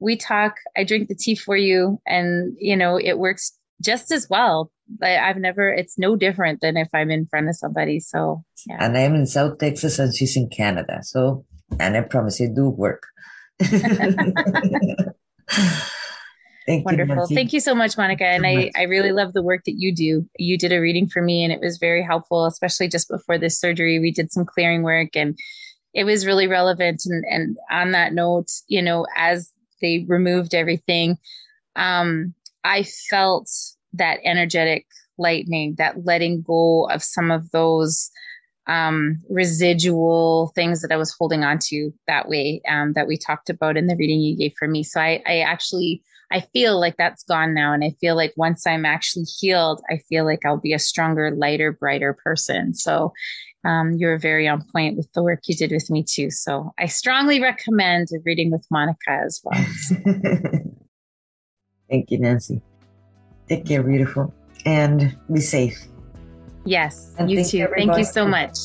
we 0.00 0.16
talk. 0.16 0.54
I 0.76 0.84
drink 0.84 1.08
the 1.08 1.14
tea 1.14 1.34
for 1.34 1.56
you, 1.56 2.00
and 2.06 2.56
you 2.58 2.74
know, 2.74 2.98
it 2.98 3.18
works 3.18 3.52
just 3.82 4.10
as 4.12 4.28
well. 4.30 4.72
I, 5.02 5.08
have 5.08 5.36
never. 5.36 5.70
It's 5.70 5.98
no 5.98 6.16
different 6.16 6.62
than 6.62 6.78
if 6.78 6.88
I'm 6.94 7.10
in 7.10 7.26
front 7.26 7.50
of 7.50 7.56
somebody. 7.56 8.00
So. 8.00 8.42
Yeah. 8.66 8.78
And 8.80 8.96
I'm 8.96 9.14
in 9.14 9.26
South 9.26 9.58
Texas, 9.58 9.98
and 9.98 10.16
she's 10.16 10.38
in 10.38 10.48
Canada. 10.48 11.00
So, 11.02 11.44
and 11.78 11.98
I 11.98 12.00
promise 12.00 12.40
it 12.40 12.54
do 12.54 12.70
work. 12.70 13.02
Thank 16.66 16.84
Wonderful. 16.84 17.26
You, 17.30 17.36
Thank 17.36 17.52
you 17.52 17.60
so 17.60 17.74
much, 17.74 17.96
Monica. 17.96 18.24
And 18.24 18.44
I, 18.44 18.72
I 18.76 18.82
really 18.82 19.12
love 19.12 19.32
the 19.32 19.42
work 19.42 19.62
that 19.66 19.76
you 19.78 19.94
do. 19.94 20.28
You 20.36 20.58
did 20.58 20.72
a 20.72 20.80
reading 20.80 21.08
for 21.08 21.22
me 21.22 21.44
and 21.44 21.52
it 21.52 21.60
was 21.60 21.78
very 21.78 22.02
helpful, 22.02 22.44
especially 22.46 22.88
just 22.88 23.08
before 23.08 23.38
this 23.38 23.58
surgery. 23.58 24.00
We 24.00 24.10
did 24.10 24.32
some 24.32 24.44
clearing 24.44 24.82
work 24.82 25.10
and 25.14 25.38
it 25.94 26.04
was 26.04 26.26
really 26.26 26.48
relevant. 26.48 27.02
And, 27.06 27.24
and 27.30 27.56
on 27.70 27.92
that 27.92 28.14
note, 28.14 28.50
you 28.66 28.82
know, 28.82 29.06
as 29.16 29.52
they 29.80 30.04
removed 30.08 30.54
everything, 30.54 31.18
um, 31.76 32.34
I 32.64 32.82
felt 32.82 33.48
that 33.92 34.18
energetic 34.24 34.86
lightning, 35.18 35.76
that 35.78 36.04
letting 36.04 36.42
go 36.42 36.90
of 36.90 37.02
some 37.02 37.30
of 37.30 37.50
those 37.52 38.10
um, 38.66 39.22
residual 39.30 40.50
things 40.56 40.82
that 40.82 40.90
I 40.90 40.96
was 40.96 41.14
holding 41.16 41.44
on 41.44 41.60
to 41.66 41.92
that 42.08 42.28
way 42.28 42.60
um, 42.68 42.94
that 42.94 43.06
we 43.06 43.16
talked 43.16 43.48
about 43.48 43.76
in 43.76 43.86
the 43.86 43.94
reading 43.96 44.20
you 44.20 44.36
gave 44.36 44.54
for 44.58 44.66
me. 44.66 44.82
So 44.82 45.00
I, 45.00 45.22
I 45.24 45.38
actually 45.38 46.02
I 46.32 46.40
feel 46.52 46.80
like 46.80 46.96
that's 46.96 47.22
gone 47.24 47.54
now. 47.54 47.72
And 47.72 47.84
I 47.84 47.94
feel 48.00 48.16
like 48.16 48.32
once 48.36 48.66
I'm 48.66 48.84
actually 48.84 49.24
healed, 49.24 49.80
I 49.90 49.98
feel 50.08 50.24
like 50.24 50.44
I'll 50.44 50.58
be 50.58 50.72
a 50.72 50.78
stronger, 50.78 51.30
lighter, 51.30 51.72
brighter 51.72 52.16
person. 52.24 52.74
So 52.74 53.12
um, 53.64 53.92
you're 53.94 54.18
very 54.18 54.48
on 54.48 54.64
point 54.72 54.96
with 54.96 55.12
the 55.12 55.22
work 55.22 55.40
you 55.46 55.54
did 55.56 55.70
with 55.70 55.90
me 55.90 56.04
too. 56.04 56.30
So 56.30 56.72
I 56.78 56.86
strongly 56.86 57.40
recommend 57.40 58.08
reading 58.24 58.50
with 58.50 58.66
Monica 58.70 59.10
as 59.24 59.40
well. 59.44 59.64
Thank 61.90 62.10
you, 62.10 62.18
Nancy. 62.18 62.60
Take 63.48 63.66
care, 63.66 63.82
beautiful, 63.82 64.34
and 64.64 65.16
be 65.32 65.40
safe. 65.40 65.78
Yes, 66.64 67.14
and 67.16 67.30
you 67.30 67.44
too. 67.44 67.68
Thank 67.76 67.96
you 67.96 68.04
so 68.04 68.26
much. 68.26 68.58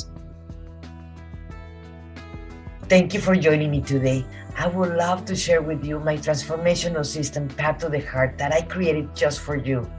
Thank 2.90 3.14
you 3.14 3.22
for 3.22 3.36
joining 3.36 3.70
me 3.72 3.82
today. 3.82 4.26
I 4.58 4.68
would 4.68 4.96
love 4.96 5.26
to 5.26 5.36
share 5.36 5.62
with 5.62 5.86
you 5.86 6.00
my 6.00 6.18
transformational 6.18 7.06
system, 7.06 7.50
Path 7.50 7.80
to 7.80 7.90
the 7.90 8.00
Heart, 8.00 8.38
that 8.38 8.54
I 8.54 8.62
created 8.62 9.14
just 9.16 9.40
for 9.40 9.56
you. 9.56 9.90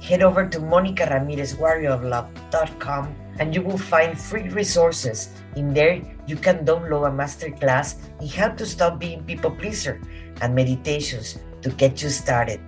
Head 0.00 0.22
over 0.22 0.48
to 0.48 0.60
monicaramirezwarrioroflove.com 0.60 3.16
and 3.38 3.54
you 3.54 3.62
will 3.62 3.78
find 3.78 4.20
free 4.20 4.48
resources. 4.50 5.30
In 5.56 5.72
there, 5.72 6.02
you 6.26 6.36
can 6.36 6.64
download 6.64 7.08
a 7.08 7.10
masterclass 7.10 7.96
in 8.20 8.28
how 8.28 8.50
to 8.50 8.66
stop 8.66 8.98
being 8.98 9.24
people 9.24 9.50
pleaser 9.50 10.00
and 10.40 10.54
meditations 10.54 11.38
to 11.62 11.70
get 11.70 12.02
you 12.02 12.10
started. 12.10 12.60